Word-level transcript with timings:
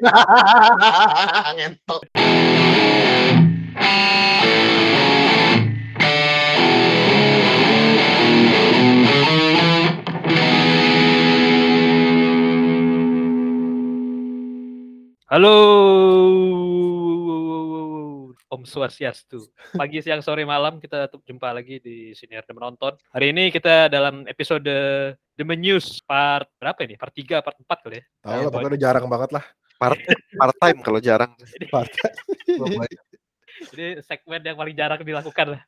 Ngentot. 1.56 2.02
Halo. 15.30 15.56
Om 18.50 18.66
Swastiastu. 18.66 19.46
Pagi, 19.76 20.02
siang, 20.02 20.24
sore, 20.24 20.42
malam 20.42 20.82
kita 20.82 21.12
jumpa 21.22 21.54
lagi 21.54 21.78
di 21.78 22.16
Siniar 22.16 22.42
dan 22.48 22.58
Menonton. 22.58 22.96
Hari 23.14 23.36
ini 23.36 23.52
kita 23.52 23.86
dalam 23.86 24.26
episode 24.26 24.66
The 25.36 25.44
News 25.44 26.02
part 26.02 26.48
berapa 26.58 26.82
ini? 26.88 26.98
Part 26.98 27.14
3, 27.14 27.44
part 27.44 27.56
4 27.62 27.84
kali 27.84 27.96
ya. 28.00 28.04
Tahu 28.26 28.42
lah, 28.42 28.50
tapi 28.50 28.66
udah 28.74 28.80
jarang 28.80 29.06
banget 29.06 29.30
lah. 29.38 29.44
Part 29.80 29.96
part 30.36 30.56
time 30.60 30.78
kalau 30.84 31.00
jarang. 31.00 31.32
Part. 31.72 31.88
Jadi 33.72 33.86
segmen 34.08 34.44
yang 34.44 34.60
paling 34.60 34.76
jarang 34.76 35.00
dilakukan 35.00 35.56
lah. 35.56 35.62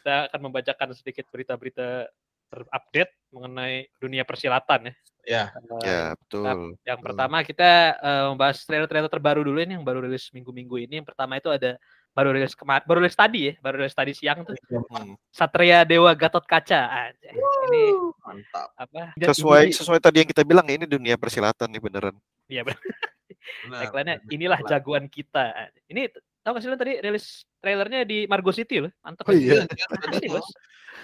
Kita 0.00 0.32
akan 0.32 0.40
membacakan 0.48 0.96
sedikit 0.96 1.28
berita-berita 1.28 2.08
terupdate 2.48 3.12
mengenai 3.30 3.92
dunia 4.00 4.24
persilatan 4.24 4.88
ya. 4.88 4.94
Ya. 5.28 5.44
Uh, 5.68 5.84
Ya, 5.84 6.02
betul. 6.16 6.74
Yang 6.88 7.00
pertama 7.04 7.36
kita 7.44 8.00
eh, 8.00 8.24
membahas 8.32 8.64
trailer-trailer 8.64 9.12
terbaru 9.12 9.44
dulu 9.44 9.60
ini 9.60 9.76
yang 9.76 9.84
baru 9.84 10.08
rilis 10.08 10.32
minggu-minggu 10.32 10.88
ini. 10.88 11.04
Yang 11.04 11.12
pertama 11.12 11.36
itu 11.36 11.52
ada 11.52 11.76
baru 12.10 12.34
rilis 12.34 12.56
kemarin, 12.56 12.82
baru 12.88 12.98
rilis 13.04 13.14
tadi 13.14 13.52
ya, 13.52 13.54
baru 13.62 13.84
rilis 13.84 13.94
tadi 13.94 14.12
siang 14.16 14.42
tuh. 14.42 14.56
Hmm. 14.72 15.14
Satria 15.30 15.84
Dewa 15.84 16.16
Gatot 16.16 16.42
Kaca. 16.48 17.12
Ini 17.22 17.82
Mantap. 18.24 18.68
apa? 18.74 19.14
Sesuai 19.14 19.70
sesuai 19.70 20.00
tadi 20.02 20.24
yang 20.24 20.28
kita 20.32 20.42
bilang 20.42 20.66
ini 20.66 20.88
dunia 20.88 21.14
persilatan 21.20 21.70
nih 21.70 21.82
beneran. 21.84 22.16
Iya 22.48 22.64
benar. 22.66 22.80
Benar. 23.66 23.78
Tagline-nya 23.86 24.16
inilah 24.28 24.60
jagoan 24.64 25.06
kita. 25.06 25.72
Ini 25.86 26.08
tahu 26.40 26.56
gak 26.56 26.62
sih 26.62 26.68
lo 26.68 26.76
tadi 26.76 27.00
rilis 27.00 27.44
trailernya 27.60 28.04
di 28.04 28.24
Margo 28.24 28.50
City 28.50 28.80
loh. 28.80 28.92
Mantap. 29.00 29.28
Oh 29.28 29.34
iya. 29.34 29.64
Pasti, 29.66 30.26
Bos. 30.26 30.46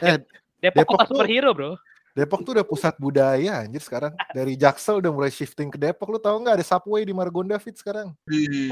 Eh, 0.00 0.16
Depok, 0.56 0.84
Depok 0.84 0.86
kota 0.96 1.04
tuh- 1.04 1.10
superhero, 1.16 1.50
Bro. 1.52 1.72
Depok 2.16 2.40
tuh 2.48 2.56
udah 2.56 2.64
pusat 2.64 2.96
budaya 2.96 3.60
anjir 3.60 3.84
sekarang. 3.84 4.16
Dari 4.32 4.56
Jaksel 4.56 5.04
udah 5.04 5.12
mulai 5.12 5.28
shifting 5.28 5.68
ke 5.68 5.76
Depok. 5.76 6.08
Lu 6.08 6.16
tahu 6.16 6.40
nggak 6.40 6.56
ada 6.56 6.64
subway 6.64 7.04
di 7.04 7.12
Margonda 7.12 7.60
Fit 7.60 7.76
sekarang? 7.76 8.16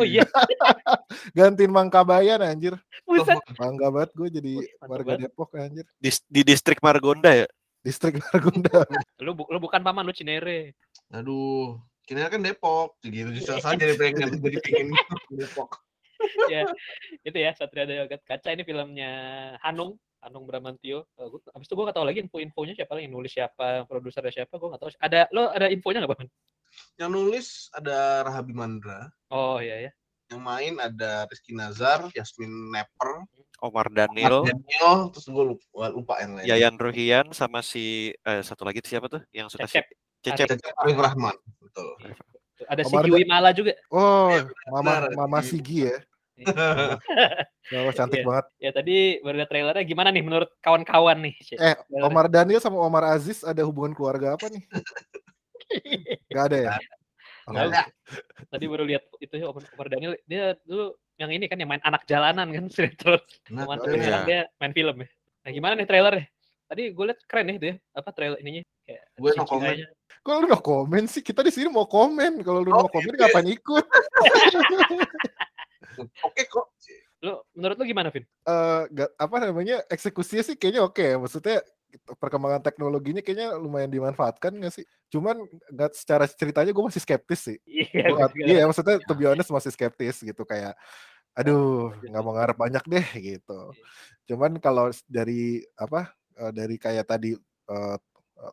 Oh 0.00 0.06
iya, 0.08 0.24
Gantiin 1.36 1.68
Mangkabayan 1.68 2.40
anjir. 2.40 2.72
buset. 3.04 3.36
Bangga 3.60 3.92
banget 3.92 4.10
gue 4.16 4.28
jadi 4.32 4.52
Mantap 4.80 4.88
warga 4.88 5.04
banget. 5.12 5.20
Depok 5.28 5.48
anjir. 5.60 5.84
Di, 6.00 6.10
di 6.24 6.40
distrik 6.40 6.80
Margonda 6.80 7.36
ya. 7.36 7.44
Distrik 7.84 8.16
Margonda. 8.16 8.88
Lu, 9.20 9.36
bu- 9.36 9.48
lu 9.52 9.60
bukan 9.60 9.84
paman 9.84 10.08
lu 10.08 10.16
Cinere. 10.16 10.72
Aduh. 11.12 11.76
Kira 12.04 12.28
kan 12.28 12.40
Depok. 12.44 13.00
Gitu 13.00 13.28
justru 13.32 13.60
saja 13.60 13.80
jadi 13.80 13.96
pengen 13.96 14.40
jadi 14.40 14.58
pengen 14.60 14.88
Depok. 15.32 15.80
ya, 16.48 16.64
itu 17.20 17.36
ya 17.36 17.52
Satria 17.52 17.84
Dewa 17.84 18.08
Gatot 18.08 18.24
Kaca 18.24 18.48
ini 18.54 18.64
filmnya 18.64 19.12
Hanung 19.60 20.00
Hanung 20.24 20.48
Bramantio. 20.48 21.04
Uh, 21.20 21.28
gua, 21.28 21.40
abis 21.52 21.68
itu 21.68 21.74
gue 21.76 21.84
gak 21.84 21.96
tahu 22.00 22.06
lagi 22.08 22.18
info-infonya 22.24 22.72
siapa 22.72 22.96
lagi, 22.96 23.04
yang 23.04 23.14
nulis 23.14 23.32
siapa, 23.32 23.84
produsernya 23.84 24.32
siapa, 24.32 24.56
gue 24.56 24.68
gak 24.72 24.80
tahu. 24.80 24.90
Ada 25.04 25.28
lo 25.36 25.52
ada 25.52 25.68
infonya 25.68 26.00
nggak 26.04 26.12
Bang? 26.16 26.30
Yang 26.96 27.10
nulis 27.12 27.46
ada 27.76 28.24
Rahabi 28.24 28.52
Mandra. 28.56 29.12
Oh 29.28 29.60
iya 29.60 29.88
ya. 29.88 29.92
Yang 30.32 30.40
main 30.40 30.74
ada 30.80 31.28
Rizky 31.28 31.52
Nazar, 31.52 32.08
Yasmin 32.16 32.72
Nepper, 32.72 33.28
Omar 33.60 33.92
Daniel, 33.92 34.48
Daniel, 34.48 35.12
terus 35.12 35.28
gue 35.28 35.44
lupa, 35.54 35.92
lupa 35.92 36.14
yang 36.24 36.40
lain. 36.40 36.46
Yayan 36.48 36.76
Ruhian 36.80 37.26
sama 37.36 37.60
si 37.60 38.16
eh, 38.16 38.42
satu 38.42 38.64
lagi 38.64 38.80
siapa 38.80 39.12
tuh 39.12 39.20
yang 39.36 39.52
suka 39.52 39.68
Cecep. 39.68 39.92
Cecep. 40.24 40.46
Cecep 40.56 40.72
Arif 40.80 40.96
Rahman. 40.96 41.36
Betul. 41.60 41.90
Ada 42.64 42.82
Omar 42.88 43.02
Sigi 43.04 43.10
Da- 43.12 43.18
Wimala 43.20 43.50
juga. 43.52 43.72
Oh, 43.92 44.32
Iya, 44.32 44.42
Mama. 44.72 44.92
Mama 45.12 45.38
Sigi 45.44 45.78
ya. 45.92 45.96
Oh, 47.72 47.88
cantik 47.96 48.20
Iya. 48.20 48.28
banget. 48.28 48.46
Ya 48.60 48.70
tadi 48.76 48.96
baru 49.24 49.40
lihat 49.40 49.48
trailernya 49.48 49.84
gimana 49.88 50.12
nih 50.12 50.20
menurut 50.20 50.52
kawan-kawan 50.60 51.16
nih? 51.24 51.34
Cek. 51.40 51.56
Eh, 51.56 51.72
Trailernya. 51.80 52.04
Omar 52.04 52.26
Daniel 52.28 52.60
sama 52.60 52.76
Omar 52.76 53.08
Aziz 53.08 53.40
ada 53.40 53.64
hubungan 53.64 53.96
keluarga 53.96 54.36
apa 54.36 54.52
nih? 54.52 54.60
Gak 56.34 56.44
ada 56.52 56.58
ya? 56.60 56.70
Oh, 57.48 57.56
ada. 57.56 57.88
Tadi 58.52 58.64
baru 58.68 58.84
lihat 58.84 59.04
itu 59.16 59.34
ya 59.40 59.48
Omar, 59.48 59.64
Omar 59.76 59.88
Daniel 59.88 60.12
dia 60.28 60.52
dulu 60.68 60.92
yang 61.16 61.30
ini 61.32 61.48
kan 61.48 61.56
yang 61.56 61.72
main 61.72 61.80
anak 61.80 62.04
jalanan 62.04 62.52
kan 62.52 62.64
sinetron. 62.74 63.20
Nah, 63.48 63.64
tapi 63.80 63.96
iya. 63.96 64.20
dia 64.28 64.40
main 64.60 64.76
film 64.76 64.96
ya. 65.00 65.08
Nah 65.44 65.50
gimana 65.52 65.72
nih 65.80 65.88
trailernya? 65.88 66.24
Tadi 66.68 66.82
gue 66.92 67.04
liat 67.08 67.20
keren 67.24 67.46
nih 67.48 67.56
dia 67.56 67.74
apa 67.96 68.10
trailer 68.12 68.36
ininya 68.44 68.60
kayak 68.84 69.02
Gue 69.16 69.30
no 69.32 69.44
comment. 69.44 69.76
Kok 70.20 70.34
lu 70.34 70.44
no 70.46 70.58
komen 70.58 71.04
sih? 71.04 71.20
Kita 71.20 71.40
di 71.40 71.48
sini 71.48 71.68
mau 71.68 71.84
komen. 71.84 72.40
Kalau 72.40 72.60
lu 72.60 72.68
Oh, 72.70 72.82
mau 72.82 72.88
komen 72.88 73.10
iya. 73.10 73.24
ngapain 73.24 73.46
ikut? 73.46 73.84
Oke 76.24 76.42
kok. 76.44 76.66
Lu 77.20 77.32
menurut 77.52 77.76
lu 77.76 77.84
gimana, 77.86 78.08
Vin? 78.08 78.22
eh 78.22 78.80
nggak- 78.90 79.14
apa 79.16 79.34
namanya 79.40 79.76
eksekusinya 79.88 80.42
sih 80.42 80.54
kayaknya 80.54 80.82
oke 80.82 81.00
ya. 81.00 81.16
maksudnya 81.16 81.56
perkembangan 82.20 82.60
teknologinya 82.60 83.22
kayaknya 83.22 83.54
lumayan 83.54 83.88
dimanfaatkan 83.88 84.50
nggak 84.50 84.74
sih 84.74 84.82
cuman 85.08 85.38
nggak 85.70 85.94
secara 85.94 86.26
ceritanya 86.26 86.74
gue 86.74 86.84
masih 86.84 86.98
skeptis 86.98 87.40
sih 87.46 87.56
Iya, 87.64 88.28
iya 88.44 88.62
maksudnya 88.66 88.98
to 89.00 89.14
be 89.14 89.24
honest 89.24 89.48
masih 89.48 89.70
skeptis 89.70 90.18
gitu 90.18 90.42
kayak 90.42 90.74
aduh 91.32 91.94
nggak 92.02 92.20
mau 92.20 92.34
ngarep 92.34 92.58
banyak 92.58 92.82
deh 92.84 93.06
gitu 93.22 93.70
cuman 94.26 94.58
kalau 94.58 94.90
dari 95.06 95.62
apa 95.78 96.10
eh, 96.34 96.50
dari 96.50 96.74
kayak 96.76 97.06
tadi 97.06 97.38
eh, 97.70 97.96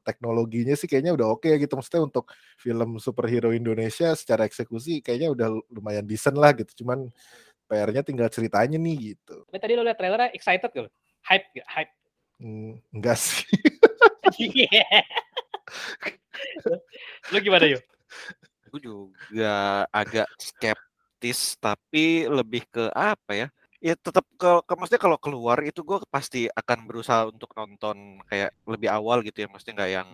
teknologinya 0.06 0.75
sih 0.78 0.88
kayaknya 0.88 1.13
udah 1.16 1.28
oke 1.35 1.50
gitu 1.59 1.74
maksudnya 1.75 2.07
untuk 2.07 2.31
film 2.59 3.02
superhero 3.02 3.52
Indonesia 3.52 4.16
secara 4.16 4.47
eksekusi 4.47 5.03
kayaknya 5.03 5.34
udah 5.34 5.47
lumayan 5.72 6.07
decent 6.07 6.38
lah 6.40 6.56
gitu 6.56 6.84
cuman 6.85 7.12
PR-nya 7.72 8.03
tinggal 8.03 8.28
ceritanya 8.28 8.75
nih 8.75 9.16
gitu 9.16 9.47
Tapi 9.47 9.59
tadi 9.63 9.74
lu 9.80 9.84
liat 9.88 9.96
trailernya 9.96 10.35
excited 10.35 10.68
gak? 10.68 10.91
Hype 11.24 11.47
gak? 11.56 11.68
Hype. 11.72 11.94
Hmm, 12.41 12.81
enggak 12.90 13.18
sih. 13.22 13.46
Iya. 14.41 14.81
lu 17.31 17.38
gimana 17.40 17.66
yuk? 17.69 17.81
Gue 18.72 18.80
juga 18.81 19.85
agak 19.94 20.28
skeptis 20.40 21.59
tapi 21.62 22.25
lebih 22.25 22.66
ke 22.68 22.90
apa 22.91 23.31
ya? 23.35 23.47
Ya 23.81 23.97
tetap 23.97 24.25
ke, 24.38 24.50
ke 24.62 24.74
maksudnya 24.78 25.02
kalau 25.02 25.18
keluar 25.18 25.58
itu 25.66 25.81
gue 25.81 25.97
pasti 26.14 26.46
akan 26.53 26.86
berusaha 26.86 27.25
untuk 27.34 27.50
nonton 27.58 28.22
kayak 28.30 28.53
lebih 28.69 28.94
awal 28.94 29.25
gitu 29.25 29.42
ya, 29.42 29.47
maksudnya 29.50 29.74
nggak 29.81 29.92
yang 29.92 30.09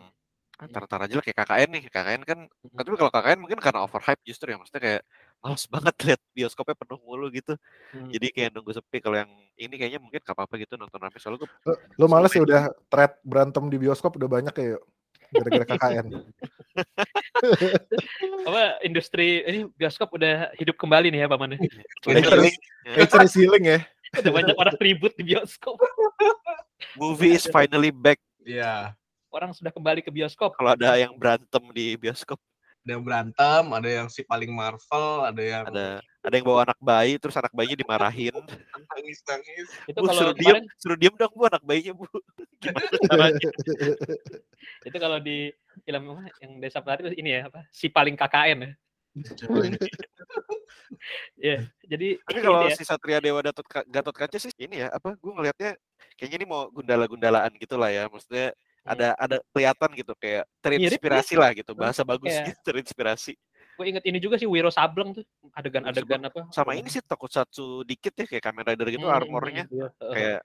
antar-antar 0.58 1.06
aja 1.06 1.14
lah 1.20 1.24
kayak 1.24 1.38
KKN 1.38 1.70
nih. 1.76 1.82
KKN 1.92 2.22
kan 2.26 2.40
tapi 2.74 2.88
kalau 2.98 3.12
KKN 3.14 3.40
mungkin 3.44 3.60
karena 3.62 3.86
overhype 3.86 4.24
justru 4.26 4.50
ya 4.50 4.58
maksudnya 4.58 4.82
kayak 4.82 5.02
males 5.44 5.64
banget 5.74 5.96
lihat 6.08 6.22
bioskopnya 6.34 6.76
penuh 6.80 7.00
mulu 7.04 7.28
gitu. 7.30 7.54
Hmm. 7.94 8.10
Jadi 8.10 8.28
kayak 8.34 8.50
nunggu 8.56 8.72
sepi 8.74 8.98
kalau 9.04 9.20
yang 9.20 9.32
ini 9.60 9.76
kayaknya 9.76 10.00
mungkin 10.02 10.20
gak 10.24 10.34
apa-apa 10.34 10.54
gitu 10.64 10.80
nonton 10.80 10.98
rame 10.98 11.18
soalnya 11.20 11.46
gue 11.46 11.50
Lo, 11.68 11.74
lo 12.00 12.06
males 12.10 12.32
ya 12.34 12.42
udah 12.42 12.64
thread 12.90 13.14
berantem 13.22 13.64
di 13.70 13.78
bioskop 13.78 14.16
udah 14.18 14.30
banyak 14.30 14.54
ya 14.58 14.68
yuk? 14.78 14.84
Gara-gara 15.32 15.66
KKN. 15.76 16.06
apa 18.48 18.64
industri 18.84 19.44
ini 19.44 19.60
bioskop 19.76 20.14
udah 20.16 20.52
hidup 20.56 20.76
kembali 20.80 21.12
nih 21.12 21.26
ya 21.26 21.28
pamannya. 21.28 21.58
Haters, 22.06 22.56
haters 22.96 23.34
healing 23.36 23.66
ya. 23.66 23.80
Udah 24.20 24.32
banyak 24.32 24.56
orang 24.56 24.76
ribut 24.80 25.12
di 25.20 25.36
bioskop. 25.36 25.76
movie 26.96 27.36
is 27.36 27.46
finally 27.50 27.92
back 27.92 28.22
Iya. 28.48 28.96
Orang 29.28 29.52
sudah 29.52 29.76
kembali 29.76 30.00
ke 30.00 30.10
bioskop. 30.10 30.56
kalau 30.56 30.72
ada 30.72 30.96
yang 30.96 31.12
berantem 31.20 31.60
di 31.76 32.00
bioskop 32.00 32.40
Ada 32.88 32.96
yang 32.96 33.04
berantem, 33.04 33.64
ada 33.76 33.90
yang 33.92 34.08
si 34.08 34.24
paling 34.24 34.48
Marvel, 34.48 35.08
ada 35.28 35.42
yang 35.44 35.64
ada 35.68 36.00
ada 36.28 36.36
yang 36.36 36.44
bawa 36.44 36.60
anak 36.68 36.80
bayi 36.84 37.16
terus 37.16 37.36
anak 37.40 37.56
bayinya 37.56 37.80
dimarahin 37.80 38.36
nangis 38.92 39.24
nangis. 39.24 39.68
Itu 39.88 40.04
bu 40.04 40.12
kalau 40.12 40.20
suruh 40.20 40.36
kemarin 40.36 40.64
diem 40.68 40.76
suruh 40.76 40.98
diem 41.00 41.16
dong 41.16 41.32
bu 41.32 41.44
anak 41.48 41.64
bayinya 41.64 41.94
bu 41.96 42.04
gimana 42.62 42.98
caranya 43.08 43.50
itu 44.84 44.98
kalau 45.00 45.18
di 45.24 45.54
film 45.88 46.04
apa 46.12 46.24
yang 46.44 46.52
Desa 46.60 46.84
Pelati 46.84 47.08
itu 47.08 47.14
ini 47.16 47.30
ya 47.40 47.42
apa 47.48 47.64
si 47.72 47.88
paling 47.88 48.20
KKN 48.20 48.60
ya. 48.60 48.72
Ya, 51.38 51.66
jadi 51.86 52.18
tapi 52.26 52.40
kalau 52.42 52.66
ya. 52.70 52.74
si 52.76 52.84
Satria 52.86 53.22
Dewa 53.22 53.42
Gatot 53.42 53.66
Gatot 53.88 54.16
Kaca 54.16 54.38
sih 54.38 54.50
ini 54.58 54.82
ya 54.86 54.90
apa 54.94 55.14
gue 55.18 55.32
ngelihatnya 55.32 55.78
kayaknya 56.18 56.38
ini 56.44 56.48
mau 56.50 56.70
gundala-gundalaan 56.74 57.54
gitu 57.58 57.78
lah 57.78 57.90
ya 57.94 58.10
maksudnya 58.10 58.54
Iya. 58.88 58.96
ada 58.96 59.08
ada 59.20 59.38
kelihatan 59.52 59.90
gitu 60.00 60.14
kayak 60.16 60.44
terinspirasi 60.64 61.34
lah 61.36 61.52
gitu 61.52 61.76
bahasa 61.76 62.08
bagus 62.08 62.32
Kayak- 62.32 62.48
gitu 62.56 62.60
terinspirasi 62.72 63.34
gue 63.78 63.86
inget 63.86 64.04
ini 64.10 64.18
juga 64.18 64.42
sih 64.42 64.50
Wiro 64.50 64.74
Sableng 64.74 65.14
tuh 65.14 65.24
adegan-adegan 65.54 66.26
apa 66.26 66.50
sama 66.50 66.74
ini 66.74 66.90
sih 66.90 67.06
tokusatsu 67.06 67.86
dikit 67.86 68.18
ya 68.18 68.26
kayak 68.26 68.44
Kamen 68.44 68.66
Rider 68.66 68.88
gitu 68.90 69.06
Hmm, 69.06 69.18
armornya 69.22 69.64
iya. 69.70 69.88
Kayak 70.02 70.40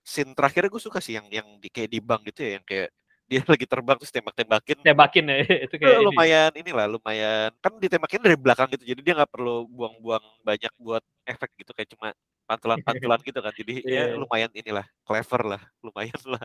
scene 0.00 0.32
terakhirnya 0.32 0.72
gue 0.72 0.82
suka 0.82 0.98
sih 1.04 1.20
yang 1.20 1.28
yang 1.28 1.46
di 1.60 1.68
kayak 1.68 1.92
di 1.92 2.00
bank 2.00 2.24
gitu 2.32 2.40
ya 2.40 2.50
yang 2.56 2.64
kayak 2.64 2.88
dia 3.30 3.46
lagi 3.46 3.62
terbang 3.62 3.94
terus 4.00 4.10
tembak-tembakin 4.10 4.78
tembakin 4.82 5.24
ya 5.30 5.36
itu 5.70 5.74
kayak 5.78 5.98
ini. 6.00 6.06
lumayan 6.08 6.52
inilah 6.56 6.86
lumayan 6.90 7.50
kan 7.62 7.72
ditembakin 7.78 8.20
dari 8.26 8.36
belakang 8.40 8.68
gitu 8.74 8.82
jadi 8.82 9.00
dia 9.04 9.12
nggak 9.22 9.30
perlu 9.30 9.70
buang-buang 9.70 10.24
banyak 10.42 10.72
buat 10.80 11.04
efek 11.28 11.54
gitu 11.62 11.70
kayak 11.70 11.94
cuma 11.94 12.10
pantulan-pantulan 12.50 13.20
gitu 13.28 13.38
kan 13.38 13.52
jadi 13.54 13.74
Iya. 13.86 14.02
ya 14.10 14.18
lumayan 14.18 14.50
inilah 14.50 14.82
clever 15.06 15.42
lah 15.46 15.62
lumayan 15.84 16.18
lah 16.26 16.42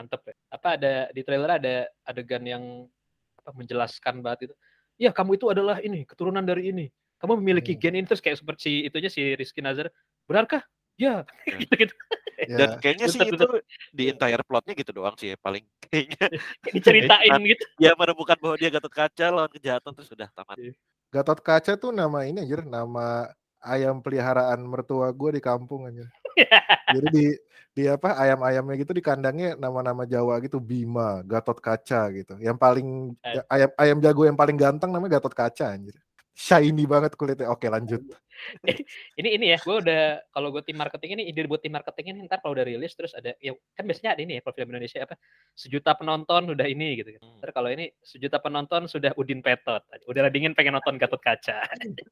mantep 0.00 0.22
ya. 0.32 0.34
Apa 0.48 0.68
ada 0.80 0.92
di 1.12 1.20
trailer 1.20 1.50
ada 1.60 1.74
adegan 2.08 2.40
yang 2.46 2.64
apa 3.42 3.50
menjelaskan 3.52 4.24
banget 4.24 4.48
itu. 4.48 4.54
Ya 5.00 5.10
kamu 5.16 5.40
itu 5.40 5.48
adalah 5.48 5.80
ini 5.80 6.04
keturunan 6.04 6.44
dari 6.44 6.68
ini. 6.70 6.86
kamu 7.20 7.36
memiliki 7.36 7.76
Hmm. 7.76 7.80
gen 7.84 7.94
ini 8.00 8.06
terus 8.08 8.24
kayak 8.24 8.40
seperti 8.40 8.88
itunya 8.88 9.12
si 9.12 9.20
Rizky 9.36 9.60
Nazar 9.60 9.92
benarkah 10.24 10.64
ya 10.96 11.24
Ya. 11.44 11.56
gitu 11.68 11.74
gitu 11.76 11.94
Dan 12.48 12.68
Ya, 12.72 12.80
kayaknya 12.80 13.06
sih 13.12 13.20
itu 13.20 13.44
di 13.92 14.08
entire 14.08 14.40
plotnya 14.40 14.72
gitu 14.72 14.96
doang 14.96 15.12
sih 15.20 15.32
ya 15.32 15.36
paling 15.36 15.60
kayaknya 15.84 16.32
diceritain 16.72 17.36
gitu 17.44 17.64
ya 17.76 17.92
menemukan 17.92 18.40
bahwa 18.40 18.56
dia 18.56 18.72
Gatot 18.72 18.88
Kaca 18.88 19.26
lawan 19.28 19.52
kejahatan 19.52 19.92
terus 19.92 20.08
sudah 20.08 20.32
tamat. 20.32 20.56
Gatot 21.12 21.40
Kaca 21.44 21.76
tuh 21.76 21.92
nama 21.92 22.24
ini 22.24 22.40
anjir, 22.40 22.64
nama 22.64 23.28
ayam 23.60 24.00
peliharaan 24.00 24.64
mertua 24.64 25.12
gue 25.12 25.36
di 25.36 25.42
kampung 25.44 25.92
anjir. 25.92 26.08
Jadi 26.96 27.08
di 27.10 27.26
di 27.70 27.86
apa 27.86 28.18
ayam-ayamnya 28.18 28.74
gitu 28.82 28.90
di 28.90 29.00
kandangnya 29.00 29.54
nama-nama 29.54 30.02
Jawa 30.02 30.42
gitu 30.42 30.58
Bima, 30.58 31.22
Gatot 31.22 31.62
Kaca 31.62 32.10
gitu. 32.10 32.34
Yang 32.42 32.58
paling 32.58 32.88
Eh. 33.22 33.38
ya, 33.38 33.42
ayam 33.46 33.70
ayam 33.78 33.98
jago 34.02 34.22
yang 34.26 34.34
paling 34.38 34.58
ganteng 34.58 34.90
namanya 34.90 35.18
Gatot 35.22 35.34
Kaca 35.34 35.78
anjir. 35.78 35.94
Shiny 36.40 36.88
banget 36.88 37.14
kulitnya. 37.20 37.52
Oke, 37.52 37.68
lanjut. 37.68 38.00
ini 39.20 39.36
ini 39.36 39.52
ya 39.52 39.60
gue 39.60 39.76
udah 39.84 40.24
kalau 40.32 40.48
gue 40.48 40.64
tim 40.64 40.72
marketing 40.80 41.20
ini 41.20 41.28
ide 41.28 41.44
buat 41.44 41.60
tim 41.60 41.76
marketing 41.76 42.16
ini 42.16 42.18
ntar 42.24 42.40
kalau 42.40 42.56
udah 42.56 42.64
rilis 42.64 42.96
terus 42.96 43.12
ada 43.12 43.36
ya 43.36 43.52
kan 43.76 43.84
biasanya 43.84 44.16
ada 44.16 44.22
ini 44.24 44.32
ya 44.36 44.40
kalau 44.40 44.56
film 44.56 44.72
Indonesia 44.72 45.04
apa 45.04 45.20
sejuta 45.52 45.92
penonton 45.92 46.48
udah 46.56 46.64
ini 46.64 46.96
gitu 46.96 47.20
kan. 47.20 47.22
Hmm. 47.22 47.36
Ntar 47.44 47.50
kalau 47.52 47.68
ini 47.68 47.92
sejuta 48.00 48.40
penonton 48.40 48.88
sudah 48.88 49.12
Udin 49.20 49.44
Petot 49.44 49.84
udah 50.08 50.32
dingin 50.32 50.56
pengen 50.56 50.80
nonton 50.80 50.96
Gatot 50.96 51.20
Kaca 51.20 51.60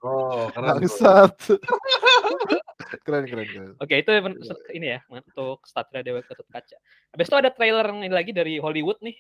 Oh, 0.05 0.53
keren. 0.53 0.85
tuh. 0.85 0.93
Bangsat. 0.93 1.35
keren 3.05 3.25
keren 3.29 3.47
keren. 3.49 3.71
oke 3.77 3.95
itu 3.95 4.11
men- 4.25 4.41
ini 4.73 4.87
ya 4.97 5.01
untuk 5.13 5.65
Satria 5.69 6.01
Dewa 6.01 6.25
Gatot 6.25 6.49
Kaca 6.49 6.77
habis 7.13 7.27
itu 7.29 7.37
ada 7.37 7.51
trailer 7.53 7.85
yang 7.85 8.01
ini 8.05 8.15
lagi 8.15 8.33
dari 8.33 8.57
Hollywood 8.57 8.99
nih 9.05 9.17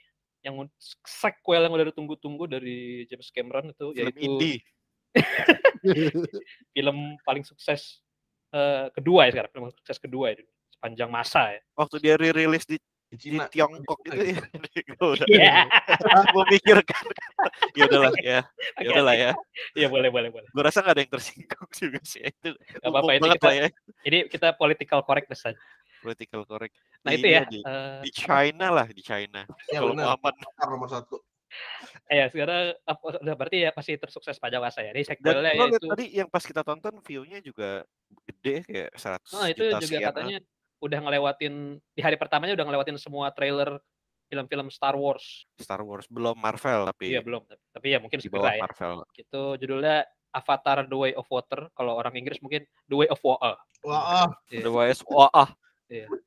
yang 0.47 0.55
sequel 1.03 1.67
yang 1.67 1.75
udah 1.75 1.87
ditunggu-tunggu 1.91 2.47
dari 2.47 3.05
James 3.11 3.29
Cameron 3.35 3.75
itu 3.75 3.87
Film 3.91 3.99
yaitu 3.99 4.20
indie. 4.23 4.59
film 6.76 7.19
paling 7.26 7.43
sukses 7.43 8.00
eh, 8.55 8.87
kedua 8.94 9.26
ya 9.29 9.31
sekarang 9.35 9.50
film 9.50 9.69
sukses 9.75 9.99
kedua 9.99 10.32
ya 10.32 10.41
sepanjang 10.79 11.11
masa 11.11 11.59
ya 11.59 11.61
Waktu 11.75 11.97
dia 11.99 12.14
rilis 12.14 12.64
di, 12.69 12.79
Di. 13.08 13.40
Tiongkok 13.49 13.99
gitu 14.05 14.20
ya. 14.20 14.38
Gua 14.99 15.16
udah 15.16 15.26
Iya. 15.26 15.64
memikirkan. 16.31 17.05
ya 17.72 17.84
udahlah 17.87 18.12
ya. 18.19 18.38
Ya 18.76 18.88
udahlah 18.93 19.14
ya. 19.14 19.31
Iya 19.72 19.87
boleh 19.88 20.08
boleh 20.08 20.28
boleh. 20.28 20.49
Gue 20.49 20.62
rasa 20.62 20.81
gak 20.81 20.93
ada 20.93 21.00
yang 21.00 21.12
tersinggung 21.12 21.69
juga 21.72 22.00
sih. 22.02 22.20
Itu 22.22 22.52
Gak 22.52 22.84
apa-apa 22.84 23.10
ini 23.14 23.28
kita 23.34 23.50
ya. 23.50 23.66
ini 24.05 24.19
kita 24.26 24.49
political 24.55 25.00
correctness 25.02 25.40
saja. 25.40 25.56
Political 25.99 26.43
correct. 26.44 26.76
Nah 27.00 27.10
Di 27.10 27.16
itu 27.16 27.26
ya. 27.26 27.43
Di, 27.44 27.58
eh, 27.58 27.99
di 28.05 28.10
China 28.12 28.66
lah 28.70 28.87
di 28.87 29.00
China. 29.00 29.43
Ya 29.66 29.81
Kalau. 29.81 29.94
Muhammad 29.94 30.34
Avatar 30.37 30.66
nomor 30.69 30.88
satu. 30.88 31.16
ya 32.06 32.28
sekarang 32.28 32.76
apa, 32.84 33.04
udah 33.19 33.34
berarti 33.34 33.64
ya 33.64 33.72
pasti 33.72 33.96
tersukses 33.96 34.37
pada 34.37 34.61
masa 34.61 34.84
ya. 34.84 34.93
Ini 34.93 35.00
sequelnya 35.02 35.56
lo 35.56 35.64
lihat 35.64 35.72
yaitu 35.72 35.88
tadi 35.88 36.04
yang 36.12 36.28
pas 36.28 36.44
kita 36.44 36.61
tonton 36.61 37.00
view-nya 37.00 37.40
juga 37.40 37.88
gede 38.28 38.69
kayak 38.69 38.90
100 38.93 39.32
Nah, 39.32 39.49
itu 39.49 39.64
juta 39.64 39.81
juga 39.81 39.88
sekian. 39.88 40.08
katanya 40.12 40.38
udah 40.78 40.98
ngelewatin 41.02 41.78
di 41.94 42.00
hari 42.02 42.14
pertamanya 42.14 42.54
udah 42.54 42.66
ngelewatin 42.66 42.96
semua 42.98 43.30
trailer 43.34 43.78
film-film 44.28 44.69
Star 44.69 44.94
Wars. 44.94 45.48
Star 45.56 45.80
Wars 45.82 46.04
belum 46.06 46.36
Marvel 46.36 46.84
tapi 46.92 47.16
Iya 47.16 47.25
belum, 47.25 47.48
tapi, 47.48 47.62
tapi 47.72 47.86
ya 47.96 47.98
mungkin 47.98 48.19
di 48.20 48.28
segera 48.28 48.54
ya. 48.54 48.62
Marvel. 48.62 49.02
Itu 49.16 49.42
judulnya 49.56 50.04
Avatar 50.36 50.84
The 50.84 50.96
Way 51.00 51.12
of 51.16 51.26
Water. 51.32 51.72
Kalau 51.72 51.96
orang 51.96 52.12
Inggris 52.14 52.38
mungkin 52.44 52.62
The 52.86 52.96
Way 53.00 53.08
of 53.08 53.20
Water. 53.25 53.56
Wah, 53.88 54.26
ah. 54.26 54.28
Iya. 54.52 54.62
The 54.69 54.72
Wise 54.72 55.02
wah 55.08 55.32
ah 55.32 55.50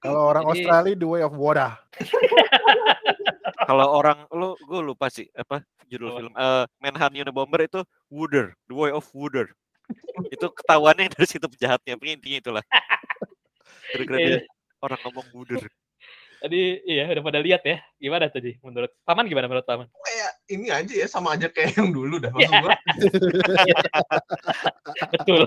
Kalau 0.01 0.33
orang 0.33 0.49
Jadi- 0.49 0.65
Australia 0.65 0.95
the 0.97 1.05
way 1.05 1.21
of 1.21 1.33
water. 1.37 1.69
kalau 3.69 3.93
orang 3.93 4.25
lu 4.33 4.57
gue 4.57 4.81
lupa 4.81 5.05
sih 5.13 5.29
apa 5.37 5.61
judul 5.85 6.09
Apa? 6.09 6.17
film 6.17 6.33
eh 6.33 6.63
Manhunt 6.81 7.13
Unabomber 7.13 7.61
itu 7.69 7.79
Wooder, 8.09 8.57
The 8.65 8.73
Way 8.73 8.91
of 8.97 9.05
Wooder. 9.13 9.53
itu 10.33 10.47
ketahuannya 10.49 11.11
dari 11.13 11.27
situ 11.27 11.45
penjahatnya, 11.45 11.93
intinya 11.93 12.39
itulah. 12.41 12.63
Kira-kira 13.91 14.17
Iya. 14.17 14.27
dia 14.27 14.39
orang 14.79 14.99
ngomong 15.03 15.27
Wooder. 15.31 15.59
Tadi 16.41 16.81
iya 16.89 17.05
udah 17.05 17.21
pada 17.21 17.37
lihat 17.37 17.61
ya. 17.61 17.77
Gimana 18.01 18.25
tadi 18.25 18.57
menurut 18.65 18.89
Paman 19.05 19.29
gimana 19.29 19.45
menurut 19.45 19.61
Paman? 19.61 19.85
kayak 19.93 20.31
ini 20.49 20.73
aja 20.73 20.89
ya 20.89 21.05
sama 21.05 21.37
aja 21.37 21.45
kayak 21.45 21.77
yang 21.77 21.93
dulu 21.93 22.17
dah. 22.17 22.33
Maksud 22.33 22.55
gua, 22.65 22.73
Betul. 25.13 25.45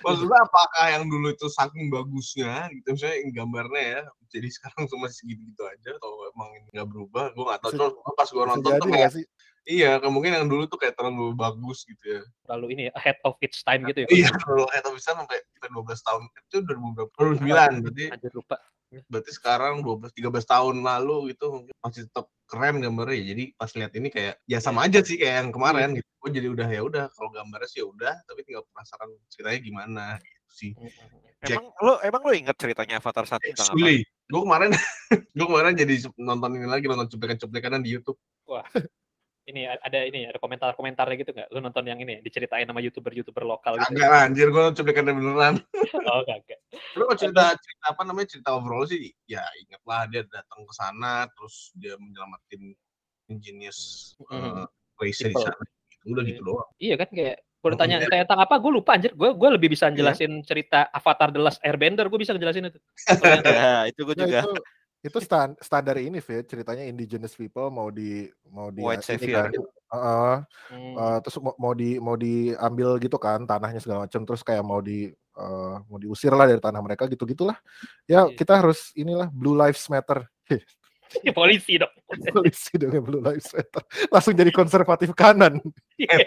maksud 0.00 0.24
gua 0.24 0.38
apakah 0.40 0.96
yang 0.96 1.12
dulu 1.12 1.28
itu 1.28 1.44
saking 1.52 1.92
bagusnya 1.92 2.72
gitu 2.72 2.96
misalnya 2.96 3.16
yang 3.20 3.30
gambarnya 3.36 3.82
ya 3.84 4.00
jadi 4.32 4.48
sekarang 4.48 4.88
cuma 4.88 5.12
segitu-gitu 5.12 5.60
aja 5.60 5.92
atau 5.92 6.24
emang 6.32 6.48
ini 6.56 6.68
nggak 6.72 6.88
berubah 6.88 7.24
gua 7.36 7.44
nggak 7.52 7.60
tahu 7.60 7.72
Cuma 7.92 8.12
pas 8.16 8.28
gua 8.32 8.42
Bisa 8.42 8.50
nonton 8.56 8.72
tuh 8.80 8.88
kayak 8.88 9.12
sih? 9.12 9.24
Iya 9.64 9.96
kemungkinan 10.00 10.44
yang 10.44 10.50
dulu 10.50 10.64
tuh 10.68 10.78
kayak 10.80 10.94
terlalu 10.96 11.32
bagus 11.32 11.84
gitu 11.88 12.04
ya 12.04 12.22
Terlalu 12.44 12.66
ini 12.76 12.82
ya, 12.88 12.92
ahead 12.96 13.18
of 13.24 13.36
its 13.40 13.64
time 13.64 13.84
gitu 13.88 14.04
ya. 14.04 14.08
iya 14.12 14.28
kalau 14.44 14.68
kayak 14.68 14.92
bisa 14.92 15.16
sampai 15.16 15.38
sampai 15.40 15.68
12 15.72 16.06
tahun 16.06 16.22
itu 16.28 16.56
2000 16.60 16.96
berapa 16.96 17.12
2009 17.16 17.84
berarti 17.84 18.04
Anjir 18.12 18.32
lupa. 18.36 18.56
berarti 19.10 19.30
sekarang 19.34 19.74
12 19.82 20.12
13 20.12 20.52
tahun 20.52 20.76
lalu 20.84 21.16
gitu 21.34 21.46
mungkin 21.50 21.74
masih 21.82 22.06
tetap 22.06 22.26
keren 22.44 22.78
gambarnya 22.78 23.16
ya. 23.16 23.24
jadi 23.34 23.44
pas 23.56 23.70
lihat 23.72 23.92
ini 23.96 24.08
kayak 24.12 24.34
ya 24.44 24.58
sama 24.60 24.84
aja 24.86 25.00
sih 25.00 25.16
kayak 25.16 25.34
yang 25.42 25.50
kemarin 25.50 25.96
gitu 25.96 26.06
gue 26.06 26.30
jadi 26.30 26.48
udah 26.52 26.68
ya 26.68 26.80
udah 26.84 27.04
kalau 27.16 27.30
gambarnya 27.32 27.68
sih 27.68 27.80
ya 27.82 27.86
udah 27.88 28.14
tapi 28.28 28.40
tinggal 28.44 28.62
penasaran 28.70 29.10
ceritanya 29.32 29.60
gimana 29.64 30.04
gitu 30.20 30.44
sih 30.54 30.72
Jack. 31.44 31.60
Emang 31.60 31.66
lo 31.84 31.92
emang 32.00 32.22
lo 32.24 32.32
inget 32.32 32.56
ceritanya 32.56 33.02
Avatar 33.02 33.28
1 33.28 33.36
tentang 33.36 33.68
apa? 33.68 33.76
Suli 33.76 34.00
gue 34.04 34.40
kemarin 34.40 34.70
gue 35.12 35.46
kemarin 35.50 35.72
jadi 35.76 35.94
nonton 36.16 36.50
ini 36.56 36.68
lagi 36.68 36.88
nonton 36.88 37.08
cuplikan-cuplikan 37.12 37.84
di 37.84 37.90
YouTube 37.92 38.16
Ini 39.44 39.68
ada 39.76 39.98
ini 40.08 40.24
ada 40.24 40.40
komentar-komentarnya 40.40 41.16
gitu 41.20 41.36
nggak? 41.36 41.48
Lu 41.52 41.60
nonton 41.60 41.84
yang 41.84 42.00
ini 42.00 42.16
ya, 42.16 42.20
diceritain 42.24 42.64
sama 42.64 42.80
youtuber-youtuber 42.80 43.44
lokal 43.44 43.76
gitu. 43.76 43.92
agak 43.92 44.08
anjir 44.24 44.48
gue 44.48 44.56
nonton 44.56 44.80
cuplikannya 44.80 45.12
beneran 45.12 45.54
Oh 46.08 46.24
kagak. 46.24 46.64
Tapi 46.72 46.96
kalau 46.96 47.12
cerita 47.12 47.44
cerita 47.60 47.84
apa 47.92 48.02
namanya 48.08 48.28
cerita 48.32 48.56
overall 48.56 48.88
sih 48.88 49.12
ya 49.28 49.44
ingat 49.60 49.84
lah 49.84 50.08
dia 50.08 50.24
datang 50.24 50.64
ke 50.64 50.72
sana 50.72 51.28
terus 51.36 51.76
dia 51.76 51.92
menyelamatin 52.00 52.72
ingenious 53.28 54.12
Mhm. 54.24 54.32
uh, 54.32 54.66
race 54.96 55.20
di 55.20 55.28
People. 55.28 55.44
sana 55.44 55.60
gitu. 55.92 56.04
udah 56.08 56.22
gitu 56.24 56.40
doang 56.40 56.68
Iya 56.76 56.94
kan 56.96 57.08
kayak 57.12 57.36
gue 57.36 57.68
Oh, 57.68 57.72
ditanya 57.72 57.96
iya. 57.96 58.04
ditanya 58.04 58.24
tentang 58.28 58.42
apa, 58.44 58.54
gue 58.60 58.72
lupa 58.72 58.90
anjir. 58.92 59.12
Gue 59.12 59.30
gue 59.32 59.48
lebih 59.56 59.68
bisa 59.72 59.88
Iya. 59.88 59.96
jelasin 59.96 60.32
cerita 60.40 60.84
Avatar 60.90 61.32
The 61.32 61.40
Last 61.40 61.60
Airbender, 61.60 62.08
gue 62.08 62.20
bisa 62.20 62.32
ngejelasin 62.32 62.68
itu. 62.68 62.76
Ya, 63.44 63.88
itu 63.88 64.00
gue 64.04 64.12
Nah, 64.14 64.24
juga. 64.24 64.40
itu 64.40 64.52
itu 65.04 65.18
stan- 65.20 65.56
standar 65.60 66.00
ini 66.00 66.16
Fit, 66.18 66.48
ceritanya 66.48 66.80
indigenous 66.82 67.36
people 67.36 67.68
mau 67.68 67.92
di 67.92 68.24
mau 68.48 68.72
di 68.72 68.80
White 68.80 69.04
ini 69.04 69.08
savior. 69.20 69.44
kan. 69.44 69.52
Heeh, 69.94 70.34
Hmm. 70.72 70.94
eh, 70.96 71.18
terus 71.20 71.36
mau, 71.38 71.54
mau 71.54 71.72
di 71.72 72.00
mau 72.00 72.16
diambil 72.16 72.96
gitu 72.98 73.14
kan 73.14 73.44
tanahnya 73.44 73.78
segala 73.78 74.08
macam 74.08 74.24
terus 74.24 74.40
kayak 74.40 74.64
mau 74.64 74.80
di 74.80 75.06
eh, 75.12 75.74
mau 75.84 75.98
diusir 75.98 76.30
lah 76.30 76.46
dari 76.46 76.58
tanah 76.58 76.80
mereka 76.80 77.04
gitu 77.04 77.22
gitulah 77.24 77.54
ya 78.04 78.24
Iya. 78.24 78.34
kita 78.34 78.58
harus 78.58 78.90
inilah 78.94 79.28
blue 79.28 79.52
lives 79.52 79.86
matter 79.88 80.24
polisi 81.36 81.76
dong. 81.76 81.90
polisi 82.34 82.74
dong 82.74 82.90
ya 82.90 83.02
blue 83.02 83.20
lives 83.20 83.50
matter 83.50 83.82
langsung 84.08 84.32
jadi 84.32 84.50
konservatif 84.50 85.10
kanan 85.12 85.58
Iya. 86.00 86.26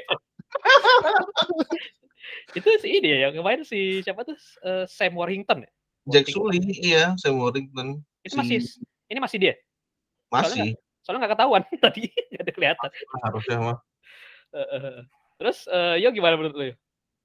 itu 2.56 2.70
sih 2.82 2.92
ini 3.00 3.08
ya, 3.10 3.18
yang 3.30 3.34
kemarin 3.36 3.62
si 3.64 4.00
siapa 4.02 4.24
tuh 4.24 4.38
eh, 4.64 4.86
Sam 4.88 5.14
Worthington 5.14 5.66
ya? 5.66 5.72
Jack. 6.08 6.32
Sully 6.32 6.60
iya 6.80 7.12
Sam 7.20 7.36
Worthington 7.36 8.00
Itu 8.28 8.36
si- 8.36 8.40
masih 8.44 8.58
ini 9.08 9.20
masih 9.24 9.38
dia. 9.40 9.54
masih 10.28 10.76
Soalnya 11.02 11.20
nggak 11.24 11.34
ketahuan 11.40 11.64
tadi, 11.88 12.04
nggak 12.12 12.44
ada 12.44 12.52
kelihatan. 12.52 12.90
harusnya 13.24 13.58
mah 13.64 13.78
eh, 14.52 14.68
eh. 14.76 14.98
Terus 15.40 15.58
eh, 15.72 15.96
yo 16.04 16.10
gimana 16.12 16.36
menurut 16.36 16.56
lu? 16.56 16.66
Yo? 16.72 16.76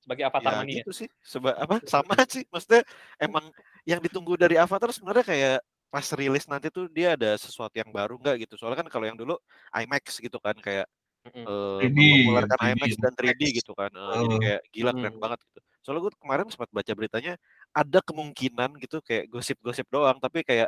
Sebagai 0.03 0.25
Avatar 0.27 0.53
ya 0.55 0.59
mania. 0.63 0.75
gitu 0.83 0.91
sih. 0.95 1.09
Seba 1.23 1.55
apa 1.59 1.79
sama 1.87 2.15
sih. 2.27 2.43
Maksudnya 2.51 2.83
emang 3.19 3.51
yang 3.87 3.99
ditunggu 4.03 4.35
dari 4.39 4.59
Avatar 4.59 4.91
sebenarnya 4.91 5.23
kayak 5.27 5.59
pas 5.93 6.07
rilis 6.19 6.47
nanti 6.51 6.73
tuh 6.73 6.89
dia 6.91 7.15
ada 7.15 7.35
sesuatu 7.39 7.75
yang 7.75 7.91
baru 7.91 8.19
nggak 8.19 8.47
gitu. 8.47 8.55
Soalnya 8.59 8.83
kan 8.83 8.89
kalau 8.91 9.07
yang 9.07 9.19
dulu 9.19 9.39
IMAX 9.71 10.19
gitu 10.19 10.39
kan 10.43 10.55
kayak 10.59 10.87
3D, 11.23 11.95
mempopulerkan 11.95 12.59
3D, 12.59 12.71
IMAX 12.75 12.91
dan 12.99 13.13
3D 13.15 13.43
IMAX. 13.47 13.55
gitu 13.63 13.73
kan. 13.79 13.91
Jadi 13.95 14.35
Hmm. 14.35 14.43
kayak 14.43 14.61
gila 14.75 14.91
keren 14.99 15.15
Hmm. 15.15 15.23
banget 15.23 15.39
gitu. 15.47 15.59
Soalnya 15.83 16.01
gue 16.07 16.13
kemarin 16.19 16.47
sempat 16.51 16.71
baca 16.75 16.93
beritanya 16.95 17.33
ada 17.71 17.99
kemungkinan 18.03 18.71
gitu 18.83 18.99
kayak 19.03 19.31
gosip-gosip 19.31 19.87
doang 19.91 20.19
tapi 20.19 20.43
kayak 20.43 20.67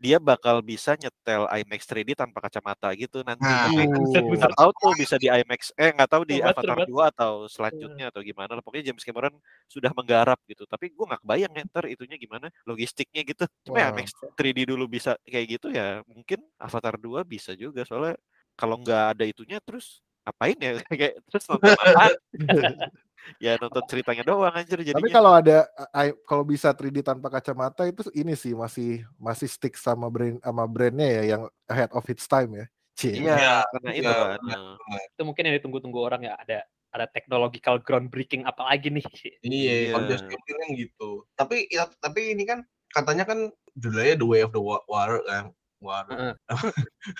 dia 0.00 0.16
bakal 0.16 0.64
bisa 0.64 0.96
nyetel 0.96 1.44
IMAX 1.44 1.84
3D 1.84 2.16
tanpa 2.16 2.40
kacamata 2.40 2.88
gitu 2.96 3.20
nanti. 3.20 3.44
Nah, 3.44 3.68
nggak 3.68 4.56
tahu 4.56 4.70
tuh 4.72 4.92
bisa 4.96 5.20
di 5.20 5.28
IMAX 5.28 5.76
eh 5.76 5.92
nggak 5.92 6.08
tahu 6.08 6.22
di 6.24 6.40
Hebat, 6.40 6.56
Avatar 6.56 6.78
hebat. 6.80 6.88
2 6.88 7.12
atau 7.12 7.32
selanjutnya 7.52 8.08
atau 8.08 8.24
gimana 8.24 8.56
lah. 8.56 8.64
Pokoknya 8.64 8.90
James 8.90 9.04
Cameron 9.04 9.36
sudah 9.68 9.92
menggarap 9.92 10.40
gitu. 10.48 10.64
Tapi 10.64 10.88
gue 10.96 11.04
nggak 11.04 11.20
kebayang 11.20 11.52
ya 11.52 11.62
ntar 11.68 11.84
itunya 11.84 12.16
gimana 12.16 12.48
logistiknya 12.64 13.20
gitu. 13.28 13.44
Cuma 13.68 13.84
ya 13.84 13.92
Wow. 13.92 14.00
IMAX 14.00 14.08
3D 14.40 14.58
dulu 14.72 14.84
bisa 14.88 15.20
kayak 15.28 15.46
gitu 15.60 15.68
ya 15.68 16.00
mungkin 16.08 16.40
Avatar 16.56 16.96
2 16.96 17.20
bisa 17.28 17.52
juga. 17.52 17.84
Soalnya 17.84 18.16
kalau 18.56 18.80
nggak 18.80 19.04
ada 19.20 19.24
itunya 19.28 19.60
terus 19.60 20.00
apain 20.24 20.56
ya? 20.56 20.80
Kayak 20.88 21.20
terus 21.28 21.44
nonton 21.44 21.76
apa 21.76 22.16
ya 23.44 23.56
nonton 23.60 23.84
ceritanya 23.86 24.24
doang 24.24 24.54
anjir 24.54 24.80
tapi 24.80 24.88
jadinya 24.90 25.12
kalau 25.12 25.32
ada 25.36 25.58
I- 25.92 26.16
kalau 26.24 26.44
bisa 26.44 26.72
3D 26.72 27.04
tanpa 27.04 27.28
kacamata 27.28 27.84
itu 27.86 28.06
ini 28.16 28.32
sih 28.34 28.52
masih 28.56 29.04
masih 29.20 29.48
stick 29.48 29.76
sama 29.76 30.08
brand 30.08 30.40
sama 30.40 30.64
brandnya 30.66 31.08
ya 31.20 31.22
yang 31.36 31.42
ahead 31.68 31.90
of 31.92 32.04
its 32.08 32.26
time 32.26 32.52
ya 32.56 32.66
Cie. 32.98 33.16
iya 33.16 33.34
Iya, 33.38 33.54
karena 33.72 33.90
iya, 33.90 34.00
itu 34.00 34.12
kan 34.12 34.40
iya. 34.44 34.58
nah. 34.76 35.00
Itu 35.16 35.22
mungkin 35.24 35.42
yang 35.48 35.54
ditunggu-tunggu 35.56 35.98
orang 36.04 36.20
ya 36.26 36.34
ada 36.36 36.58
ada 36.90 37.06
technological 37.06 37.78
groundbreaking 37.80 38.42
apa 38.44 38.66
lagi 38.66 38.90
nih? 38.90 39.06
Iya, 39.46 39.94
Iya. 39.94 40.26
kan 40.26 40.68
gitu. 40.74 41.22
Tapi 41.38 41.70
ya, 41.70 41.86
tapi 42.02 42.34
ini 42.34 42.42
kan 42.42 42.66
katanya 42.90 43.24
kan 43.24 43.54
judulnya 43.78 44.18
The 44.18 44.26
Way 44.26 44.40
of 44.42 44.52
the 44.52 44.62
Wa- 44.62 44.84
Water 44.90 45.22
kan. 45.22 45.54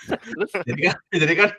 Terus 0.07 0.51
jadi 0.69 0.81
kan 0.93 0.97
jadi 1.09 1.33
kan 1.33 1.49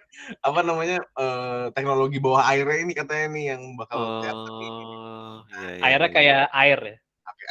apa 0.47 0.61
namanya 0.62 0.99
eh, 1.02 1.66
teknologi 1.75 2.23
bawah 2.23 2.47
airnya 2.47 2.78
ini 2.87 2.92
katanya 2.94 3.26
nih 3.35 3.44
yang 3.54 3.62
bakal 3.75 4.23
kelihatan 4.23 4.54
nih. 4.54 4.71
Oh, 4.71 5.37
iya, 5.59 5.71
iya, 5.75 5.82
airnya 5.82 6.09
iya. 6.09 6.14
kayak 6.14 6.42
air 6.54 6.80
ya. 6.80 6.97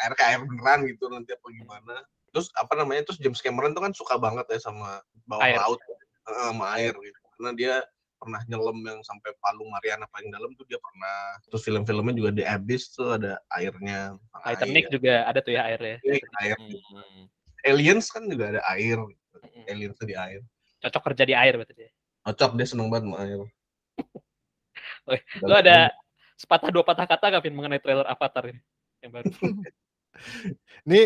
Air 0.07 0.13
kayak 0.15 0.29
air 0.31 0.41
beneran 0.47 0.79
gitu 0.87 1.03
nanti 1.11 1.29
apa 1.35 1.47
gimana. 1.51 1.95
Terus 2.31 2.47
apa 2.55 2.73
namanya 2.79 3.01
terus 3.11 3.19
James 3.19 3.43
Cameron 3.43 3.75
tuh 3.75 3.83
kan 3.83 3.91
suka 3.91 4.15
banget 4.15 4.47
ya 4.47 4.59
sama 4.63 5.03
bawah 5.27 5.43
Air. 5.43 5.59
laut 5.59 5.79
eh, 5.83 6.47
sama 6.47 6.65
air 6.79 6.95
gitu. 6.95 7.19
Karena 7.35 7.51
dia 7.51 7.75
pernah 8.21 8.41
nyelam 8.45 8.77
yang 8.85 9.01
sampai 9.01 9.33
Palung 9.41 9.73
Mariana 9.73 10.05
paling 10.13 10.29
dalam 10.29 10.53
tuh 10.53 10.63
dia 10.69 10.77
pernah. 10.77 11.41
Terus 11.49 11.63
film-filmnya 11.65 12.13
juga 12.13 12.31
di 12.31 12.43
Abyss 12.45 12.93
tuh 12.93 13.17
ada 13.17 13.41
airnya. 13.57 14.15
Titanic 14.45 14.87
Air. 14.87 14.93
juga 14.93 15.13
ada 15.25 15.39
tuh 15.41 15.51
ya 15.57 15.61
airnya. 15.65 15.97
Iya, 16.05 16.21
air. 16.45 16.57
Hmm. 16.61 17.25
Aliens 17.65 18.07
kan 18.13 18.29
juga 18.29 18.53
ada 18.55 18.61
air. 18.77 19.01
Mm-mm. 19.37 19.71
Aliens 19.71 19.95
tuh 19.95 20.07
di 20.07 20.15
air. 20.17 20.41
Cocok 20.81 21.01
kerja 21.11 21.23
di 21.23 21.35
air 21.37 21.53
berarti 21.55 21.73
dia. 21.77 21.89
Cocok 22.25 22.51
dia 22.57 22.67
seneng 22.67 22.87
banget 22.91 23.07
sama 23.07 23.17
air. 23.23 23.39
Oke, 25.07 25.19
Lo 25.45 25.55
ada 25.57 25.93
sepatah 26.37 26.69
dua 26.73 26.83
patah 26.85 27.05
kata 27.05 27.37
gak 27.37 27.43
Vin 27.45 27.53
mengenai 27.53 27.81
trailer 27.81 28.07
Avatar 28.09 28.49
ini 28.49 28.61
yang 29.01 29.11
baru? 29.13 29.29
Ini 30.85 31.01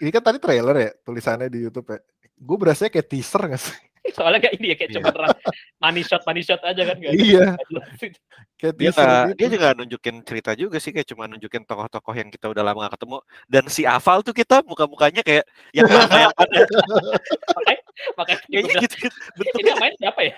ini 0.00 0.10
kan 0.12 0.22
tadi 0.22 0.38
trailer 0.40 0.76
ya 0.76 0.90
tulisannya 1.04 1.48
di 1.48 1.66
YouTube 1.66 1.92
ya. 1.92 2.00
Gue 2.36 2.56
berasa 2.56 2.88
kayak 2.88 3.08
teaser 3.08 3.42
gak 3.48 3.60
sih? 3.60 3.76
Soalnya 4.12 4.38
kayak 4.38 4.54
ini 4.56 4.66
ya 4.68 4.76
kayak 4.76 4.90
Iya. 4.90 4.96
cuma 4.98 5.08
ra- 5.10 5.38
money 5.78 6.02
shot 6.02 6.22
money 6.22 6.40
shot 6.40 6.60
aja 6.60 6.82
kan 6.82 6.96
ada- 6.96 7.10
Iya. 7.12 7.46
gitu. 7.56 8.18
Kayak 8.56 8.74
Dia 8.74 8.88
gitu. 8.88 9.02
dia 9.34 9.48
juga 9.50 9.66
nunjukin 9.72 10.16
cerita 10.22 10.50
juga 10.52 10.76
sih 10.76 10.90
kayak 10.90 11.06
cuma 11.06 11.26
nunjukin 11.26 11.62
tokoh-tokoh 11.62 12.14
yang 12.14 12.28
kita 12.28 12.46
udah 12.46 12.62
lama 12.62 12.84
gak 12.84 12.94
ketemu 12.94 13.18
dan 13.46 13.64
si 13.66 13.82
Aval 13.82 14.20
tuh 14.20 14.32
kita 14.32 14.62
muka-mukanya 14.62 15.20
kayak 15.20 15.44
yang 15.70 15.84
kayak 15.84 16.30
Makanya 17.56 17.82
makanya 18.14 18.40
kayaknya 18.44 18.74
gitu 18.82 18.94
ini 19.00 19.08
bentuknya 19.36 19.66
yang 19.66 19.80
main 19.80 19.94
siapa 19.96 20.20
ya? 20.22 20.36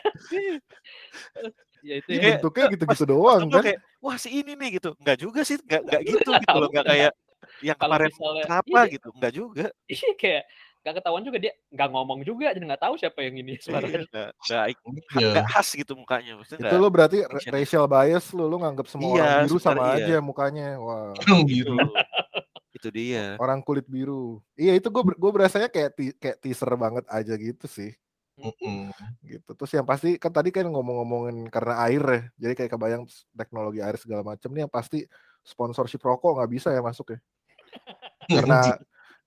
ya 1.80 1.94
itu 1.96 2.08
ya. 2.08 2.18
Kayak- 2.18 2.34
bentuknya 2.38 2.64
gitu-gitu 2.74 3.04
doang 3.06 3.42
kan. 3.46 3.62
kayak 3.62 3.78
wah 3.98 4.16
si 4.16 4.28
ini 4.32 4.52
nih 4.52 4.78
gitu 4.78 4.90
nggak 4.96 5.16
juga 5.16 5.40
sih 5.42 5.56
nggak 5.58 5.80
nggak 5.84 6.00
gitu 6.04 6.30
gitu 6.42 6.56
loh 6.56 6.68
nggak 6.68 6.86
kayak 6.86 7.12
yang 7.62 7.78
kemarin 7.78 8.10
misalnya- 8.10 8.44
kenapa 8.44 8.78
iya. 8.78 8.92
gitu 8.92 9.08
nggak 9.14 9.32
juga 9.32 9.66
Iya 9.86 10.10
kayak 10.16 10.42
nggak 10.88 11.04
ketahuan 11.04 11.20
juga 11.20 11.36
dia 11.36 11.52
nggak 11.68 11.88
ngomong 11.92 12.20
juga 12.24 12.56
jadi 12.56 12.64
nggak 12.64 12.82
tahu 12.82 12.94
siapa 12.96 13.20
yang 13.20 13.36
ini 13.36 13.60
suaranya. 13.60 14.00
nggak 14.08 14.28
nggak 14.40 14.64
Iya. 15.20 15.28
nggak 15.36 15.46
khas 15.52 15.68
gitu 15.76 15.92
mukanya 15.92 16.32
maksudnya 16.40 16.64
Itu 16.64 16.72
nggak 16.72 16.80
lo 16.80 16.88
berarti 16.88 17.18
racial 17.52 17.84
bias 17.84 18.32
lo, 18.32 18.48
lo 18.48 18.56
nganggap 18.58 18.86
semua 18.88 19.12
Iya, 19.12 19.20
orang 19.20 19.36
biru 19.44 19.56
sama 19.60 19.72
sebenarnya 19.76 19.92
aja 20.00 20.08
iya. 20.08 20.18
mukanya. 20.24 20.68
Wah, 20.80 21.12
Orang 21.12 21.40
biru. 21.44 21.78
itu 22.72 22.88
dia 22.94 23.36
orang 23.36 23.60
kulit 23.60 23.84
biru. 23.84 24.40
Iya 24.54 24.72
itu 24.78 24.88
gue 24.88 25.02
gue 25.02 25.30
berasanya 25.34 25.68
kayak 25.68 25.90
ti- 25.92 26.16
kayak 26.16 26.38
teaser 26.40 26.70
banget 26.78 27.04
aja 27.10 27.34
gitu 27.36 27.66
sih. 27.68 27.92
Mm-mm. 28.38 28.94
gitu. 29.26 29.50
Terus 29.58 29.72
yang 29.74 29.82
pasti 29.82 30.14
kan 30.14 30.30
tadi 30.30 30.54
kan 30.54 30.62
ngomong-ngomongin 30.70 31.50
karena 31.50 31.74
air 31.90 32.02
ya. 32.06 32.20
Jadi 32.38 32.52
kayak 32.54 32.70
kebayang 32.70 33.02
teknologi 33.34 33.82
air 33.82 33.98
segala 33.98 34.22
macam 34.22 34.46
nih 34.54 34.62
yang 34.62 34.70
pasti 34.70 35.02
sponsorship 35.42 35.98
rokok 35.98 36.38
nggak 36.38 36.50
bisa 36.54 36.70
ya 36.70 36.78
masuk 36.78 37.18
ya. 37.18 37.18
Karena 38.46 38.78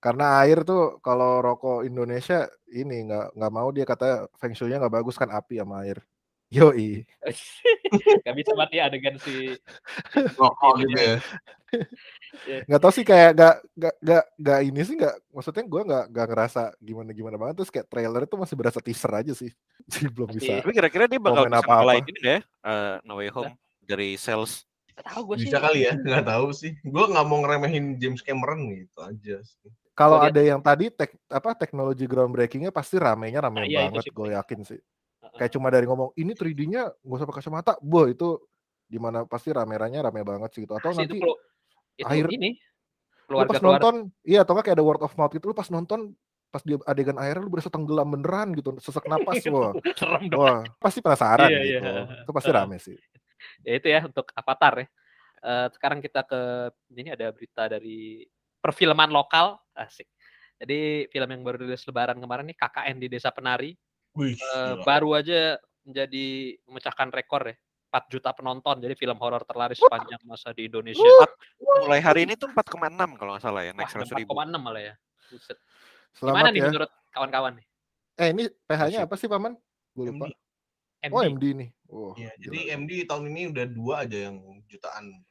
karena 0.01 0.41
air 0.41 0.65
tuh 0.65 0.98
kalau 1.05 1.46
rokok 1.46 1.86
Indonesia 1.86 2.50
ini 2.74 3.05
nggak 3.05 3.38
nggak 3.38 3.53
mau 3.53 3.70
dia 3.70 3.86
kata 3.86 4.25
feng 4.41 4.58
shui-nya 4.58 4.81
nggak 4.81 4.98
bagus 4.98 5.13
kan 5.13 5.29
api 5.29 5.62
sama 5.62 5.86
air. 5.86 6.01
Yoi. 6.58 7.08
Gak 8.27 8.36
bisa 8.36 8.51
mati 8.60 8.75
adegan 8.75 9.15
si 9.24 9.55
Rokok 10.39 10.84
gitu 10.84 11.00
ya. 11.00 11.15
nggak 12.67 12.81
tahu 12.84 12.91
sih 12.91 13.08
kayak 13.08 13.31
nggak 13.31 13.55
nggak 13.79 13.96
nggak 14.03 14.24
nggak 14.36 14.60
ini 14.67 14.81
sih 14.84 14.96
nggak 15.00 15.15
maksudnya 15.31 15.63
gue 15.63 15.81
nggak 15.88 16.05
nggak 16.12 16.27
ngerasa 16.27 16.62
gimana 16.84 17.10
gimana 17.15 17.36
banget 17.39 17.63
terus 17.63 17.72
kayak 17.72 17.88
trailer 17.88 18.27
itu 18.27 18.36
masih 18.36 18.55
berasa 18.60 18.79
teaser 18.84 19.12
aja 19.15 19.31
sih 19.31 19.51
jadi 19.88 20.08
belum 20.12 20.29
bisa 20.36 20.60
tapi 20.60 20.75
kira-kira 20.75 21.08
dia 21.08 21.20
bakal 21.24 21.48
bisa 21.48 21.63
apa-apa. 21.63 21.75
ngalahin 21.79 22.05
ini 22.12 22.20
deh 22.20 22.41
eh, 22.43 22.96
No 23.08 23.13
Way 23.24 23.31
Home 23.31 23.55
dari 23.88 24.20
sales 24.20 24.67
Nggak 24.91 25.05
tahu 25.08 25.22
gue 25.25 25.38
sih. 25.39 25.48
Bisa 25.50 25.58
kali 25.58 25.79
ya, 25.88 25.93
nggak 25.98 26.25
tahu 26.27 26.48
sih. 26.53 26.72
Gue 26.84 27.05
nggak 27.10 27.25
mau 27.25 27.38
ngeremehin 27.41 27.98
James 27.98 28.22
Cameron 28.22 28.70
gitu 28.70 29.00
aja 29.01 29.36
sih. 29.41 29.72
Kalau 30.01 30.17
dia- 30.22 30.29
ada 30.34 30.41
yang 30.41 30.62
tadi 30.62 30.86
tek, 30.89 31.12
apa 31.29 31.50
teknologi 31.53 32.05
groundbreakingnya 32.10 32.72
pasti 32.74 32.98
ramenya 32.98 33.46
rame 33.46 33.62
Nah, 33.62 33.65
iya, 33.70 33.86
itu 33.86 33.93
banget 33.93 34.03
sih 34.03 34.12
gue 34.13 34.29
yakin 34.34 34.60
sih. 34.65 34.79
Kayak 35.38 35.51
cuma 35.53 35.67
dari 35.70 35.86
ngomong 35.86 36.12
ini 36.17 36.34
3D-nya 36.34 36.89
nggak 37.05 37.17
usah 37.22 37.27
pakai 37.29 37.39
kacamata 37.46 37.74
boh 37.79 38.05
itu 38.10 38.41
di 38.89 39.00
mana 39.00 39.24
pasti 39.24 39.53
rame-rame 39.53 40.01
rame 40.01 40.22
banget 40.25 40.50
sih 40.51 40.62
gitu. 40.65 40.74
Atau 40.75 40.91
itu 40.91 41.00
nanti 41.00 41.15
kelu- 41.22 41.39
itu 42.01 42.08
air- 42.10 42.34
ini 42.34 42.50
lu 43.31 43.39
pas 43.48 43.55
keluarga 43.55 43.63
nonton 43.63 43.96
iya 44.27 44.43
atau 44.43 44.60
kayak 44.60 44.75
ada 44.75 44.84
word 44.84 45.00
of 45.08 45.15
mouth 45.15 45.31
gitu 45.31 45.48
lu 45.48 45.55
pas 45.55 45.72
nonton 45.72 46.12
pas 46.51 46.60
di 46.67 46.75
adegan 46.84 47.15
airnya 47.15 47.39
lu 47.39 47.48
berasa 47.48 47.72
tenggelam 47.72 48.12
beneran 48.12 48.51
gitu 48.51 48.75
sesak 48.84 49.08
napas 49.08 49.39
wah. 49.55 49.72
Serem 49.96 50.27
wah 50.36 50.67
pasti 50.84 51.00
penasaran 51.00 51.48
Iya, 51.48 51.60
iya. 51.63 51.79
gitu. 51.79 51.91
Itu 52.27 52.31
pasti 52.36 52.51
rame 52.51 52.75
sih. 52.84 52.98
Ya 53.63 53.74
itu 53.79 53.88
ya 53.88 54.03
untuk 54.03 54.27
Avatar 54.36 54.84
ya. 54.84 54.88
Eh, 55.41 55.67
sekarang 55.74 56.03
kita 56.03 56.22
ke 56.27 56.41
ini 56.91 57.10
ada 57.15 57.31
berita 57.31 57.65
dari 57.72 58.27
perfilman 58.62 59.10
lokal 59.10 59.58
asik. 59.75 60.08
Jadi 60.62 61.10
film 61.10 61.30
yang 61.34 61.41
baru 61.41 61.65
rilis 61.65 61.82
Lebaran 61.89 62.22
kemarin 62.22 62.46
nih 62.46 62.58
KKN 62.58 62.96
di 63.01 63.08
Desa 63.10 63.34
Penari 63.34 63.74
Wih, 64.13 64.38
gila. 64.38 64.86
baru 64.86 65.18
aja 65.18 65.58
menjadi 65.82 66.56
memecahkan 66.70 67.10
rekor 67.10 67.50
ya. 67.50 67.58
4 67.91 68.08
juta 68.08 68.32
penonton 68.32 68.80
jadi 68.80 68.96
film 68.96 69.20
horor 69.20 69.44
terlaris 69.44 69.75
sepanjang 69.75 70.24
masa 70.24 70.56
di 70.56 70.72
Indonesia. 70.72 71.03
mulai 71.84 72.00
hari 72.00 72.24
ini 72.24 72.39
tuh 72.39 72.48
4,6 72.48 73.20
kalau 73.20 73.36
nggak 73.36 73.44
salah 73.44 73.68
ya 73.68 73.75
Wah, 73.75 73.84
100 73.84 74.15
ribu 74.15 74.32
4,6 74.32 74.63
malah 74.63 74.80
ya. 74.80 74.94
Buset. 75.27 75.58
Gimana 76.15 76.39
selamat 76.39 76.51
nih 76.56 76.62
ya 76.62 76.68
menurut 76.72 76.91
kawan-kawan 77.12 77.51
nih? 77.60 77.65
eh 78.22 78.27
ini 78.32 78.44
PH-nya 78.70 79.00
apa 79.08 79.15
sih 79.18 79.27
paman 79.27 79.56
gue 79.98 80.03
lupa 80.08 80.30
MD. 81.01 81.12
Oh 81.15 81.24
MD 81.25 81.44
nih 81.58 81.70
oh 81.91 82.12
Iya, 82.15 82.32
gila. 82.38 82.44
jadi 82.48 82.60
MD 82.80 82.91
tahun 83.10 83.24
ini 83.34 83.41
udah 83.51 83.65
dua 83.68 83.94
aja 84.08 84.18
yang 84.30 84.38
jutaan. 84.72 85.25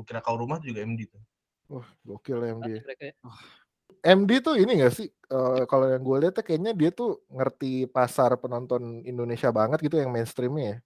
Kira 0.00 0.24
kau 0.24 0.40
rumah 0.40 0.56
juga 0.64 0.80
MD 0.80 1.04
tuh. 1.04 1.20
Wah, 1.70 1.86
gokil 2.02 2.38
ya 2.42 2.50
MD. 2.50 2.68
Ya. 2.82 3.12
MD 4.02 4.30
tuh 4.42 4.58
ini 4.58 4.82
gak 4.82 4.94
sih? 4.98 5.06
eh, 5.06 5.62
kalau 5.70 5.86
yang 5.86 6.02
gue 6.02 6.16
lihat 6.26 6.34
tuh 6.34 6.42
kayaknya 6.42 6.74
dia 6.74 6.90
tuh 6.90 7.22
ngerti 7.30 7.86
pasar 7.86 8.34
penonton 8.42 9.06
Indonesia 9.06 9.54
banget 9.54 9.78
gitu 9.86 10.02
yang 10.02 10.10
mainstreamnya 10.10 10.66
ya. 10.66 10.76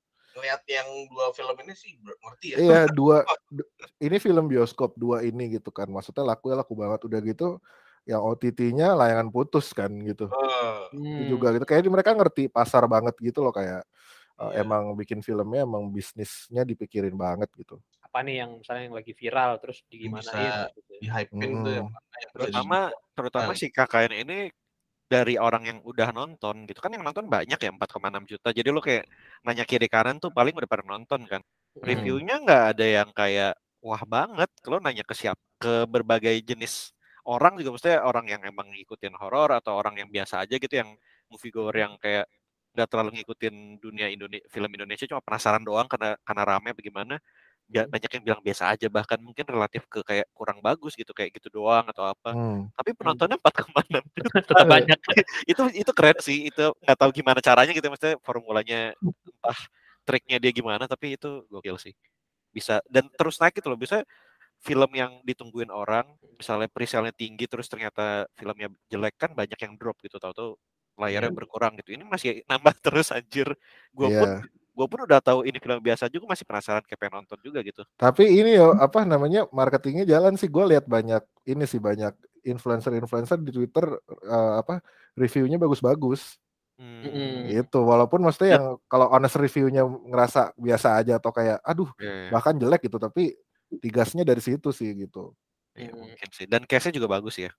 Lihat 0.44 0.62
yang 0.68 0.88
dua 1.08 1.26
film 1.32 1.56
ini 1.64 1.72
sih 1.72 1.96
ngerti 1.96 2.46
ya. 2.52 2.56
Iya 2.60 2.80
dua, 2.98 3.24
du- 3.48 3.70
ini 3.96 4.16
film 4.20 4.44
bioskop 4.44 4.92
dua 5.00 5.24
ini 5.24 5.56
gitu 5.56 5.72
kan. 5.72 5.88
Maksudnya 5.88 6.20
laku 6.26 6.52
ya 6.52 6.60
laku 6.60 6.76
banget 6.76 7.00
udah 7.08 7.20
gitu. 7.24 7.48
Yang 8.04 8.20
OTT-nya 8.20 8.92
layangan 8.92 9.32
putus 9.32 9.72
kan 9.72 9.88
gitu. 10.04 10.28
Itu 10.92 11.22
Hmm. 11.24 11.24
juga 11.32 11.56
gitu. 11.56 11.64
Kayaknya 11.64 11.90
mereka 11.96 12.12
ngerti 12.12 12.52
pasar 12.52 12.84
banget 12.84 13.16
gitu 13.24 13.40
loh 13.40 13.54
kayak 13.56 13.80
eh, 14.34 14.50
Iya. 14.52 14.66
emang 14.66 14.92
bikin 14.98 15.22
filmnya 15.24 15.64
emang 15.64 15.88
bisnisnya 15.88 16.66
dipikirin 16.68 17.14
banget 17.16 17.48
gitu. 17.56 17.80
Apa 18.14 18.22
nih 18.22 18.46
yang 18.46 18.62
misalnya 18.62 18.82
yang 18.86 18.94
lagi 18.94 19.10
viral 19.10 19.58
terus 19.58 19.82
di 19.90 20.06
gimana 20.06 20.22
gitu. 20.70 20.80
di 21.02 21.08
hype-in 21.10 21.50
tuh 21.66 21.72
yang 21.74 21.86
Hmm. 21.90 21.98
mana 21.98 22.14
yang 22.14 22.14
bisa 22.14 22.22
di- 22.22 22.30
terutama 22.46 22.78
terutama 23.10 23.50
Ah. 23.50 23.58
si 23.58 23.66
KKN 23.68 24.12
ini 24.22 24.38
dari 25.04 25.34
orang 25.34 25.62
yang 25.66 25.78
udah 25.82 26.14
nonton 26.14 26.62
gitu 26.62 26.78
kan 26.78 26.94
yang 26.94 27.02
nonton 27.02 27.26
banyak 27.26 27.58
ya 27.58 27.70
4,6 27.74 28.22
juta 28.24 28.54
jadi 28.54 28.70
lo 28.70 28.78
kayak 28.78 29.10
nanya 29.42 29.66
kiri 29.66 29.90
kanan 29.90 30.22
tuh 30.22 30.30
paling 30.30 30.54
udah 30.54 30.70
pada 30.70 30.86
nonton 30.86 31.26
kan 31.26 31.42
Hmm. 31.42 31.82
reviewnya 31.82 32.38
nggak 32.38 32.62
ada 32.70 32.86
yang 32.86 33.10
kayak 33.10 33.58
wah 33.82 34.02
banget 34.06 34.46
kalau 34.62 34.78
nanya 34.78 35.02
ke 35.02 35.12
siap 35.12 35.34
ke 35.58 35.82
berbagai 35.84 36.38
jenis 36.40 36.94
orang 37.26 37.58
juga 37.58 37.74
maksudnya 37.74 37.98
orang 38.00 38.30
yang 38.30 38.46
emang 38.46 38.70
ngikutin 38.70 39.18
horor 39.18 39.50
atau 39.50 39.74
orang 39.74 39.98
yang 39.98 40.06
biasa 40.06 40.38
aja 40.38 40.54
gitu 40.54 40.70
yang 40.70 40.94
moviegoer 41.26 41.74
yang 41.74 41.98
kayak 41.98 42.30
nggak 42.70 42.86
terlalu 42.86 43.10
ngikutin 43.18 43.54
dunia 43.76 44.06
Indonesia 44.06 44.46
film 44.46 44.70
Indonesia 44.70 45.02
cuma 45.04 45.18
penasaran 45.18 45.62
doang 45.62 45.90
karena 45.90 46.14
karena 46.22 46.42
rame 46.46 46.70
bagaimana 46.70 47.18
Hmm. 47.18 47.42
Banyak 47.88 48.10
yang 48.20 48.24
bilang 48.24 48.40
biasa 48.44 48.76
aja 48.76 48.86
bahkan 48.92 49.16
mungkin 49.24 49.44
relatif 49.48 49.88
ke 49.88 50.04
kayak 50.04 50.26
kurang 50.36 50.60
bagus 50.60 50.92
gitu 50.94 51.10
kayak 51.16 51.32
gitu 51.36 51.48
doang 51.48 51.84
atau 51.88 52.04
apa 52.04 52.30
Hmm. 52.36 52.68
tapi 52.76 52.90
penontonnya 52.92 53.36
4,6 53.40 54.04
juta 54.14 54.30
tetap 54.44 54.66
banyak 54.68 54.98
itu 55.50 55.62
itu 55.72 55.90
keren 55.96 56.18
sih 56.20 56.38
itu 56.52 56.64
nggak 56.84 56.98
tahu 57.00 57.10
gimana 57.16 57.40
caranya 57.40 57.72
gitu 57.72 57.86
maksudnya 57.88 58.16
formulanya 58.20 58.92
entah 59.00 59.58
triknya 60.04 60.36
dia 60.42 60.52
gimana 60.52 60.84
tapi 60.84 61.16
itu 61.16 61.48
gokil 61.48 61.80
sih 61.80 61.94
bisa 62.52 62.78
dan 62.92 63.08
terus 63.16 63.40
naik 63.40 63.56
gitu 63.58 63.72
loh 63.72 63.80
bisa 63.80 64.04
film 64.62 64.90
yang 64.96 65.20
ditungguin 65.24 65.68
orang 65.72 66.06
misalnya 66.38 66.68
presale-nya 66.72 67.12
tinggi 67.16 67.44
terus 67.48 67.68
ternyata 67.68 68.28
filmnya 68.38 68.68
jelek 68.92 69.16
kan 69.20 69.32
banyak 69.36 69.56
yang 69.60 69.74
drop 69.80 69.96
gitu 70.04 70.16
tahu-tahu 70.20 70.56
layarnya 71.00 71.32
Iya. 71.32 71.38
berkurang 71.40 71.72
gitu 71.80 71.90
ini 71.96 72.04
masih 72.06 72.44
nambah 72.46 72.74
terus 72.84 73.10
anjir 73.10 73.48
gue 73.92 74.08
pun 74.08 74.28
Iya. 74.30 74.42
Gue 74.74 74.86
pun 74.90 75.00
udah 75.06 75.22
tahu 75.22 75.46
ini 75.46 75.62
film 75.62 75.78
biasa 75.78 76.10
juga 76.10 76.34
masih 76.34 76.42
penasaran 76.42 76.82
kayak 76.82 76.98
pengen 76.98 77.22
nonton 77.22 77.38
juga 77.46 77.62
gitu 77.62 77.86
Tapi 77.94 78.26
ini 78.26 78.58
yo 78.58 78.74
apa 78.74 79.06
namanya 79.06 79.46
marketingnya 79.54 80.02
jalan 80.02 80.34
sih. 80.34 80.50
Gue 80.50 80.66
lihat 80.66 80.90
banyak 80.90 81.22
ini 81.46 81.62
sih 81.64 81.78
banyak 81.78 82.10
influencer-influencer 82.44 83.38
di 83.40 83.54
Twitter 83.54 83.86
eh, 84.26 84.52
apa 84.60 84.82
reviewnya 85.14 85.56
bagus-bagus. 85.56 86.36
Hmm. 86.74 87.46
Gitu. 87.46 87.78
Walaupun 87.78 88.26
maksudnya 88.26 88.58
yang 88.58 88.66
kalau 88.90 89.06
honest 89.14 89.38
review-nya 89.38 89.86
ngerasa 89.86 90.58
biasa 90.58 90.98
aja 90.98 91.22
atau 91.22 91.30
kayak 91.30 91.62
aduh 91.62 91.86
iya, 92.02 92.26
iya. 92.26 92.30
bahkan 92.34 92.58
jelek 92.58 92.90
gitu 92.90 92.98
tapi 92.98 93.38
tigasnya 93.78 94.26
dari 94.26 94.42
situ 94.42 94.74
sih 94.74 94.90
gitu. 95.06 95.32
Iya, 95.78 95.90
Hmm. 95.94 96.02
mungkin 96.02 96.28
sih. 96.34 96.46
Dan 96.50 96.66
case-nya 96.66 96.98
juga 96.98 97.14
bagus 97.14 97.38
ya. 97.38 97.50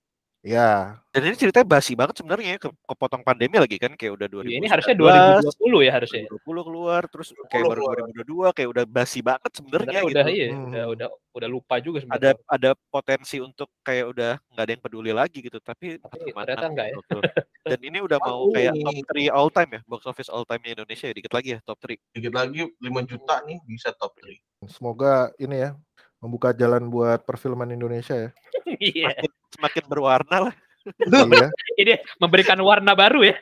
Ya, 0.44 1.00
Dan 1.10 1.26
ini 1.26 1.34
ceritanya 1.34 1.66
basi 1.66 1.98
banget 1.98 2.22
sebenarnya 2.22 2.54
ya, 2.54 2.58
ke 2.62 2.68
kepotong 2.70 3.26
pandemi 3.26 3.58
lagi 3.58 3.82
kan 3.82 3.96
kayak 3.98 4.14
udah 4.14 4.26
2019. 4.30 4.46
Iya, 4.46 4.58
ini 4.62 4.68
harusnya 4.70 4.94
2020 4.94 5.80
ya 5.82 5.92
harusnya. 5.96 6.22
2020 6.30 6.68
keluar 6.70 7.02
terus 7.10 7.28
kayak 7.50 7.64
baru 7.66 7.82
2022 8.14 8.54
kayak 8.54 8.68
udah 8.70 8.84
basi 8.86 9.18
banget 9.26 9.50
sebenarnya 9.58 10.00
gitu. 10.06 10.10
udah 10.12 10.24
iya, 10.30 10.46
Hmm. 10.54 10.66
udah 10.70 10.84
udah 10.94 11.08
udah 11.34 11.48
lupa 11.50 11.74
juga 11.82 11.98
Ada 11.98 12.06
sebenarnya. 12.06 12.34
ada 12.46 12.70
potensi 12.92 13.36
untuk 13.42 13.68
kayak 13.82 14.06
udah 14.12 14.32
nggak 14.54 14.62
ada 14.62 14.72
yang 14.76 14.82
peduli 14.86 15.10
lagi 15.10 15.38
gitu, 15.42 15.58
tapi 15.58 15.98
Tapi 15.98 16.30
ternyata 16.30 16.66
enggak 16.70 16.86
ya. 16.86 16.94
gokil. 16.94 17.20
Dan 17.66 17.80
ini 17.82 17.98
udah 17.98 18.18
mau 18.22 18.40
kayak 18.54 18.72
top 18.78 18.94
3 19.10 19.30
all 19.34 19.50
time 19.50 19.70
ya, 19.72 19.80
box 19.82 20.02
office 20.06 20.30
all 20.30 20.46
time 20.46 20.62
Indonesia 20.62 21.06
ya, 21.10 21.14
dikit 21.16 21.32
lagi 21.34 21.48
ya 21.52 21.60
top 21.66 21.78
3. 21.82 21.98
Dikit 22.14 22.30
lagi 22.30 22.60
5 22.78 23.02
juta 23.02 23.42
nih 23.42 23.58
bisa 23.66 23.90
top 23.98 24.14
3. 24.22 24.38
semoga 24.70 25.34
ini 25.36 25.58
ya 25.58 25.70
membuka 26.16 26.48
jalan 26.50 26.86
buat 26.86 27.26
perfilman 27.26 27.66
Indonesia 27.68 28.14
ya. 28.14 28.30
Iya. 28.78 29.26
Semakin 29.56 29.84
berwarna 29.88 30.36
lah. 30.50 30.54
iya, 30.86 31.48
Ini 31.74 31.94
memberikan 32.22 32.58
warna 32.62 32.94
baru 32.94 33.26
ya. 33.26 33.34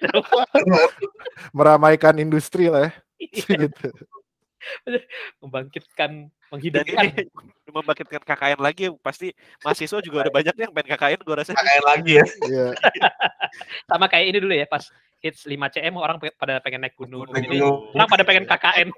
meramaikan 1.57 2.17
industri 2.17 2.73
lah 2.73 2.89
ya. 2.89 2.93
Iya, 3.21 3.69
gitu. 3.69 3.89
Membangkitkan, 5.45 6.33
menghidupkan. 6.49 7.05
ini 7.13 7.29
membangkitkan 7.69 8.23
KKN 8.25 8.61
lagi 8.65 8.89
pasti 9.05 9.37
mahasiswa 9.61 10.01
juga 10.01 10.25
ada 10.25 10.33
banyak 10.33 10.57
yang 10.57 10.73
pengen 10.73 10.89
KKN 10.97 11.21
gue 11.21 11.37
rasa. 11.37 11.53
Kayak 11.53 11.85
lagi 11.85 12.13
ya. 12.17 12.27
Iya. 12.49 12.67
Sama 13.85 14.09
kayak 14.09 14.27
ini 14.33 14.39
dulu 14.41 14.55
ya 14.57 14.65
pas 14.65 14.89
hits 15.25 15.49
5 15.49 15.57
CM 15.73 15.97
orang 15.97 16.21
pada 16.21 16.61
pengen 16.61 16.85
naik 16.85 17.01
gunung. 17.01 17.25
Naik 17.33 17.49
Jadi 17.49 17.65
gunung. 17.65 17.97
orang 17.97 18.09
pada 18.13 18.25
pengen 18.29 18.45
KKN. 18.45 18.89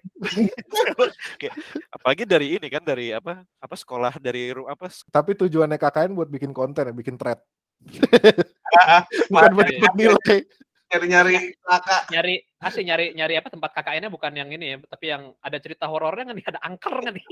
Apalagi 1.95 2.27
dari 2.27 2.59
ini 2.59 2.67
kan 2.67 2.83
dari 2.83 3.15
apa 3.15 3.47
apa 3.47 3.77
sekolah 3.79 4.19
dari 4.19 4.51
apa 4.51 4.91
Tapi 5.07 5.39
tujuannya 5.39 5.79
KKN 5.79 6.19
buat 6.19 6.27
bikin 6.27 6.51
konten 6.51 6.91
ya, 6.91 6.95
bikin 6.95 7.15
thread. 7.15 7.39
Bukan 9.31 9.53
buat 9.55 9.71
dapat 9.71 9.95
nilai. 9.95 10.39
Nyari-nyari 10.87 11.35
kakak. 11.63 12.03
Nyari 12.11 12.35
asli 12.59 12.83
nyari 12.83 13.07
nyari 13.15 13.35
apa 13.39 13.49
tempat 13.51 13.71
KKN-nya 13.75 14.11
bukan 14.11 14.33
yang 14.35 14.51
ini 14.51 14.75
ya, 14.75 14.77
tapi 14.87 15.07
yang 15.11 15.35
ada 15.39 15.59
cerita 15.63 15.87
horornya 15.87 16.31
kan 16.31 16.35
nih, 16.35 16.47
ada 16.47 16.61
angker 16.63 16.95
kan 17.03 17.15
nih. 17.15 17.27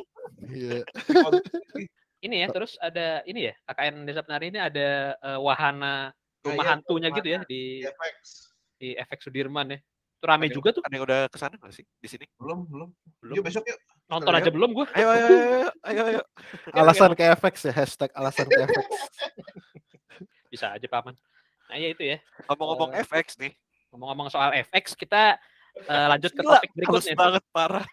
Iya. 0.51 0.79
Ini 2.25 2.41
ya, 2.41 2.49
terus 2.49 2.81
ada 2.81 3.21
ini 3.29 3.53
ya, 3.53 3.55
KKN 3.69 4.09
Desa 4.09 4.25
Penari 4.25 4.49
ini 4.49 4.57
ada 4.57 5.13
eh, 5.13 5.37
wahana 5.37 6.09
rumah 6.41 6.65
Kayak 6.65 6.73
hantunya 6.73 7.09
gitu 7.13 7.29
ya 7.29 7.41
di 7.45 7.85
FX. 7.85 8.54
Di 8.85 8.93
efek 8.93 9.25
Sudirman 9.25 9.73
ya. 9.73 9.79
Itu 9.81 10.25
rame 10.29 10.45
Ada- 10.47 10.55
juga 10.55 10.69
tuh. 10.77 10.83
ada 10.85 10.93
yang 10.93 11.05
udah 11.05 11.21
ke 11.27 11.39
sana 11.41 11.57
nggak 11.57 11.73
sih 11.73 11.85
di 11.97 12.09
sini? 12.09 12.25
Belum, 12.37 12.69
belum. 12.69 12.89
Belum. 13.25 13.35
Yuk 13.35 13.45
besok 13.45 13.65
yuk. 13.65 13.81
Nonton 14.05 14.29
lihat. 14.29 14.45
aja 14.45 14.51
belum 14.53 14.71
gua. 14.73 14.87
Ayo 14.93 15.09
ayo 15.09 15.25
ayo 15.25 15.41
ayo. 15.89 16.05
ayo. 16.05 16.21
Alasan 16.77 17.17
ke 17.17 17.25
FX 17.33 17.55
ya, 17.65 17.73
hashtag 17.73 18.11
alasan 18.13 18.45
ke 18.45 18.61
FX. 18.63 18.85
Bisa 20.53 20.67
aja 20.71 20.87
paman. 20.87 21.17
Nah, 21.65 21.77
ya 21.81 21.89
itu 21.89 22.05
ya. 22.05 22.21
Ngomong-ngomong 22.47 22.93
Eh, 22.93 23.01
FX 23.03 23.41
nih. 23.41 23.53
Ngomong-ngomong 23.89 24.29
soal 24.29 24.53
FX, 24.61 24.93
kita 24.95 25.41
eh, 25.81 26.07
lanjut 26.13 26.31
ke 26.31 26.43
Gila, 26.43 26.61
topik 26.61 26.71
halus 26.71 26.77
berikutnya. 26.77 27.17
banget 27.17 27.43
parah. 27.51 27.87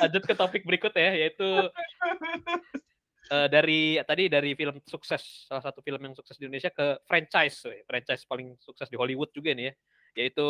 Lanjut 0.00 0.22
ke 0.22 0.34
topik 0.34 0.62
berikutnya 0.66 1.02
ya, 1.02 1.14
yaitu 1.26 1.46
eh, 3.30 3.48
dari 3.48 3.80
tadi 4.02 4.26
dari 4.26 4.50
film 4.58 4.76
sukses 4.82 5.46
salah 5.46 5.62
satu 5.62 5.78
film 5.80 6.02
yang 6.02 6.14
sukses 6.18 6.34
di 6.34 6.50
Indonesia 6.50 6.74
ke 6.74 6.98
franchise, 7.06 7.62
franchise 7.86 8.26
paling 8.26 8.58
sukses 8.58 8.90
di 8.90 8.98
Hollywood 8.98 9.30
juga 9.30 9.54
nih 9.54 9.70
ya, 9.70 9.74
yaitu 10.18 10.46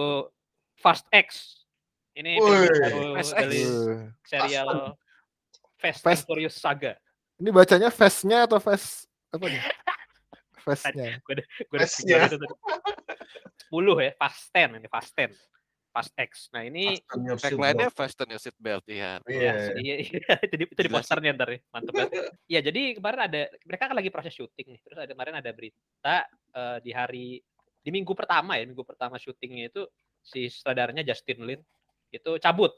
Fast 0.81 1.05
X. 1.13 1.61
Ini 2.17 2.41
baru 2.41 3.15
Fast 3.21 3.33
dari 3.37 3.63
serial 4.25 4.97
Fast, 5.79 6.01
Fast- 6.05 6.25
and 6.25 6.29
Furious 6.29 6.57
Saga. 6.57 6.93
Ini 7.41 7.49
bacanya 7.53 7.89
fast-nya 7.89 8.45
atau 8.45 8.61
fast 8.61 9.09
apa 9.33 9.47
nih? 9.49 9.63
Fast-nya. 10.61 11.17
Gue 11.25 11.41
udah 11.41 11.47
Fast-nya. 11.73 12.29
itu 12.29 12.37
tadi. 12.37 12.55
10 13.73 14.05
ya, 14.05 14.11
Fast 14.21 14.41
10 14.53 14.77
ini 14.77 14.89
Fast 14.93 15.13
10. 15.17 15.33
Fast 15.91 16.15
X. 16.15 16.31
Nah, 16.51 16.63
ini 16.63 16.97
Fasten 16.97 17.21
your 17.21 17.35
seat 17.37 17.51
Tagline-nya 17.51 17.89
belt. 17.91 17.99
fasten 17.99 18.29
your 18.31 18.39
seatbelt 18.39 18.85
ya. 18.87 19.19
Iya. 19.27 19.43
Ya, 19.43 19.55
iya, 19.75 19.97
iya. 20.01 20.35
Jadi 20.47 20.63
itu 20.71 20.75
di 20.77 20.87
Gila 20.87 20.87
sih. 20.87 20.95
posternya 20.95 21.31
ntar 21.35 21.49
ya, 21.51 21.59
mantep 21.71 21.93
banget. 21.93 22.11
Iya, 22.51 22.61
jadi 22.63 22.81
kemarin 22.95 23.21
ada 23.27 23.41
mereka 23.63 23.83
kan 23.91 23.97
lagi 23.99 24.11
proses 24.11 24.33
syuting 24.33 24.67
nih. 24.71 24.81
Terus 24.83 24.99
ada 24.99 25.11
kemarin 25.11 25.35
ada 25.37 25.51
berita 25.51 26.17
eh, 26.55 26.79
di 26.81 26.91
hari 26.91 27.27
di 27.81 27.91
minggu 27.91 28.13
pertama 28.15 28.55
ya, 28.55 28.65
minggu 28.65 28.85
pertama 28.85 29.17
syutingnya 29.17 29.69
itu 29.69 29.83
si 30.21 30.47
sutradaranya 30.47 31.03
Justin 31.03 31.43
Lin 31.43 31.61
itu 32.13 32.31
cabut 32.39 32.71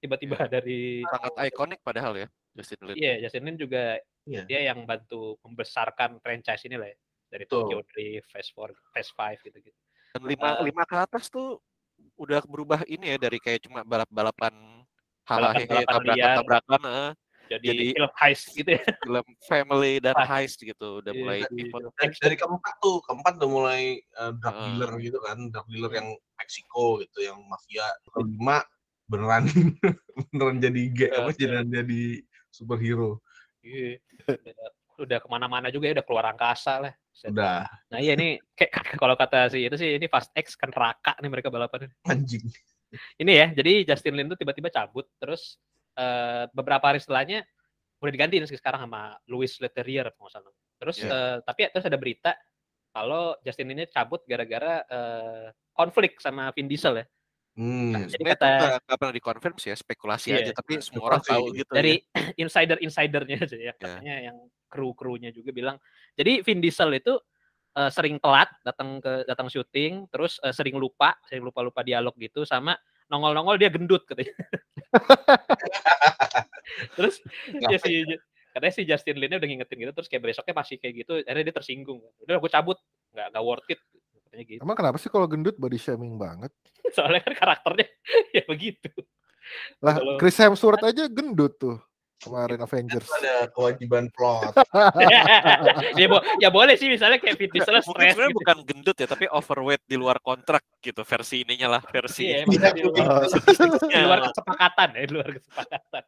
tiba-tiba 0.00 0.48
dari 0.48 1.04
Sangat 1.04 1.36
ikonik 1.44 1.84
padahal 1.84 2.16
ya 2.16 2.24
Justin 2.56 2.80
Lin. 2.88 2.94
iya 2.96 3.14
Justin 3.20 3.44
Lin 3.44 3.56
juga 3.56 4.00
Iya. 4.24 4.44
dia 4.46 4.60
yang 4.70 4.84
bantu 4.84 5.36
membesarkan 5.42 6.20
franchise 6.20 6.64
ini 6.64 6.76
lah 6.76 6.88
ya 6.88 6.96
dari. 7.28 7.44
Tokyo 7.44 7.80
Drift, 7.84 8.28
Fast 8.28 8.52
4, 8.52 8.72
Fast 8.92 9.12
5 9.12 9.40
gitu-gitu. 9.42 9.76
Dan 10.12 10.22
lima 10.24 10.48
Eh. 10.56 10.64
lima 10.66 10.82
ke 10.84 10.96
atas 10.96 11.28
tuh 11.28 11.56
udah 12.20 12.40
berubah 12.44 12.84
ini 12.84 13.12
ya 13.12 13.18
dari 13.18 13.40
kayak 13.40 13.64
cuma 13.64 13.80
balap-balapan 13.80 14.52
hahaha 15.24 15.64
tabrakan-tabrakan 15.88 16.82
eh, 16.84 17.12
Jadi, 17.50 17.66
Jadi- 17.66 17.88
film 17.98 18.12
heist 18.14 18.46
gitu 18.54 18.70
ya. 18.78 18.82
film 19.02 19.26
family 19.48 19.94
dan 19.98 20.14
heist 20.22 20.60
gitu 20.60 21.02
udah 21.02 21.10
Iya, 21.10 21.18
mulai 21.18 21.38
iya. 21.42 21.48
pivot. 21.50 21.80
dari, 21.98 22.14
dari 22.20 22.36
keempat 22.38 22.74
tuh 22.78 22.96
keempat 23.02 23.32
udah 23.42 23.50
mulai 23.50 23.82
uh, 24.20 24.30
drug 24.36 24.54
Heeh. 24.54 24.66
dealer 24.70 24.92
gitu 25.02 25.18
kan 25.18 25.38
drug 25.50 25.66
dealer 25.66 25.92
yang 25.98 26.08
Meksiko 26.38 27.02
gitu 27.02 27.18
yang 27.20 27.42
mafia 27.50 27.84
kelima 28.06 28.62
beneran 29.10 29.44
beneran 30.30 30.56
jadi 30.62 30.82
ge 30.94 31.06
Iya, 31.10 31.18
apa 31.18 31.30
iya. 31.32 31.38
jadi 31.42 31.56
jadi 31.66 32.02
superhero 32.48 33.18
Iya. 33.60 33.98
udah 35.00 35.18
ke 35.18 35.28
mana-mana 35.28 35.72
juga 35.72 35.88
ya, 35.88 35.96
udah 35.96 36.06
keluar 36.06 36.24
angkasa 36.28 36.78
lah. 36.78 36.92
Set. 37.10 37.32
udah 37.32 37.64
Nah 37.90 37.98
iya 37.98 38.14
nih, 38.14 38.36
kayak 38.54 38.70
kalau 39.02 39.16
kata 39.16 39.48
si 39.48 39.64
itu 39.64 39.76
sih 39.76 39.96
ini 39.96 40.06
Fast 40.06 40.30
X 40.32 40.54
kan 40.54 40.68
neraka 40.70 41.16
nih 41.18 41.30
mereka 41.32 41.48
balapan. 41.48 41.88
anjing 42.04 42.44
Ini 43.16 43.32
ya, 43.32 43.46
jadi 43.54 43.86
Justin 43.86 44.18
Lin 44.18 44.26
tuh 44.26 44.38
tiba-tiba 44.38 44.66
cabut, 44.68 45.06
terus 45.16 45.56
eh, 45.94 46.44
beberapa 46.50 46.90
hari 46.90 46.98
setelahnya 46.98 47.46
udah 48.00 48.10
diganti 48.10 48.40
nih 48.40 48.50
sekarang 48.50 48.82
sama 48.82 49.14
Louis 49.28 49.50
Leterrier 49.60 50.10
kalau 50.10 50.26
nggak 50.26 50.34
salah. 50.34 50.52
Terus 50.80 50.96
Iya. 50.98 51.10
eh, 51.10 51.36
tapi 51.44 51.60
terus 51.70 51.86
ada 51.86 51.98
berita 52.00 52.32
kalau 52.90 53.38
Justin 53.46 53.70
Lin 53.70 53.78
ini 53.78 53.86
cabut 53.86 54.26
gara-gara 54.26 54.82
eh, 54.82 55.46
konflik 55.70 56.18
sama 56.18 56.50
Vin 56.50 56.66
Diesel 56.66 56.98
ya. 56.98 57.06
hmm. 57.54 58.10
Jadi 58.10 58.10
Sebenarnya 58.10 58.34
itu 58.34 58.42
kata- 58.42 58.80
nggak 58.82 58.98
pernah 58.98 59.14
dikonfirm 59.14 59.56
sih 59.58 59.70
ya 59.70 59.76
spekulasi 59.78 60.26
Iya, 60.32 60.38
aja 60.40 60.52
tapi 60.56 60.72
semua 60.82 61.04
orang 61.06 61.22
tahu 61.22 61.44
gitu 61.54 61.70
dari 61.70 61.94
ya. 61.94 62.22
insider-insidernya 62.42 63.38
aja 63.44 63.56
ya 63.60 63.72
katanya 63.78 64.14
yang 64.32 64.36
kru-krunya 64.70 65.34
juga 65.34 65.50
bilang 65.50 65.76
jadi 66.14 66.46
Vin 66.46 66.62
Diesel 66.62 66.94
itu 66.96 67.18
eh, 67.74 67.90
sering 67.90 68.22
telat 68.22 68.48
datang 68.62 69.02
ke 69.02 69.26
datang 69.26 69.50
syuting 69.50 70.06
terus 70.08 70.38
eh, 70.40 70.54
sering 70.54 70.78
lupa 70.78 71.18
sering 71.26 71.42
lupa 71.42 71.66
lupa 71.66 71.82
dialog 71.82 72.14
gitu 72.16 72.46
sama 72.46 72.78
nongol-nongol 73.10 73.58
dia 73.58 73.68
gendut 73.68 74.06
katanya. 74.06 74.32
Terus 76.96 77.18
ya 77.58 77.78
si 77.82 78.06
katanya 78.54 78.74
si 78.74 78.82
Justin 78.86 79.18
Lin 79.18 79.38
udah 79.38 79.48
ngingetin 79.50 79.78
gitu 79.78 79.92
terus 79.94 80.08
kayak 80.10 80.30
besoknya 80.30 80.54
masih 80.58 80.76
kayak 80.78 80.94
gitu 81.04 81.12
akhirnya 81.26 81.44
dia 81.50 81.56
tersinggung. 81.58 82.00
Udah 82.22 82.38
gue 82.38 82.50
cabut 82.50 82.78
nggak 83.10 83.26
nggak 83.34 83.44
worth 83.44 83.70
it 83.74 83.80
katanya 84.30 84.44
gitu. 84.46 84.60
Emang 84.62 84.78
kenapa 84.78 84.96
sih 85.02 85.10
kalau 85.10 85.26
gendut 85.26 85.58
body 85.58 85.76
shaming 85.76 86.14
banget? 86.16 86.54
soalnya 86.96 87.20
kan 87.26 87.34
karakternya 87.34 87.86
ya 88.38 88.42
begitu. 88.46 88.90
Lah, 89.82 89.98
Chris 90.22 90.38
Hemsworth 90.38 90.86
aja 90.86 91.10
gendut 91.10 91.58
tuh 91.58 91.82
kemarin 92.20 92.60
Avengers. 92.60 93.08
Itu 93.08 93.16
ada 93.16 93.48
kewajiban 93.48 94.12
plot 94.12 94.52
ya, 96.00 96.06
bo- 96.06 96.24
ya 96.36 96.48
boleh 96.52 96.76
sih 96.76 96.92
misalnya 96.92 97.16
kayak 97.16 97.36
Vin 97.40 97.50
Diesel 97.50 97.80
Mungkin 97.80 97.88
stres 97.88 98.12
sebenarnya 98.12 98.30
gitu. 98.30 98.38
bukan 98.44 98.56
gendut 98.68 98.96
ya 99.00 99.08
tapi 99.08 99.24
overweight 99.32 99.82
di 99.88 99.96
luar 99.96 100.20
kontrak 100.20 100.62
gitu 100.84 101.00
versi 101.02 101.42
ininya 101.42 101.80
lah 101.80 101.82
versi 101.82 102.28
Iya, 102.28 102.44
maksudnya 102.46 102.72
di 102.76 102.82
luar, 102.84 103.06
Oh, 103.08 103.88
di 103.88 104.00
luar 104.04 104.20
kesepakatan 104.28 104.88
ya, 104.92 105.02
di 105.08 105.12
luar 105.16 105.28
kesepakatan. 105.32 106.02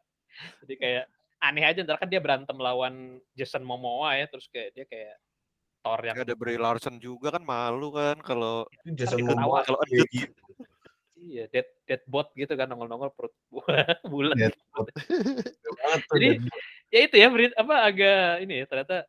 Jadi 0.63 0.73
kayak 0.77 1.03
aneh 1.43 1.63
aja 1.67 1.79
ntar 1.83 1.97
kan 1.99 2.07
dia 2.07 2.21
berantem 2.23 2.55
lawan 2.55 3.19
Jason 3.35 3.65
Momoa 3.65 4.15
ya, 4.15 4.25
terus 4.29 4.47
kayak 4.47 4.69
dia 4.77 4.85
kayak 4.87 5.17
Thor 5.83 5.99
yang 5.99 6.15
ada 6.15 6.31
Brie 6.37 6.55
Larson 6.55 6.95
juga 6.95 7.27
kan 7.35 7.43
malu 7.43 7.91
kan 7.91 8.15
kalau 8.23 8.63
itu 8.87 9.03
Jason. 9.03 9.19
Momoa 9.25 9.65
kalau 9.65 9.81
gitu. 9.89 10.31
iya 11.23 11.43
dead 11.47 11.67
dead 11.87 12.03
bot 12.07 12.29
gitu 12.35 12.53
kan 12.59 12.67
nongol-nongol 12.67 13.15
perut 13.15 13.33
bulat. 14.11 14.35
Dead 14.35 14.55
bot. 14.75 14.87
banget 15.79 16.01
tuh 16.07 16.15
Jadi. 16.19 16.27
Ya 16.93 16.99
itu 17.09 17.15
ya 17.17 17.27
berit 17.33 17.53
apa 17.57 17.75
agak 17.89 18.45
ini 18.45 18.53
ya 18.61 18.65
ternyata 18.69 19.07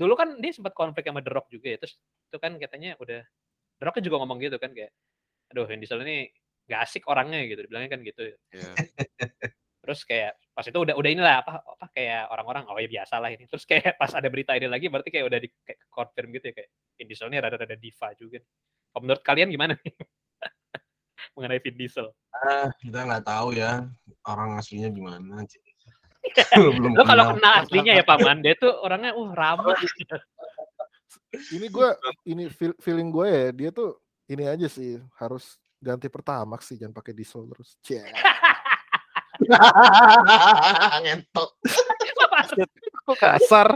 dulu 0.00 0.16
kan 0.16 0.40
dia 0.40 0.50
sempat 0.50 0.72
konflik 0.72 1.04
sama 1.04 1.20
The 1.20 1.30
Rock 1.30 1.52
juga 1.52 1.76
ya, 1.76 1.78
terus 1.78 2.00
itu 2.00 2.36
kan 2.40 2.56
katanya 2.56 2.96
udah 2.96 3.20
The 3.76 3.84
Rock 3.84 4.00
juga 4.00 4.16
ngomong 4.24 4.40
gitu 4.40 4.56
kan 4.56 4.72
kayak 4.72 4.90
aduh 5.52 5.68
Vin 5.68 5.78
Diesel 5.84 6.00
ini 6.02 6.32
gak 6.70 6.86
asik 6.86 7.04
orangnya 7.10 7.42
gitu, 7.44 7.66
dibilangnya 7.66 7.90
kan 7.92 8.00
gitu. 8.06 8.22
ya. 8.32 8.70
terus 9.80 10.04
kayak 10.04 10.36
pas 10.52 10.62
itu 10.62 10.76
udah 10.76 10.92
udah 10.92 11.10
inilah 11.10 11.34
apa 11.40 11.64
apa 11.64 11.86
kayak 11.96 12.28
orang-orang 12.28 12.68
oh 12.68 12.76
ya 12.76 12.86
biasa 12.86 13.16
lah 13.16 13.32
ini 13.32 13.48
terus 13.48 13.64
kayak 13.64 13.96
pas 13.96 14.12
ada 14.12 14.28
berita 14.28 14.52
ini 14.52 14.68
lagi 14.68 14.92
berarti 14.92 15.08
kayak 15.08 15.24
udah 15.24 15.38
di 15.40 15.48
kayak 15.64 15.78
confirm 15.88 16.28
gitu 16.36 16.52
ya 16.52 16.54
kayak 16.62 16.70
Vin 17.00 17.06
Diesel 17.08 17.28
ini 17.32 17.38
rada-rada 17.40 17.76
diva 17.76 18.08
juga 18.16 18.38
Kalau 18.90 19.02
menurut 19.06 19.22
kalian 19.22 19.48
gimana 19.54 19.72
nih? 19.78 19.94
Mengenai 21.36 21.60
Vin 21.62 21.76
Diesel. 21.76 22.08
Ah, 22.32 22.68
kita 22.80 23.04
nggak 23.06 23.24
tahu 23.26 23.52
ya 23.56 23.86
orang 24.24 24.58
aslinya 24.60 24.88
gimana. 24.92 25.20
Belum 26.56 26.92
Lo 26.94 27.04
kalau 27.08 27.32
kenal. 27.36 27.64
aslinya 27.64 27.92
ya 27.96 28.04
Paman, 28.04 28.42
dia 28.44 28.54
tuh 28.56 28.72
orangnya 28.80 29.14
uh 29.16 29.30
ramah. 29.32 29.76
Ini 31.30 31.70
gue 31.70 31.88
ini 32.26 32.50
feel- 32.50 32.74
feeling 32.82 33.14
gue 33.14 33.26
ya 33.26 33.46
dia 33.54 33.70
tuh 33.70 33.94
ini 34.26 34.50
aja 34.50 34.66
sih 34.66 34.98
harus 35.14 35.54
ganti 35.78 36.10
pertamax 36.10 36.66
sih 36.70 36.76
jangan 36.78 36.94
pakai 36.94 37.14
diesel 37.14 37.46
terus. 37.46 37.78
Cie. 37.82 38.02
Ngentot. 41.06 41.50
Kok 43.00 43.16
kasar? 43.16 43.74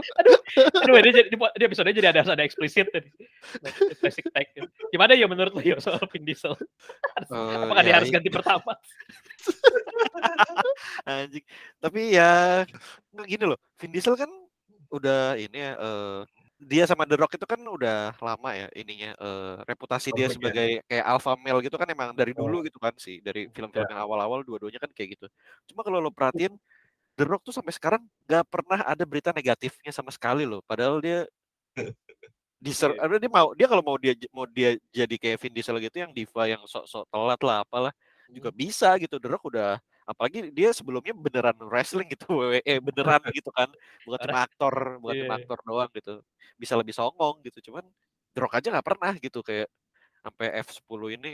Aduh, 0.83 0.95
dia 1.01 1.11
jadi 1.23 1.27
dia 1.33 1.65
episode 1.67 1.89
jadi 1.91 2.09
ada 2.13 2.21
ada 2.23 2.43
eksplisit 2.43 2.87
tadi. 2.89 3.09
Basic 3.99 4.25
tag. 4.31 4.47
Gimana 4.89 5.15
ya 5.15 5.27
menurut 5.27 5.51
lo 5.51 5.61
ya 5.61 5.75
soal 5.79 5.99
Vin 6.11 6.23
Diesel? 6.23 6.55
Eh, 6.55 7.55
Apakah 7.59 7.83
dia 7.83 7.91
ya, 7.91 7.95
harus 7.99 8.09
ganti 8.11 8.29
pertama? 8.31 8.73
Anjing. 11.09 11.45
Tapi 11.79 12.01
ya 12.15 12.63
nggak 13.11 13.27
gini 13.27 13.43
loh. 13.45 13.59
Vin 13.79 13.91
Diesel 13.91 14.15
kan 14.15 14.29
udah 14.93 15.35
ini 15.35 15.57
ya 15.59 15.71
eh, 15.75 16.21
dia 16.55 16.83
sama 16.87 17.03
The 17.03 17.19
Rock 17.19 17.35
itu 17.35 17.43
kan 17.43 17.59
udah 17.59 18.15
lama 18.15 18.49
ya 18.55 18.67
ininya 18.71 19.11
eh, 19.17 19.55
reputasi 19.67 20.15
dia 20.15 20.29
Komik 20.29 20.31
ya. 20.31 20.35
sebagai 20.39 20.69
kayak 20.87 21.05
alpha 21.05 21.31
male 21.35 21.59
gitu 21.65 21.75
kan 21.75 21.87
emang 21.91 22.15
dari 22.15 22.31
Oh. 22.31 22.47
dulu 22.47 22.63
gitu 22.63 22.79
kan 22.79 22.95
sih 22.95 23.19
dari 23.19 23.51
film-film 23.51 23.85
yang 23.91 23.99
awal-awal 23.99 24.45
dua-duanya 24.45 24.79
kan 24.79 24.91
kayak 24.95 25.19
gitu. 25.19 25.27
Cuma 25.67 25.83
kalau 25.83 25.99
lo 25.99 26.11
perhatiin 26.13 26.55
The 27.15 27.23
Rock 27.23 27.47
tuh 27.47 27.55
sampai 27.55 27.71
sekarang 27.71 28.03
nggak 28.27 28.45
pernah 28.51 28.79
ada 28.83 29.03
berita 29.07 29.31
negatifnya 29.31 29.91
sama 29.95 30.11
sekali 30.11 30.43
loh. 30.43 30.59
Padahal 30.67 30.99
dia 30.99 31.23
Diesel, 32.55 32.95
Iya. 32.95 33.03
ada 33.03 33.15
dia 33.19 33.29
mau 33.31 33.47
dia 33.53 33.67
kalau 33.67 33.83
mau 33.83 33.95
dia 33.99 34.13
mau 34.31 34.47
dia 34.47 34.79
jadi 34.89 35.15
kayak 35.19 35.37
Vin 35.43 35.53
Diesel 35.53 35.77
gitu 35.83 36.01
yang 36.01 36.11
diva 36.15 36.43
yang 36.49 36.63
sok-sok 36.65 37.03
telat 37.11 37.41
lah 37.43 37.57
apalah 37.61 37.93
juga 38.31 38.49
bisa 38.49 38.95
gitu. 38.97 39.15
The 39.21 39.29
Rock 39.31 39.47
udah 39.53 39.77
apalagi 40.05 40.49
dia 40.53 40.69
sebelumnya 40.69 41.13
beneran 41.17 41.57
wrestling 41.65 42.05
gitu 42.09 42.29
WWE 42.29 42.77
beneran 42.77 43.21
gitu 43.37 43.49
kan 43.49 43.69
bukan 44.05 44.19
cuma 44.21 44.39
aktor 44.45 44.73
bukan 45.01 45.15
cuma 45.17 45.33
Iya. 45.35 45.41
aktor 45.41 45.59
doang 45.65 45.89
gitu 45.97 46.13
bisa 46.61 46.77
lebih 46.77 46.93
songong 46.93 47.41
gitu 47.41 47.69
cuman 47.69 47.81
The 48.37 48.39
Rock 48.45 48.53
aja 48.53 48.67
nggak 48.69 48.85
pernah 48.85 49.11
gitu 49.17 49.41
kayak 49.41 49.65
sampai 50.21 50.47
F10 50.61 51.01
ini 51.17 51.31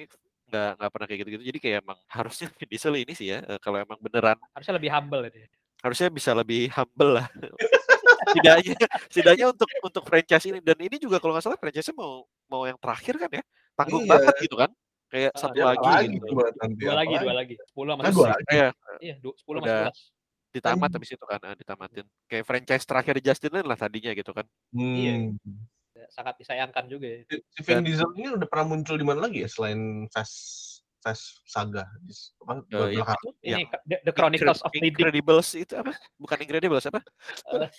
nggak 0.52 0.70
nggak 0.80 0.92
pernah 0.92 1.08
kayak 1.08 1.20
gitu-gitu 1.24 1.44
jadi 1.52 1.60
kayak 1.60 1.78
emang 1.84 2.00
harusnya 2.08 2.48
Vin 2.56 2.70
Diesel 2.72 2.96
ini 2.96 3.14
sih 3.16 3.28
ya 3.32 3.40
eh, 3.44 3.60
kalau 3.60 3.78
emang 3.84 4.00
beneran 4.00 4.40
Harusnya 4.56 4.76
lebih 4.80 4.92
humble 4.92 5.22
ya 5.28 5.32
dia. 5.32 5.48
Harusnya 5.82 6.08
bisa 6.10 6.32
lebih 6.32 6.70
humble 6.72 7.18
lah 7.20 7.28
setidaknya 8.32 8.78
setidaknya 9.10 9.46
untuk 9.50 9.68
untuk 9.82 10.04
franchise 10.06 10.46
ini 10.48 10.62
dan 10.62 10.78
ini 10.78 10.96
juga 10.96 11.18
kalau 11.18 11.34
nggak 11.34 11.44
salah 11.44 11.60
franchise 11.60 11.90
mau 11.92 12.24
mau 12.48 12.64
yang 12.64 12.78
terakhir 12.78 13.18
kan 13.18 13.30
ya 13.34 13.44
tanggung 13.74 14.06
Iya. 14.06 14.12
banget 14.14 14.36
gitu 14.40 14.56
kan 14.56 14.70
kayak 15.12 15.32
Ah, 15.36 15.40
satu 15.42 15.58
Ya, 15.60 15.66
lagi 15.68 15.84
apalagi 15.84 16.08
gitu 16.16 16.34
nanti, 16.56 16.80
Dua 16.80 16.94
lagi, 16.96 17.16
dua 17.20 17.34
lagi. 17.36 17.54
10 17.60 17.84
sama 17.84 18.00
Ah, 18.00 18.08
11. 18.08 18.16
dua 18.16 18.28
lagi. 18.32 18.46
Iya, 18.48 18.70
Iya, 19.02 19.16
du- 19.20 19.36
10 19.36 19.58
sama 19.60 19.66
Udah. 19.68 19.82
11. 19.92 20.00
ditamat 20.52 20.90
habis 20.92 21.10
itu 21.12 21.26
kan 21.26 21.40
ah, 21.42 21.56
ditamatin 21.56 22.06
kayak 22.28 22.46
franchise 22.46 22.84
terakhir 22.84 23.16
Justin 23.20 23.52
Lin 23.56 23.66
lah 23.68 23.76
tadinya 23.76 24.12
gitu 24.12 24.32
kan 24.32 24.46
Iya. 24.72 25.14
Hmm. 25.36 25.60
Sangat 26.08 26.36
disayangkan 26.40 26.88
juga 26.88 27.08
ya. 27.08 27.20
Si 27.28 27.60
Vin 27.62 27.84
Diesel 27.84 28.08
ini 28.16 28.32
udah 28.32 28.48
pernah 28.48 28.68
muncul 28.70 28.96
di 28.96 29.04
mana 29.04 29.28
lagi 29.28 29.44
ya 29.44 29.50
selain 29.50 30.08
Fast 30.08 30.71
Fast 31.02 31.42
Saga? 31.44 31.90
Di, 32.00 32.14
apa, 32.40 32.62
Eh, 32.70 32.94
yang 32.94 33.04
belakang. 33.04 33.34
Ini 33.42 33.64
The, 33.84 33.98
The 34.06 34.14
Chronicles 34.14 34.62
of 34.62 34.70
Incred- 34.70 34.82
Leading. 34.82 34.94
Incredibles 34.94 35.50
itu 35.54 35.74
apa 35.74 35.92
bukan 36.16 36.38
Incredibles 36.40 36.86
apa 36.86 37.00
Eh, 37.50 37.70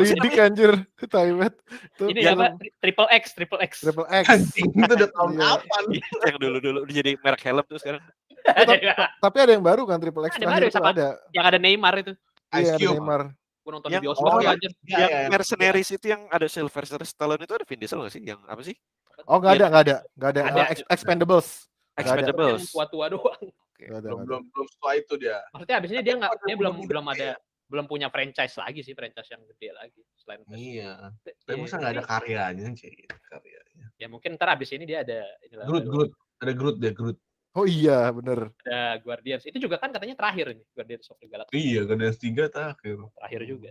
Lidik 0.00 0.16
namanya? 0.32 0.42
anjir, 0.48 0.72
Taiwan. 1.06 1.52
Tuh, 1.94 2.06
Ini 2.08 2.20
yang 2.24 2.40
apa? 2.40 2.56
Triple 2.80 3.08
X, 3.12 3.24
Triple 3.36 3.60
X. 3.60 3.72
Triple 3.80 4.08
X. 4.08 4.26
Itu 4.56 4.72
udah 4.72 5.08
tahun 5.08 5.30
Iya. 5.30 5.44
kapan? 5.60 5.82
yang 6.32 6.36
dulu 6.40 6.58
dulu 6.58 6.78
udah 6.82 6.94
jadi 6.96 7.10
merek 7.20 7.42
helm 7.44 7.64
tuh 7.64 7.76
sekarang 7.76 8.02
Tapi 9.22 9.36
ada 9.38 9.52
yang 9.52 9.62
baru 9.62 9.82
kan 9.84 10.00
Triple 10.00 10.24
X 10.26 10.32
Ada 10.34 10.46
baru, 10.48 10.66
ada. 10.72 11.08
yang 11.30 11.44
ada 11.46 11.58
Neymar 11.60 11.94
itu. 12.00 12.12
Iya, 12.50 12.74
Ice 12.74 12.80
Cube. 12.80 12.96
Neymar. 12.98 13.22
Gue 13.62 13.70
nonton 13.70 13.88
Yang- 13.92 14.02
di 14.02 14.06
bioskop 14.10 14.26
oh, 14.26 14.40
yang- 14.40 14.56
anjir. 14.58 14.70
Ya, 14.82 14.96
yang 14.98 15.10
ya, 15.12 15.28
Mercenaries 15.30 15.88
itu 15.92 16.06
yang 16.08 16.22
ada 16.26 16.46
Sylvester 16.48 16.98
Stallone 17.04 17.44
itu 17.44 17.52
ada 17.52 17.62
Vin 17.62 17.78
Diesel 17.78 18.00
nggak 18.00 18.10
sih 18.10 18.22
yang 18.24 18.40
apa 18.42 18.62
sih 18.64 18.74
Oh, 19.22 19.38
nggak 19.38 19.54
Iya. 19.54 19.58
ada, 19.60 19.66
nggak 19.70 19.82
ada, 19.86 19.96
nggak 20.18 20.30
ada. 20.34 20.40
Ada. 20.42 20.62
Ex- 20.74 20.86
Expendables. 20.90 21.48
Expendables 21.96 22.62
tua-tua 22.68 23.06
doang. 23.08 23.44
Ada, 23.82 23.98
belum 23.98 24.18
ada. 24.18 24.26
belum 24.26 24.42
belum 24.48 24.66
setua 24.70 24.92
itu 24.94 25.14
dia. 25.18 25.38
Maksudnya 25.50 25.76
abis 25.82 25.90
ini 25.90 26.00
dia 26.00 26.14
nggak 26.14 26.32
dia 26.46 26.56
belum 26.56 26.74
Belum 26.78 26.88
belum 26.88 27.06
ada 27.10 27.28
ya. 27.34 27.36
belum 27.66 27.86
punya 27.88 28.08
franchise 28.12 28.54
lagi 28.54 28.80
sih 28.80 28.92
franchise 28.92 29.28
yang 29.32 29.42
gede 29.48 29.68
lagi 29.72 30.00
selain. 30.14 30.40
Iya. 30.52 30.92
Tapi 31.24 31.56
Iya, 31.56 31.62
masa 31.64 31.74
nggak 31.80 31.92
ada 31.92 32.02
tapi 32.04 32.10
karyanya 32.14 32.66
sih? 32.76 32.94
Karyanya. 33.26 33.84
Ya 33.96 34.06
mungkin 34.06 34.36
ntar 34.36 34.54
abis 34.54 34.70
ini 34.76 34.84
dia 34.84 35.02
ada 35.02 35.24
inilah 35.42 35.66
Groot, 35.66 35.84
Groot. 35.88 36.10
Ada 36.38 36.52
Groot 36.52 36.76
deh, 36.78 36.92
Groot. 36.94 37.18
Oh 37.52 37.68
iya, 37.68 38.08
bener. 38.08 38.48
ada 38.64 38.96
Guardians. 39.00 39.44
Itu 39.44 39.60
juga 39.60 39.76
kan 39.76 39.92
katanya 39.92 40.16
terakhir 40.16 40.56
ini 40.56 40.64
Guardians 40.72 41.04
of 41.12 41.20
the 41.20 41.28
Galaxy 41.28 41.52
Iya, 41.52 41.80
Guardians 41.84 42.16
3 42.16 42.48
terakhir. 42.48 42.96
terakhir 43.18 43.42
juga. 43.44 43.70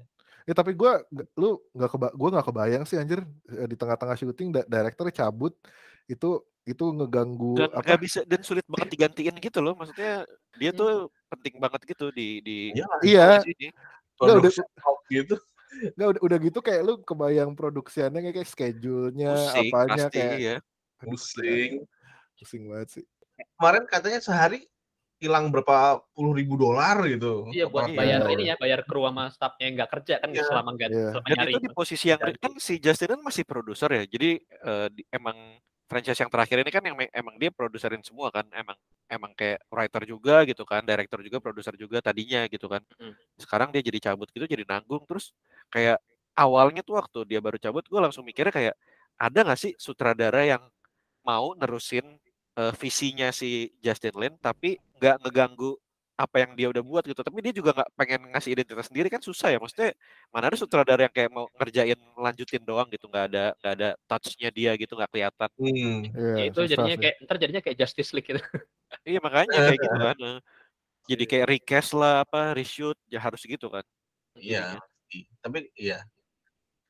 Ya 0.50 0.54
tapi 0.58 0.74
gue, 0.74 0.92
lu 1.38 1.62
nggak 1.72 1.90
keba, 1.90 2.08
gua 2.14 2.30
nggak 2.34 2.48
kebayang 2.50 2.84
sih 2.86 2.98
anjir 2.98 3.22
eh, 3.48 3.68
di 3.70 3.78
tengah-tengah 3.78 4.18
syuting 4.18 4.50
da- 4.50 4.66
director 4.66 5.06
cabut 5.14 5.54
itu 6.06 6.42
itu 6.62 6.86
ngeganggu 6.94 7.58
dan 7.58 7.70
apa? 7.74 7.82
nggak 7.84 8.02
bisa 8.02 8.20
dan 8.24 8.42
sulit 8.42 8.62
banget 8.70 8.94
digantiin 8.94 9.34
gitu 9.42 9.60
loh 9.60 9.74
maksudnya 9.74 10.30
dia 10.56 10.70
tuh 10.70 11.10
penting 11.28 11.58
banget 11.58 11.82
gitu 11.90 12.14
di 12.14 12.38
di 12.40 12.58
Iya. 12.78 12.86
Iya, 13.02 13.28
di 13.42 13.54
sini. 13.58 13.68
Nggak, 14.22 14.36
udah- 14.38 14.54
gitu. 15.10 15.36
nggak 15.98 16.08
udah, 16.14 16.22
udah 16.22 16.38
gitu 16.38 16.60
kayak 16.62 16.82
lu 16.84 16.94
kebayang 17.02 17.58
produksiannya 17.58 18.22
kayak, 18.22 18.36
kayak 18.38 18.50
schedule-nya 18.50 19.34
pusing 19.34 19.70
apanya 19.74 19.96
pasti 20.06 20.18
kayak 20.20 20.38
ya 20.38 20.56
Pusing. 21.02 21.72
pusing 22.38 22.64
banget 22.70 22.88
sih. 22.94 23.04
Kemarin 23.58 23.84
katanya 23.90 24.20
sehari 24.22 24.70
hilang 25.18 25.50
berapa 25.50 26.02
puluh 26.14 26.34
ribu 26.34 26.58
dolar 26.58 27.02
gitu. 27.06 27.50
Iya 27.50 27.66
buat 27.66 27.90
bayar 27.90 28.22
Iya. 28.22 28.34
ini 28.34 28.44
ya, 28.50 28.56
bayar 28.58 28.86
kru 28.86 29.06
sama 29.06 29.30
staffnya 29.30 29.66
yang 29.66 29.76
nggak 29.78 29.92
kerja 29.94 30.14
kan 30.18 30.30
Iya. 30.30 30.46
selama 30.46 30.70
nggak 30.74 30.90
Iya. 30.90 31.08
selama 31.10 31.26
dan 31.26 31.38
nyari. 31.38 31.52
itu 31.52 31.60
di 31.62 31.70
posisi 31.74 32.06
yang 32.10 32.20
kan 32.22 32.54
si 32.58 32.74
Justin 32.78 33.10
kan 33.18 33.22
masih 33.22 33.44
produser 33.46 33.90
ya 33.90 34.04
jadi 34.06 34.30
eh, 34.42 34.88
di- 34.94 35.06
emang 35.10 35.38
franchise 35.92 36.16
yang 36.24 36.32
terakhir 36.32 36.64
ini 36.64 36.72
kan 36.72 36.84
yang 36.88 36.96
emang 37.12 37.36
dia 37.36 37.52
produserin 37.52 38.00
semua 38.00 38.32
kan 38.32 38.48
emang 38.56 38.80
emang 39.12 39.36
kayak 39.36 39.60
writer 39.68 40.08
juga 40.08 40.48
gitu 40.48 40.64
kan 40.64 40.80
director 40.88 41.20
juga 41.20 41.44
produser 41.44 41.76
juga 41.76 42.00
tadinya 42.00 42.48
gitu 42.48 42.72
kan 42.72 42.80
Mm. 42.96 43.12
sekarang 43.44 43.76
dia 43.76 43.84
jadi 43.84 44.00
cabut 44.12 44.32
gitu 44.32 44.48
jadi 44.48 44.64
nanggung 44.64 45.04
terus 45.04 45.36
kayak 45.68 46.00
awalnya 46.32 46.80
tuh 46.80 46.96
waktu 46.96 47.28
dia 47.28 47.44
baru 47.44 47.60
cabut 47.60 47.84
gue 47.84 48.00
langsung 48.00 48.24
mikirnya 48.24 48.56
kayak 48.56 48.76
ada 49.20 49.40
nggak 49.44 49.60
sih 49.60 49.76
sutradara 49.76 50.48
yang 50.48 50.64
mau 51.28 51.52
nerusin 51.60 52.06
eh, 52.56 52.74
visinya 52.80 53.36
si 53.36 53.76
Justin 53.84 54.16
Lin 54.16 54.34
tapi 54.40 54.80
nggak 54.96 55.28
ngeganggu 55.28 55.76
apa 56.16 56.36
yang 56.44 56.52
dia 56.54 56.68
udah 56.70 56.84
buat 56.84 57.04
gitu 57.04 57.18
tapi 57.20 57.40
dia 57.42 57.54
juga 57.56 57.72
nggak 57.74 57.90
pengen 57.98 58.22
ngasih 58.30 58.52
identitas 58.54 58.86
sendiri 58.92 59.08
kan 59.10 59.20
susah 59.20 59.50
ya 59.50 59.58
maksudnya 59.58 59.96
mana 60.30 60.52
ada 60.52 60.58
sutradara 60.60 61.08
yang 61.08 61.14
kayak 61.14 61.32
mau 61.32 61.50
ngerjain 61.58 61.98
lanjutin 62.14 62.62
doang 62.62 62.86
gitu 62.92 63.10
nggak 63.10 63.26
ada 63.32 63.44
nggak 63.58 63.74
ada 63.80 63.90
touchnya 64.06 64.50
dia 64.52 64.72
gitu 64.76 64.94
nggak 64.94 65.10
kelihatan 65.10 65.50
Hmm. 65.58 66.02
Iya, 66.12 66.36
Ya 66.38 66.44
itu 66.50 66.60
jadinya 66.68 66.96
sih. 66.96 67.02
kayak 67.02 67.16
ntar 67.26 67.36
jadinya 67.38 67.62
kayak 67.62 67.78
Justice 67.80 68.12
League 68.14 68.28
gitu. 68.28 68.42
iya 69.10 69.20
makanya 69.24 69.50
kayak 69.72 69.80
gitu 69.82 69.98
kan 69.98 70.18
jadi 71.12 71.24
kayak 71.26 71.46
recast 71.50 71.92
lah 71.98 72.22
apa 72.22 72.54
reshoot 72.54 72.98
ya 73.10 73.20
harus 73.20 73.42
gitu 73.42 73.68
kan 73.68 73.84
Iya. 74.38 74.78
i- 75.12 75.28
Tapi 75.42 75.68
iya. 75.76 76.06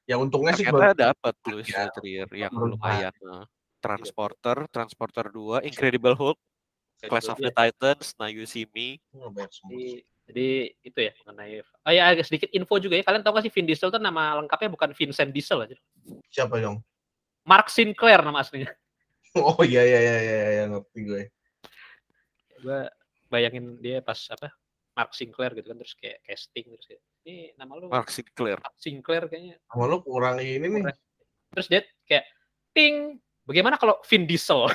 Ya 0.06 0.18
untungnya 0.18 0.52
sih 0.54 0.66
ternyata 0.68 0.92
buat 0.92 0.98
dapat 0.98 1.36
Louis 1.48 1.68
ya, 1.70 1.88
yang 2.36 2.52
lumayan 2.52 3.14
eh. 3.16 3.44
Transporter 3.80 4.68
Transporter 4.68 5.26
2 5.32 5.64
Incredible 5.64 6.14
Hulk 6.14 6.38
Clash 7.08 7.30
of 7.30 7.38
the. 7.38 7.50
Titans 7.50 8.14
Now 8.18 8.30
You 8.30 8.46
See 8.46 8.70
Me. 8.70 9.02
Jadi, 9.10 10.06
jadi 10.28 10.48
itu 10.82 11.00
ya 11.02 11.12
mengenai 11.22 11.60
oh 11.60 11.92
ya 11.92 12.04
agak 12.08 12.26
sedikit 12.26 12.50
info 12.52 12.78
juga 12.78 12.96
ya 12.96 13.04
kalian 13.04 13.26
tahu 13.26 13.36
gak 13.36 13.46
sih 13.46 13.54
Vin 13.54 13.66
Diesel 13.66 13.90
tuh 13.90 13.98
nama 13.98 14.38
lengkapnya 14.38 14.70
bukan 14.70 14.94
Vincent 14.94 15.34
Diesel 15.34 15.66
aja 15.66 15.78
Siapa 16.30 16.56
dong? 16.58 16.80
Mark 17.44 17.68
Sinclair 17.68 18.22
nama 18.22 18.40
aslinya 18.40 18.70
Oh 19.36 19.60
iya 19.64 19.82
iya 19.82 20.00
iya 20.00 20.18
iya, 20.22 20.38
iya 20.52 20.64
ngerti 20.68 21.00
gue. 21.04 21.22
gue 22.62 22.80
bayangin 23.28 23.82
dia 23.82 24.00
pas 24.00 24.16
apa 24.30 24.54
Mark 24.94 25.12
Sinclair 25.12 25.52
gitu 25.52 25.68
kan 25.68 25.78
terus 25.80 25.98
kayak 25.98 26.22
casting 26.22 26.70
terus 26.70 26.86
kayak 26.86 27.02
ini 27.24 27.36
nama 27.58 27.74
lu 27.76 27.90
Mark 27.90 28.08
Sinclair 28.08 28.62
Mark 28.62 28.78
Sinclair 28.78 29.24
kayaknya 29.26 29.58
Sama 29.68 29.90
lu 29.90 30.00
kurang 30.00 30.38
ini 30.38 30.64
nih. 30.64 30.84
terus 31.52 31.68
dia 31.68 31.82
kayak 32.06 32.30
ting 32.72 33.18
bagaimana 33.44 33.76
kalau 33.76 33.98
Vin 34.06 34.24
Diesel 34.24 34.70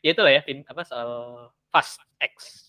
ya 0.00 0.10
itu 0.16 0.22
lah 0.24 0.32
ya 0.32 0.40
Vin 0.44 0.64
apa 0.64 0.82
soal 0.84 1.10
Fast 1.70 2.02
X 2.18 2.66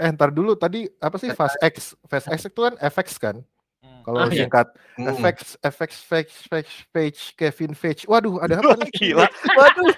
Eh 0.00 0.08
ntar 0.12 0.32
dulu 0.32 0.56
tadi 0.56 0.88
apa 1.00 1.16
sih 1.20 1.30
Fast 1.36 1.60
X? 1.60 1.92
Fast 2.08 2.28
X 2.32 2.48
itu 2.48 2.60
kan 2.64 2.74
FX 2.80 3.08
kan? 3.20 3.36
Hmm. 3.84 4.00
Kalau 4.06 4.18
iya. 4.30 4.46
singkat 4.46 4.68
Hmm. 4.92 5.08
FX 5.08 5.56
FX 5.64 5.90
FX 6.04 6.28
FX 6.52 6.66
Page 6.92 7.20
Kevin 7.32 7.72
Page. 7.72 8.04
Waduh, 8.04 8.44
ada 8.44 8.60
apa 8.60 8.76
nih? 8.76 8.92
gila 8.92 9.24
waduh 9.58 9.88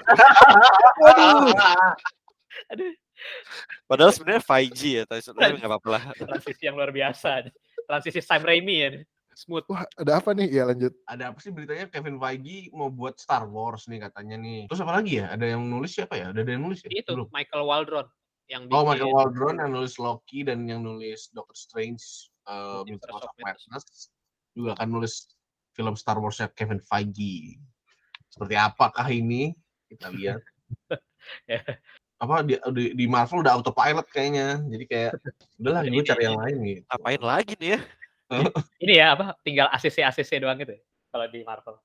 waduh 1.03 1.38
aduh 2.70 2.92
padahal 3.90 4.12
sebenarnya 4.14 4.42
5G 4.47 4.81
ya 4.87 5.03
tapi 5.03 5.20
sebenarnya 5.23 5.59
nggak 5.59 5.70
apa-apa 5.70 5.88
lah 5.90 6.03
transisi 6.14 6.62
yang 6.62 6.77
luar 6.79 6.94
biasa 6.94 7.51
transisi 7.90 8.20
Sam 8.23 8.47
Raimi 8.47 8.77
ya 8.79 8.88
Smooth. 9.35 9.66
Wah, 9.70 9.85
ada 9.99 10.12
apa 10.23 10.31
nih? 10.33 10.49
Ya 10.51 10.64
lanjut. 10.66 10.92
Ada 11.07 11.35
apa 11.35 11.38
sih 11.42 11.51
beritanya 11.51 11.87
Kevin 11.90 12.16
Feige 12.18 12.70
mau 12.70 12.88
buat 12.88 13.18
Star 13.18 13.44
Wars 13.47 13.87
nih 13.90 14.03
katanya 14.03 14.38
nih. 14.38 14.70
Terus 14.70 14.81
apa 14.83 14.92
lagi 15.03 15.20
ya? 15.20 15.35
Ada 15.35 15.55
yang 15.55 15.62
nulis 15.66 15.92
siapa 15.94 16.14
ya? 16.14 16.31
Ada 16.31 16.40
ada 16.42 16.51
yang 16.55 16.62
nulis 16.64 16.81
ya? 16.87 16.90
Itu 16.90 17.12
Belum. 17.14 17.29
Michael 17.35 17.64
Waldron 17.66 18.07
yang 18.49 18.62
Oh, 18.68 18.85
bikin 18.85 18.88
Michael 18.88 19.12
Waldron 19.12 19.57
yang 19.61 19.70
nulis 19.73 19.94
Loki 19.97 20.38
dan 20.44 20.59
yang 20.68 20.81
nulis 20.85 21.33
Doctor 21.33 21.57
Strange 21.57 22.03
uh, 22.47 22.85
Multiverse 22.85 23.25
of 23.25 23.35
Madness 23.40 23.87
juga 24.55 24.79
akan 24.79 24.88
nulis 25.01 25.14
film 25.75 25.94
Star 25.99 26.18
Wars-nya 26.23 26.47
Kevin 26.55 26.79
Feige. 26.79 27.59
Seperti 28.31 28.55
apakah 28.55 29.07
ini? 29.11 29.53
Kita 29.90 30.11
lihat. 30.11 30.40
Ya. 31.49 31.64
Apa 32.20 32.44
di, 32.44 32.53
di, 32.77 32.92
di 32.92 33.05
Marvel 33.09 33.40
udah 33.40 33.57
autopilot 33.57 34.05
kayaknya. 34.12 34.61
Jadi 34.68 34.85
kayak 34.85 35.12
udahlah 35.57 35.81
gue 35.88 36.05
cari 36.05 36.23
yang 36.29 36.37
lain 36.37 36.57
gitu. 36.68 36.83
Ngapain 36.85 37.23
lagi 37.25 37.53
nih 37.57 37.70
ya? 37.73 37.81
Ini 38.85 38.94
ya 38.97 39.07
apa? 39.14 39.35
Tinggal 39.40 39.68
ACC 39.70 40.03
ACC 40.03 40.31
doang 40.38 40.59
gitu. 40.59 40.75
ya, 40.75 40.83
Kalau 41.11 41.27
di 41.29 41.40
Marvel. 41.42 41.77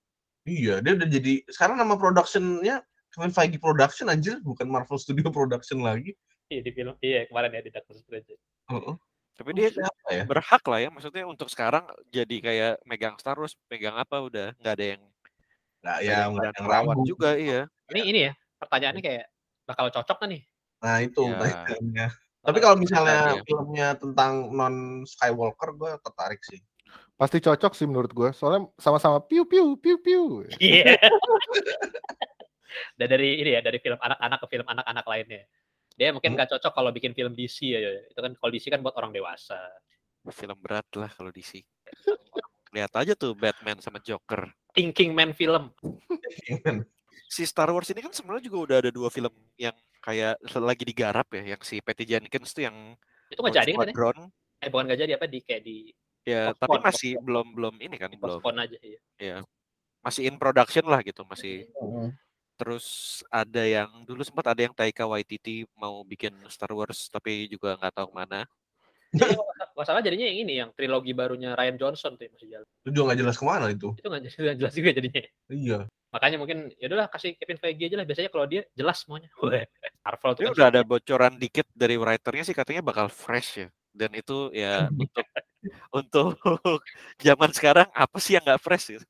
Iya, 0.43 0.81
dia 0.81 0.91
udah 0.95 1.07
jadi 1.07 1.33
sekarang 1.45 1.77
nama 1.77 1.93
productionnya 1.93 2.81
Kevin 3.09 3.33
Feige 3.33 3.57
Production 3.57 4.07
anjir, 4.07 4.37
bukan 4.39 4.65
Marvel 4.65 4.97
Studio 4.97 5.29
Production 5.29 5.81
lagi. 5.81 6.13
Iya 6.47 6.61
di 6.61 6.71
film. 6.71 6.93
Iya 6.99 7.29
kemarin 7.29 7.53
ya 7.53 7.61
di 7.61 7.69
Doctor 7.69 7.93
Strange. 7.95 8.33
Heeh. 8.69 8.95
Tapi 9.33 9.49
dia 9.55 9.69
Siapa 9.71 10.09
ya? 10.11 10.23
berhak 10.27 10.63
lah 10.67 10.79
ya, 10.81 10.89
maksudnya 10.89 11.23
untuk 11.23 11.47
sekarang 11.47 11.87
jadi 12.09 12.35
kayak 12.41 12.73
megang 12.83 13.15
Star 13.15 13.37
Wars, 13.37 13.55
megang 13.71 13.95
apa 13.95 14.19
udah 14.19 14.51
nggak 14.57 14.73
ada 14.75 14.85
yang 14.97 15.01
Nah, 15.79 15.95
nggak 15.95 15.99
ya 16.03 16.11
ada 16.11 16.19
yang 16.19 16.31
nggak 16.35 16.43
ada 16.43 16.57
yang 16.59 16.65
ngelawan 16.67 16.95
ragu. 16.99 17.07
juga 17.07 17.29
iya. 17.39 17.61
Ini 17.87 18.01
ini 18.03 18.19
ya 18.27 18.33
pertanyaannya 18.59 18.99
kayak 19.01 19.25
bakal 19.63 19.85
cocok 19.89 20.17
kan 20.19 20.29
nih? 20.29 20.43
Nah, 20.79 20.97
itu 20.99 21.21
Ya. 21.23 21.37
pertanyaannya. 21.39 22.07
Tapi 22.39 22.57
kalau 22.57 22.79
misalnya 22.79 23.35
Iya. 23.35 23.43
filmnya 23.43 23.87
tentang 23.99 24.49
non 24.49 24.75
Skywalker, 25.03 25.75
gue 25.75 25.91
tertarik 25.99 26.39
sih. 26.41 26.59
Pasti 27.13 27.43
cocok 27.43 27.75
sih 27.75 27.83
menurut 27.83 28.11
gue. 28.11 28.29
Soalnya 28.31 28.71
sama-sama 28.79 29.19
piu 29.19 29.43
piu 29.43 29.75
piu 29.75 29.99
piu. 29.99 30.47
Iya. 30.57 30.95
Dan 32.95 33.07
dari 33.11 33.41
ini 33.41 33.57
ya 33.57 33.61
dari 33.61 33.81
film 33.81 33.99
anak-anak 33.99 34.39
ke 34.39 34.47
film 34.47 34.65
anak-anak 34.65 35.03
lainnya. 35.03 35.43
Dia 35.99 36.15
mungkin 36.15 36.31
Hmm. 36.31 36.37
nggak 36.39 36.49
cocok 36.55 36.71
kalau 36.71 36.89
bikin 36.95 37.11
film 37.11 37.35
DC 37.35 37.57
ya. 37.67 37.79
ya. 37.81 37.91
Itu 38.07 38.19
kan 38.23 38.31
kalau 38.39 38.51
DC 38.53 38.71
kan 38.71 38.79
buat 38.79 38.95
orang 38.95 39.11
dewasa. 39.11 39.59
Film 40.29 40.55
berat 40.63 40.87
lah 40.95 41.09
kalau 41.11 41.27
DC. 41.27 41.59
Lihat 42.71 42.93
aja 42.95 43.17
tuh 43.17 43.33
Batman 43.33 43.81
sama 43.81 43.99
Joker. 43.99 44.47
Thinking 44.71 45.11
Man 45.11 45.33
film. 45.33 45.73
Si 47.27 47.43
Star 47.43 47.69
Wars 47.73 47.89
ini 47.91 47.99
kan 47.99 48.13
sebenarnya 48.15 48.47
juga 48.47 48.57
udah 48.63 48.77
ada 48.85 48.91
dua 48.93 49.09
film 49.11 49.33
yang 49.59 49.75
kayak 49.99 50.39
lagi 50.61 50.83
digarap 50.87 51.27
ya, 51.35 51.55
yang 51.55 51.61
si 51.65 51.83
Patty 51.83 52.05
Jenkins 52.07 52.55
tuh 52.55 52.63
yang 52.69 52.95
Itu 53.27 53.43
nggak 53.43 53.55
jadi 53.65 53.71
kan 53.75 53.87
ya? 53.91 54.25
Eh 54.63 54.69
bukan 54.71 54.83
nggak 54.87 54.99
jadi 55.03 55.11
apa 55.19 55.25
di 55.27 55.39
kayak 55.43 55.63
di 55.63 55.77
Ya, 56.27 56.51
Postpone, 56.51 56.61
tapi 56.61 56.77
masih 56.83 57.11
postpone. 57.15 57.25
belum 57.25 57.47
belum 57.55 57.75
ini 57.79 57.95
kan 57.95 58.11
belum. 58.11 58.39
postpone 58.43 58.57
aja. 58.61 58.77
Iya. 58.83 58.99
Ya. 59.17 59.37
Masih 60.03 60.21
in 60.29 60.35
production 60.37 60.85
lah 60.85 60.99
gitu, 61.01 61.23
masih 61.25 61.67
Heeh. 61.73 62.09
Terus 62.59 62.87
ada 63.31 63.63
yang 63.63 64.03
dulu 64.03 64.19
sempat 64.19 64.51
ada 64.51 64.59
yang 64.59 64.75
Taika 64.75 65.07
Waititi 65.07 65.63
mau 65.79 66.03
bikin 66.03 66.35
Star 66.51 66.75
Wars 66.75 67.07
tapi 67.07 67.47
juga 67.47 67.79
nggak 67.79 67.93
tahu 67.95 68.11
ke 68.11 68.15
mana. 68.19 68.43
Jadi 69.15 69.31
nggak 69.39 69.87
salah 69.87 70.03
jadinya 70.03 70.27
yang 70.27 70.39
ini 70.43 70.53
yang 70.59 70.69
trilogi 70.75 71.15
barunya 71.15 71.55
Ryan 71.55 71.79
Johnson 71.79 72.19
tuh 72.19 72.27
yang 72.27 72.33
masih 72.35 72.47
jalan. 72.51 72.67
Itu 72.83 72.89
juga 72.91 73.03
nggak 73.07 73.19
jelas 73.23 73.35
ke 73.39 73.45
mana 73.47 73.65
itu. 73.71 73.89
Itu 73.95 74.07
nggak 74.11 74.21
jelas, 74.27 74.35
nggak 74.43 74.57
jelas 74.59 74.73
juga 74.75 74.89
jadinya. 74.91 75.23
Iya. 75.47 75.79
Makanya 76.09 76.37
mungkin 76.41 76.73
ya 76.81 76.89
udahlah 76.89 77.07
kasih 77.09 77.37
Kevin 77.37 77.61
Feige 77.61 77.85
aja 77.85 77.95
lah. 78.01 78.05
Biasanya 78.05 78.29
kalau 78.33 78.45
dia 78.49 78.61
jelas 78.73 79.05
semuanya. 79.05 79.29
Marvel 80.05 80.31
tuh 80.33 80.41
Ini 80.41 80.47
kan 80.49 80.55
udah 80.57 80.67
ada 80.73 80.81
bocoran 80.81 81.33
dikit 81.37 81.67
dari 81.73 81.95
writernya 82.01 82.43
sih 82.45 82.57
katanya 82.57 82.81
bakal 82.81 83.07
fresh 83.13 83.65
ya. 83.65 83.67
Dan 83.93 84.13
itu 84.17 84.49
ya 84.53 84.89
untuk 85.99 86.33
untuk 86.41 86.81
zaman 87.25 87.53
sekarang 87.53 87.87
apa 87.93 88.17
sih 88.17 88.37
yang 88.37 88.43
nggak 88.45 88.61
fresh 88.61 88.97
gitu. 88.97 89.05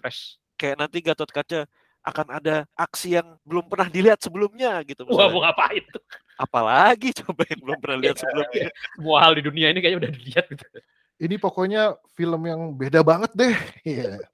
fresh. 0.00 0.36
Kayak 0.60 0.84
nanti 0.84 1.00
Gatot 1.00 1.32
Kaca 1.32 1.64
akan 2.00 2.26
ada 2.32 2.64
aksi 2.76 3.16
yang 3.20 3.36
belum 3.44 3.68
pernah 3.68 3.88
dilihat 3.88 4.20
sebelumnya 4.20 4.80
gitu. 4.84 5.04
Wah, 5.04 5.28
misalnya. 5.28 5.32
mau 5.32 5.40
ngapain 5.44 5.84
tuh? 5.92 6.02
Apalagi 6.40 7.08
coba 7.24 7.42
yang 7.44 7.60
belum 7.60 7.78
pernah 7.80 7.98
lihat 8.00 8.16
sebelumnya. 8.20 8.68
Semua 8.96 9.18
hal 9.20 9.32
di 9.36 9.42
dunia 9.44 9.66
ini 9.68 9.78
kayaknya 9.84 10.00
udah 10.08 10.12
dilihat 10.16 10.44
gitu. 10.48 10.64
Ini 11.20 11.36
pokoknya 11.36 12.00
film 12.16 12.42
yang 12.48 12.72
beda 12.72 13.04
banget 13.04 13.30
deh. 13.36 13.56
Iya. 13.84 14.24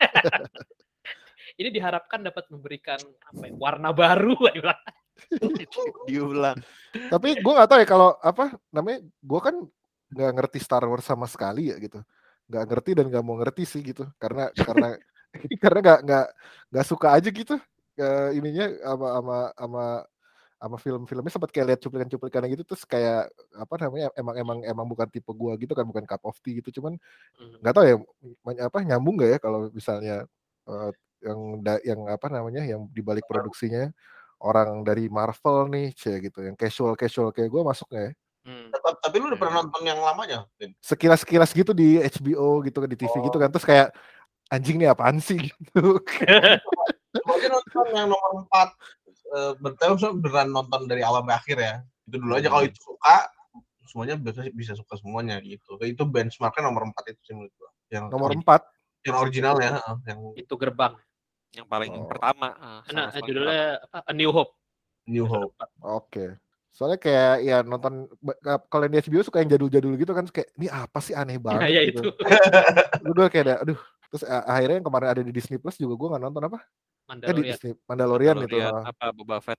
Ini 1.56 1.68
diharapkan 1.72 2.20
dapat 2.20 2.44
memberikan 2.52 3.00
apa 3.00 3.44
ya, 3.48 3.52
warna 3.56 3.90
baru. 3.92 4.36
lah. 4.68 4.78
Diulang. 6.04 6.56
Tapi 6.92 7.40
gue 7.40 7.52
nggak 7.56 7.68
tahu 7.68 7.78
ya 7.80 7.88
kalau 7.88 8.12
apa 8.20 8.52
namanya. 8.68 9.00
Gue 9.24 9.40
kan 9.40 9.56
nggak 10.12 10.32
ngerti 10.36 10.58
Star 10.60 10.84
Wars 10.84 11.08
sama 11.08 11.24
sekali 11.24 11.72
ya 11.72 11.80
gitu. 11.80 12.04
Nggak 12.46 12.64
ngerti 12.68 12.90
dan 13.00 13.06
nggak 13.08 13.24
mau 13.24 13.40
ngerti 13.40 13.64
sih 13.64 13.80
gitu. 13.80 14.04
Karena 14.20 14.52
karena 14.52 15.00
karena 15.64 15.78
nggak 15.80 15.98
nggak 16.04 16.26
nggak 16.72 16.86
suka 16.86 17.08
aja 17.16 17.28
gitu. 17.32 17.56
eh, 17.96 18.36
ininya 18.36 18.68
sama 18.84 19.06
sama 19.08 19.38
sama 19.56 19.84
sama 20.56 20.76
film-filmnya 20.80 21.32
sempat 21.32 21.48
kayak 21.52 21.66
lihat 21.72 21.80
cuplikan-cuplikan 21.80 22.48
gitu 22.48 22.64
terus 22.64 22.84
kayak 22.88 23.28
apa 23.56 23.74
namanya 23.76 24.08
emang 24.16 24.34
emang 24.36 24.58
emang 24.64 24.86
bukan 24.88 25.08
tipe 25.08 25.28
gua 25.36 25.52
gitu 25.60 25.76
kan 25.76 25.84
bukan 25.84 26.04
cup 26.08 26.24
of 26.24 26.36
tea 26.40 26.60
gitu 26.60 26.80
cuman 26.80 26.96
Hmm. 27.36 27.56
nggak 27.60 27.72
tahu 27.76 27.84
ya 27.84 27.96
apa 28.64 28.78
nyambung 28.84 29.20
nggak 29.20 29.30
ya 29.36 29.38
kalau 29.40 29.68
misalnya 29.68 30.24
eh, 30.68 30.90
yang 31.22 31.40
da- 31.64 31.82
yang 31.82 32.00
apa 32.08 32.26
namanya 32.28 32.62
yang 32.66 32.88
dibalik 32.92 33.24
produksinya 33.24 33.88
orang 34.40 34.84
dari 34.84 35.08
Marvel 35.08 35.68
nih 35.72 35.96
cie 35.96 36.20
gitu 36.20 36.44
yang 36.44 36.54
casual 36.54 36.92
casual 36.92 37.32
kayak 37.32 37.48
gue 37.48 37.62
masuk 37.64 37.88
nggak 37.92 38.04
ya 38.10 38.14
Hmm. 38.46 38.70
Tapi, 38.70 39.18
lu 39.18 39.26
udah 39.26 39.40
pernah 39.42 39.54
nonton 39.58 39.82
yang 39.82 39.98
lamanya, 39.98 40.46
sekilas 40.78 41.26
sekilas 41.26 41.50
gitu 41.50 41.74
di 41.74 41.98
HBO 41.98 42.62
gitu 42.62 42.78
kan 42.78 42.86
di 42.86 42.94
TV 42.94 43.10
gitu 43.26 43.42
kan 43.42 43.50
terus 43.50 43.66
kayak 43.66 43.90
anjing 44.54 44.78
nih 44.78 44.86
apaan 44.86 45.18
sih 45.18 45.34
gitu 45.66 45.98
aja 47.26 47.48
nonton 47.50 47.86
yang 47.90 48.06
nomor 48.06 48.46
4. 48.46 48.70
Eh, 49.26 49.52
berarti 49.58 49.82
lu 49.90 50.22
beneran 50.22 50.48
nonton 50.54 50.80
dari 50.86 51.02
awal 51.02 51.26
sampai 51.26 51.36
akhir 51.36 51.56
ya. 51.58 51.74
Itu 52.06 52.16
dulu 52.22 52.32
aja 52.38 52.46
kalau 52.46 52.62
Hmm. 52.62 52.70
itu 52.70 52.80
suka, 52.86 53.16
semuanya 53.90 54.14
bisa 54.14 54.40
bisa 54.54 54.72
suka 54.78 54.94
semuanya 54.94 55.36
gitu. 55.42 55.74
Itu 55.82 56.06
benchmarknya 56.06 56.62
nomor 56.70 56.86
4 56.86 57.02
itu 57.10 57.20
sih 57.26 57.34
menurut 57.34 57.52
gua. 57.58 57.70
Yang 57.90 58.04
nomor 58.14 58.30
ori- 58.30 58.38
empat 58.42 58.62
yang 59.06 59.16
original 59.22 59.54
ya, 59.62 59.78
yang 60.04 60.20
Itu 60.34 60.54
gerbang. 60.58 60.94
Yang 61.54 61.66
paling 61.70 61.90
Oh. 61.94 62.08
pertama. 62.10 62.48
ah, 62.58 62.80
Nah, 62.92 63.08
judulnya 63.16 63.80
apa? 63.86 63.98
A 64.04 64.12
New 64.12 64.30
Hope. 64.34 64.52
New 65.06 65.24
Hope. 65.24 65.54
Oke. 65.80 66.36
Soalnya 66.76 67.00
kayak 67.00 67.34
ya 67.40 67.56
nonton 67.64 68.04
kalau 68.68 68.84
yang 68.84 68.92
di 68.92 69.00
HBO 69.00 69.24
suka 69.24 69.40
yang 69.40 69.48
jadul-jadul 69.48 69.96
gitu 69.96 70.12
kan 70.12 70.28
kayak 70.28 70.52
ini 70.60 70.68
apa 70.68 70.98
sih 71.00 71.16
aneh 71.16 71.40
banget 71.40 71.62
Nah, 71.64 71.70
ya 71.72 71.80
gitu. 71.88 72.04
itu. 72.04 72.10
Gue 73.16 73.26
kayak 73.32 73.44
ada 73.48 73.54
aduh. 73.64 73.80
Terus 74.06 74.22
akhirnya 74.28 74.76
yang 74.78 74.86
kemarin 74.86 75.08
ada 75.16 75.22
di 75.24 75.32
Disney 75.32 75.56
Plus 75.58 75.80
juga 75.80 75.96
gue 75.96 76.08
nggak 76.12 76.22
nonton 76.28 76.42
apa? 76.46 76.58
Eh 76.60 76.62
di 76.62 77.08
Mandalorian. 77.08 77.46
Disney 77.48 77.72
Mandalorian, 77.88 78.36
gitu. 78.44 78.56
Mandalorian, 78.60 78.74
ah. 78.76 78.90
apa 78.92 79.04
Boba 79.16 79.36
Fett. 79.40 79.58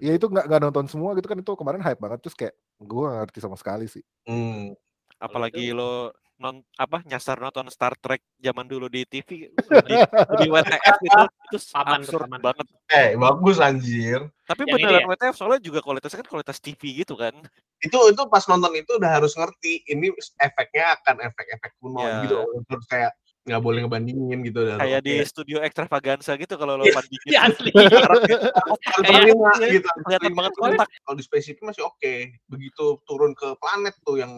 Ya 0.00 0.12
itu 0.12 0.26
nggak 0.28 0.44
nggak 0.48 0.60
nonton 0.68 0.84
semua 0.92 1.10
gitu 1.16 1.26
kan 1.28 1.38
itu 1.40 1.52
kemarin 1.56 1.80
hype 1.80 2.00
banget 2.00 2.18
terus 2.20 2.36
kayak 2.36 2.54
gue 2.78 3.04
nggak 3.08 3.20
ngerti 3.24 3.38
sama 3.40 3.56
sekali 3.56 3.86
sih. 3.88 4.04
Hmm. 4.28 4.76
Apalagi 5.22 5.72
lo 5.72 6.12
non 6.42 6.58
apa 6.74 7.06
nyasar 7.06 7.38
nonton 7.38 7.70
Star 7.70 7.94
Trek 7.94 8.18
zaman 8.36 8.66
dulu 8.66 8.90
di 8.90 9.06
TV 9.06 9.46
di, 9.54 9.94
di 10.42 10.46
WTF 10.50 10.96
itu 11.00 11.20
itu 11.46 11.56
Paman 11.70 12.02
tuh, 12.02 12.18
absurd 12.18 12.26
paman. 12.26 12.40
banget. 12.42 12.66
Eh, 12.90 13.08
bagus 13.14 13.56
anjir. 13.62 14.26
Tapi 14.42 14.66
Yang 14.66 14.74
beneran 14.74 15.00
ya? 15.00 15.06
WTF 15.06 15.34
soalnya 15.38 15.60
juga 15.62 15.78
kualitasnya 15.80 16.18
kan 16.20 16.28
kualitas 16.28 16.58
TV 16.58 16.82
gitu 16.98 17.14
kan. 17.14 17.30
Itu 17.78 17.98
itu 18.10 18.22
pas 18.26 18.42
nonton 18.44 18.74
itu 18.74 18.90
udah 18.98 19.22
harus 19.22 19.38
ngerti 19.38 19.86
ini 19.86 20.10
efeknya 20.36 20.98
akan 20.98 21.22
efek-efek 21.30 21.78
kuno 21.78 22.02
Ya. 22.02 22.26
gitu. 22.26 22.42
Terus 22.66 22.86
kayak 22.90 23.12
nggak 23.42 23.58
boleh 23.58 23.78
ngebandingin 23.82 24.38
gitu 24.42 24.58
udah. 24.62 24.76
Kayak 24.78 25.00
di 25.02 25.14
studio 25.22 25.58
extravaganza 25.62 26.34
gitu 26.34 26.54
kalau 26.54 26.74
lo 26.74 26.82
Iya, 26.82 26.94
bandingin. 26.98 27.28
Iya 27.30 27.40
asli. 27.46 27.70
terima 29.06 29.50
gitu. 29.62 29.86
harus 29.86 30.02
kelihatan 30.06 30.32
banget 30.34 30.52
kotak. 30.56 30.88
Kalau 31.02 31.16
di 31.18 31.24
spaceship 31.24 31.58
masih 31.62 31.86
oke. 31.86 32.14
Begitu 32.50 32.84
turun 33.06 33.32
ke 33.34 33.54
planet 33.58 33.94
tuh 34.02 34.18
yang 34.18 34.32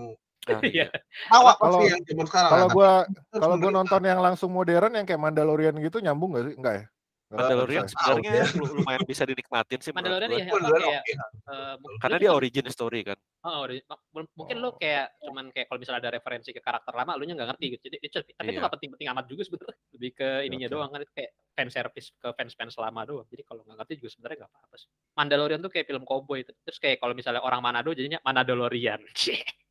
Nah, 0.44 0.60
Iya. 0.60 0.86
awak 1.32 1.56
Kalau- 1.56 1.80
pasti 1.80 1.92
yang 1.92 2.02
zaman 2.04 2.26
sekarang. 2.28 2.50
Kalau 2.52 2.68
gue 2.68 2.90
kalau 3.32 3.56
gue 3.56 3.70
nonton 3.72 4.02
yang 4.04 4.20
langsung 4.20 4.50
modern 4.52 4.92
yang 4.92 5.06
kayak 5.08 5.20
Mandalorian 5.20 5.76
gitu 5.80 6.04
nyambung 6.04 6.36
gak 6.36 6.44
sih? 6.52 6.54
Enggak 6.60 6.74
ya? 6.76 6.84
Mandalorian 7.34 7.82
ya? 7.82 7.90
sebenarnya 7.90 8.32
ya. 8.32 8.46
lu- 8.54 8.74
lumayan 8.78 9.02
bisa 9.02 9.22
dinikmatin 9.24 9.80
sih 9.80 9.90
Mandalorian 9.90 10.30
ya 10.30 10.36
apa 10.40 10.54
Mandalorian 10.54 10.86
kayak 10.86 11.02
oke. 11.02 11.12
eh, 11.50 11.74
mungkin 11.82 11.98
Karena 11.98 12.16
dia 12.18 12.30
origin 12.30 12.66
story 12.70 13.00
kan. 13.02 13.18
Oh, 13.44 13.68
ori- 13.68 13.84
mak- 13.84 14.04
mul- 14.08 14.32
mungkin 14.32 14.56
lo 14.58 14.72
kayak 14.74 15.20
cuman 15.20 15.52
kayak 15.52 15.66
kalau 15.68 15.78
misalnya 15.78 16.00
ada 16.00 16.12
referensi 16.16 16.50
ke 16.50 16.62
karakter 16.62 16.94
lama, 16.96 17.12
lu 17.14 17.24
nya 17.24 17.34
nggak 17.36 17.48
ngerti 17.52 17.66
gitu. 17.76 17.82
Jadi 17.86 17.96
itu- 18.00 18.24
tapi 18.24 18.48
itu 18.48 18.56
Iya. 18.56 18.60
nggak 18.64 18.72
penting-penting 18.78 19.08
amat 19.12 19.24
juga 19.28 19.42
sebetulnya. 19.44 19.76
Lebih 19.92 20.10
ke 20.16 20.28
ininya 20.48 20.68
oke. 20.68 20.74
doang 20.78 20.90
kan 20.90 21.00
itu 21.04 21.12
kayak 21.12 21.30
fan 21.54 21.68
service 21.70 22.08
ke 22.16 22.28
fans-fans 22.32 22.74
lama 22.80 23.00
doang. 23.04 23.26
Jadi 23.28 23.42
kalau 23.44 23.60
nggak 23.62 23.76
ngerti 23.84 23.92
juga 24.00 24.08
sebenarnya 24.10 24.36
nggak 24.42 24.50
apa-apa 24.54 24.74
sih. 24.80 24.88
Mandalorian 25.14 25.60
tuh 25.60 25.70
kayak 25.70 25.86
film 25.86 26.04
cowboy 26.08 26.40
itu. 26.40 26.52
Terus 26.64 26.78
kayak 26.80 26.96
kalau 26.98 27.12
misalnya 27.12 27.42
orang 27.44 27.60
Manado 27.60 27.92
jadinya 27.92 28.18
Manadolorian. 28.24 29.00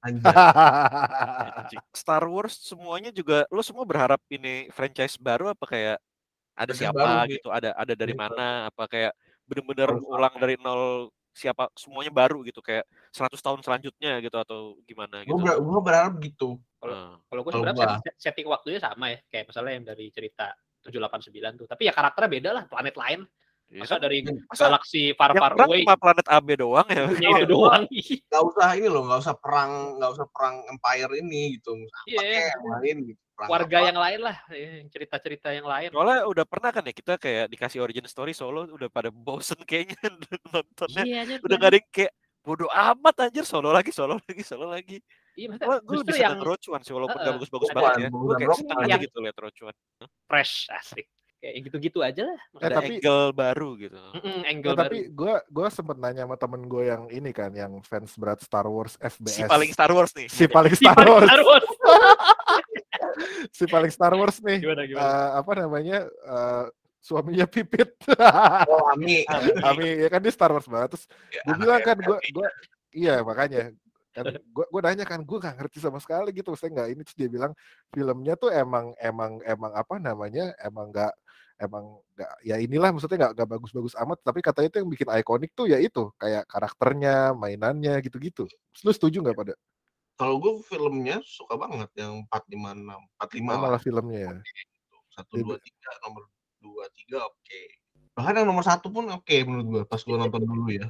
Star 1.95 2.23
Wars 2.27 2.59
semuanya 2.59 3.09
juga 3.09 3.47
lo 3.49 3.63
semua 3.63 3.87
berharap 3.87 4.19
ini 4.27 4.67
franchise 4.69 5.15
baru 5.15 5.51
apa 5.51 5.63
kayak 5.65 5.97
ada 6.53 6.71
siapa 6.71 6.97
baru, 6.97 7.29
gitu, 7.29 7.47
ada 7.49 7.69
ada 7.73 7.93
dari 7.93 8.13
Gitu. 8.13 8.21
mana, 8.21 8.69
apa 8.69 8.83
kayak 8.85 9.13
bener-bener 9.43 9.89
ulang 9.99 10.35
dari 10.37 10.55
nol 10.57 11.09
siapa 11.33 11.65
semuanya 11.73 12.13
baru 12.13 12.45
gitu 12.45 12.61
kayak 12.61 12.85
100 13.09 13.41
tahun 13.41 13.59
selanjutnya 13.65 14.21
gitu 14.21 14.37
atau 14.37 14.77
gimana 14.85 15.25
Gue 15.25 15.33
gitu. 15.33 15.41
ber, 15.41 15.57
gua 15.65 15.81
berharap 15.81 16.13
gitu. 16.21 16.61
Kalau- 16.77 16.93
Nah, 16.93 17.13
Kalau 17.25 17.41
gue 17.41 17.51
sebenarnya 17.57 17.73
gua- 17.89 18.01
set- 18.05 18.19
setting 18.21 18.45
waktunya 18.45 18.77
sama 18.77 19.05
ya, 19.09 19.17
kayak 19.33 19.45
misalnya 19.49 19.71
yang 19.73 19.85
dari 19.89 20.05
cerita 20.13 20.53
789 20.85 21.57
tuh. 21.57 21.65
Tapi 21.65 21.89
ya 21.89 21.93
karakternya 21.95 22.29
beda 22.29 22.49
lah, 22.53 22.63
planet 22.69 22.93
lain. 22.93 23.19
Iya 23.73 23.81
Masa 23.81 23.95
kan? 23.97 24.01
dari 24.05 24.17
Masa 24.21 24.63
galaksi 24.69 25.01
far 25.17 25.31
far 25.33 25.51
perang 25.57 25.65
away, 25.65 25.81
cuma 25.81 25.97
planet 25.97 26.27
AB 26.29 26.47
doang 26.61 26.87
ya. 26.93 27.03
dunia 27.09 27.29
itu 27.41 27.45
doang. 27.49 27.83
nggak 27.89 28.43
usah 28.53 28.69
ini 28.77 28.85
loh 28.85 29.01
nggak 29.09 29.19
usah 29.25 29.35
perang 29.41 29.71
nggak 29.97 30.11
usah 30.13 30.25
perang 30.29 30.55
empire 30.69 31.11
ini 31.17 31.57
gitu 31.57 31.71
Iya, 32.05 32.53
yang 32.53 32.65
lain 32.69 32.97
gitu 33.09 33.19
Perang 33.33 33.49
warga 33.49 33.77
apa. 33.81 33.87
yang 33.89 33.97
lain 33.97 34.19
lah, 34.21 34.37
yang 34.53 34.85
cerita-cerita 34.93 35.49
yang 35.57 35.65
lain. 35.65 35.89
Soalnya 35.89 36.21
udah 36.29 36.45
pernah 36.45 36.69
kan 36.69 36.85
ya 36.85 36.93
kita 36.93 37.17
kayak 37.17 37.49
dikasih 37.49 37.81
origin 37.81 38.05
story 38.05 38.29
solo 38.29 38.69
udah 38.69 38.93
pada 38.93 39.09
bosen 39.09 39.57
kayaknya 39.65 39.97
nontonnya. 40.53 41.01
Iya, 41.01 41.41
Udah 41.41 41.55
gak 41.57 41.69
ada 41.73 41.77
yang 41.81 41.89
kayak 41.89 42.13
bodoh 42.45 42.69
amat 42.69 43.15
anjir 43.25 43.41
solo 43.41 43.73
lagi 43.73 43.89
solo 43.89 44.21
lagi 44.21 44.43
solo 44.45 44.69
lagi. 44.69 45.01
Iya, 45.33 45.49
maksudnya 45.49 45.81
Gue 45.81 45.97
lebih 46.05 46.13
yang 46.13 46.37
seneng 46.37 46.45
Roach 46.45 46.65
One 46.69 46.83
sih 46.85 46.93
walaupun 46.93 47.17
Heeh. 47.17 47.25
gak 47.25 47.33
bagus-bagus 47.41 47.69
banget 47.73 47.93
ya. 47.97 48.09
Gue 48.13 48.33
kayak 48.37 48.53
seneng 48.53 48.77
aja 48.85 48.95
gitu 49.01 49.17
liat 49.17 49.37
Roach 49.41 49.59
One. 49.65 49.77
fresh, 50.29 50.53
asik. 50.69 51.05
Kayak 51.43 51.59
gitu-gitu 51.61 51.99
aja 51.99 52.23
lah. 52.23 52.39
Eh, 52.39 52.47
Maksudnya, 52.49 52.63
Ada 52.63 52.77
tapi- 52.79 52.95
angle 52.95 53.25
baru 53.35 53.69
gitu. 53.75 53.99
mm-mm, 53.99 54.23
Eh, 54.39 54.43
angle 54.47 54.73
tapi 54.73 54.97
baru. 55.03 55.11
gue 55.11 55.33
gue 55.51 55.67
sempet 55.69 55.97
nanya 55.99 56.23
sama 56.23 56.35
temen 56.37 56.61
gue 56.63 56.83
yang 56.87 57.03
ini 57.09 57.31
kan, 57.31 57.51
yang 57.51 57.83
fans 57.83 58.15
berat 58.15 58.39
Star 58.39 58.63
Wars 58.63 58.95
FBS. 58.97 59.35
Si 59.35 59.43
paling 59.43 59.69
Star 59.69 59.91
Wars 59.91 60.11
nih. 60.13 60.27
si 60.27 60.47
paling 60.47 60.71
Si 60.71 60.79
Star 60.79 60.95
paling 60.95 61.11
Wars, 61.11 61.27
Star 61.27 61.41
Wars. 61.43 61.67
si 63.51 63.63
paling 63.65 63.91
Star 63.91 64.13
Wars 64.13 64.37
nih. 64.39 64.57
Gimana, 64.59 64.81
gimana? 64.85 65.03
Eh, 65.03 65.29
apa 65.35 65.51
namanya? 65.53 65.97
eh, 66.07 66.65
suaminya 66.99 67.43
Pipit. 67.43 67.91
oh 68.63 68.87
Ami 68.95 69.27
Ami 69.59 69.99
ya 69.99 70.07
kan 70.07 70.23
dia 70.23 70.31
Star 70.31 70.49
Wars 70.49 70.63
banget. 70.65 70.95
Terus 70.95 71.05
Ya, 71.27 71.41
gue 71.43 71.55
bilang 71.59 71.81
kan 71.83 71.97
gue 71.99 72.17
gue 72.31 72.47
iya 72.95 73.19
makanya 73.19 73.75
kan 74.13 74.29
gue 74.29 74.65
gue 74.69 74.81
nanya 74.85 75.03
kan 75.03 75.19
gue 75.19 75.35
nggak 75.35 75.57
ngerti 75.57 75.81
sama 75.81 75.97
sekali 75.97 76.29
gitu 76.31 76.53
saya 76.53 76.69
nggak 76.71 76.89
ini 76.93 77.01
terus 77.01 77.17
dia 77.17 77.27
bilang 77.27 77.51
filmnya 77.89 78.37
tuh 78.37 78.53
emang 78.53 78.93
emang 79.01 79.41
emang 79.41 79.73
apa 79.73 79.97
namanya 79.97 80.53
emang 80.61 80.93
nggak 80.93 81.11
emang 81.63 82.03
nggak 82.13 82.31
ya 82.43 82.55
inilah 82.59 82.91
maksudnya 82.91 83.17
nggak 83.27 83.33
nggak 83.39 83.49
bagus-bagus 83.57 83.95
amat 84.03 84.19
tapi 84.21 84.39
katanya 84.43 84.67
itu 84.69 84.77
yang 84.83 84.89
bikin 84.91 85.07
ikonik 85.09 85.51
tuh 85.55 85.65
ya 85.71 85.79
itu 85.79 86.11
kayak 86.19 86.43
karakternya 86.51 87.31
mainannya 87.33 87.97
gitu-gitu. 88.03 88.45
Lu 88.83 88.91
setuju 88.91 89.23
nggak 89.23 89.37
pada? 89.37 89.53
Kalau 90.13 90.37
gue 90.37 90.61
filmnya 90.61 91.17
suka 91.25 91.57
banget 91.57 91.89
yang 91.97 92.21
456 92.29 92.85
45 93.17 93.41
Oh, 93.41 93.49
lah. 93.49 93.57
malah 93.57 93.81
filmnya 93.81 94.19
ya? 94.29 94.33
Satu 95.13 95.33
Iya, 95.37 95.43
dua 95.45 95.57
tiga 95.57 95.89
nomor 96.05 96.23
dua 96.61 96.85
tiga 96.93 97.17
oke. 97.25 97.61
Bahkan 98.13 98.33
yang 98.37 98.47
nomor 98.47 98.61
satu 98.61 98.87
pun 98.93 99.09
oke 99.09 99.35
menurut 99.45 99.65
gue 99.65 99.81
pas 99.89 99.97
gue 99.97 100.15
nonton 100.15 100.41
dulu 100.45 100.69
ya. 100.69 100.87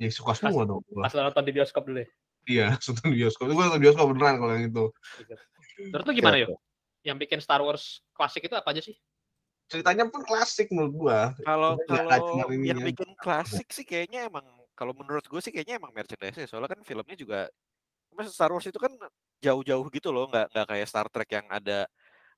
Ya 0.00 0.08
suka 0.12 0.32
semua 0.36 0.64
dong 0.64 0.80
gua. 0.88 1.04
Pas 1.08 1.12
lo 1.16 1.20
nonton 1.28 1.44
di 1.44 1.52
bioskop 1.52 1.84
dulu 1.88 2.00
ya. 2.00 2.08
iya 2.46 2.66
nonton 2.84 3.06
di 3.12 3.16
bioskop. 3.20 3.44
Gue 3.48 3.64
nonton 3.64 3.80
bioskop 3.84 4.06
beneran 4.12 4.34
kalau 4.40 4.52
yang 4.56 4.64
itu. 4.72 4.84
Menurut 5.92 6.04
lu 6.08 6.12
gimana 6.16 6.36
yuk? 6.40 6.48
Yang 7.04 7.16
bikin 7.28 7.38
Star 7.44 7.60
Wars 7.60 8.00
klasik 8.16 8.48
itu 8.48 8.56
apa 8.56 8.72
aja 8.72 8.80
sih? 8.80 8.96
Ceritanya 9.66 10.06
pun 10.06 10.22
klasik 10.22 10.70
menurut 10.70 10.94
gue 10.94 11.18
Kalau 11.42 11.74
kalau 11.90 12.38
yang 12.38 12.50
ininya. 12.54 12.86
bikin 12.86 13.10
klasik 13.18 13.68
sih 13.74 13.82
kayaknya 13.82 14.30
emang 14.30 14.46
kalau 14.78 14.94
menurut 14.94 15.26
gue 15.26 15.40
sih 15.42 15.50
kayaknya 15.50 15.82
emang 15.82 15.90
merchandise 15.90 16.46
soalnya 16.46 16.70
kan 16.70 16.80
filmnya 16.86 17.16
juga 17.18 17.50
Mas 18.16 18.32
Star 18.32 18.48
Wars 18.48 18.64
itu 18.64 18.80
kan 18.80 18.92
jauh-jauh 19.44 19.86
gitu 19.92 20.08
loh. 20.08 20.24
Nggak 20.32 20.48
nggak 20.56 20.66
kayak 20.72 20.86
Star 20.88 21.06
Trek 21.12 21.28
yang 21.36 21.46
ada 21.52 21.84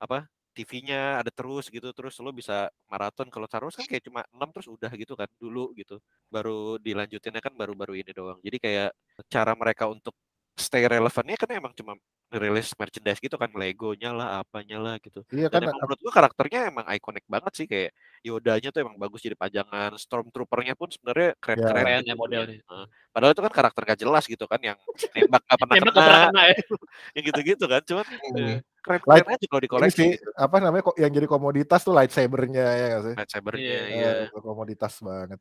apa 0.03 0.27
TV-nya 0.59 1.23
ada 1.23 1.31
terus 1.31 1.71
gitu. 1.71 1.95
Terus 1.95 2.19
lo 2.19 2.35
bisa 2.35 2.67
maraton. 2.91 3.31
Kalau 3.31 3.47
Star 3.47 3.62
Wars 3.62 3.79
kan 3.79 3.87
kayak 3.87 4.03
cuma 4.03 4.27
6 4.35 4.51
terus 4.51 4.67
udah 4.67 4.91
gitu 4.99 5.14
kan 5.14 5.31
dulu 5.38 5.71
gitu. 5.79 6.03
Baru 6.27 6.83
dilanjutinnya 6.83 7.38
kan 7.38 7.55
baru-baru 7.55 8.03
ini 8.03 8.11
doang. 8.11 8.43
Jadi 8.43 8.59
kayak 8.59 8.91
cara 9.31 9.55
mereka 9.55 9.87
untuk 9.87 10.19
stay 10.59 10.83
relevannya 10.83 11.38
kan 11.38 11.51
emang 11.55 11.71
cuma 11.79 11.95
rilis 12.29 12.77
merchandise 12.77 13.21
gitu 13.25 13.41
kan 13.41 13.49
Legonya 13.57 14.12
lah 14.12 14.45
apanya 14.45 14.77
lah 14.77 14.95
gitu 15.01 15.25
iya 15.33 15.49
kan 15.49 15.64
dan 15.64 15.73
emang 15.73 15.81
menurut 15.81 16.01
gua 16.05 16.12
karakternya 16.12 16.61
emang 16.69 16.85
ikonik 16.93 17.25
banget 17.25 17.53
sih 17.57 17.64
kayak 17.64 17.97
Yodanya 18.21 18.69
tuh 18.69 18.85
emang 18.85 19.01
bagus 19.01 19.25
jadi 19.25 19.33
pajangan 19.33 19.97
Stormtroopernya 19.97 20.77
pun 20.77 20.93
sebenarnya 20.93 21.33
keren-keren 21.41 21.85
Keren 21.88 22.01
gitu 22.05 22.11
ya 22.11 22.14
modelnya. 22.19 22.59
Heeh. 22.61 22.87
padahal 23.09 23.33
itu 23.33 23.43
kan 23.43 23.53
karakter 23.57 23.83
gak 23.88 24.01
jelas 24.05 24.25
gitu 24.29 24.45
kan 24.45 24.61
yang 24.61 24.79
nembak 25.17 25.43
gak 25.49 25.59
pernah 25.59 25.75
Emang 25.81 25.95
kena 25.97 26.29
gak 26.29 26.47
ya. 26.53 26.57
yang 27.17 27.25
gitu-gitu 27.33 27.64
kan 27.64 27.83
cuman 27.88 28.07
Hmm. 28.09 28.57
keren-keren 28.85 29.25
Light- 29.25 29.29
aja 29.41 29.47
kalau 29.49 29.62
dikoleksi 29.64 29.97
sih 29.97 30.11
gitu. 30.21 30.31
apa 30.37 30.57
namanya 30.61 30.83
kok 30.85 30.97
yang 31.01 31.12
jadi 31.12 31.27
komoditas 31.27 31.81
tuh 31.81 31.97
lightsabernya 31.97 32.64
ya 32.77 32.85
nggak 32.93 33.03
sih 33.09 33.14
lightsabernya 33.17 33.61
Iya, 33.64 33.83
iya 33.88 34.11
Eh, 34.29 34.41
komoditas 34.45 34.95
banget 35.01 35.41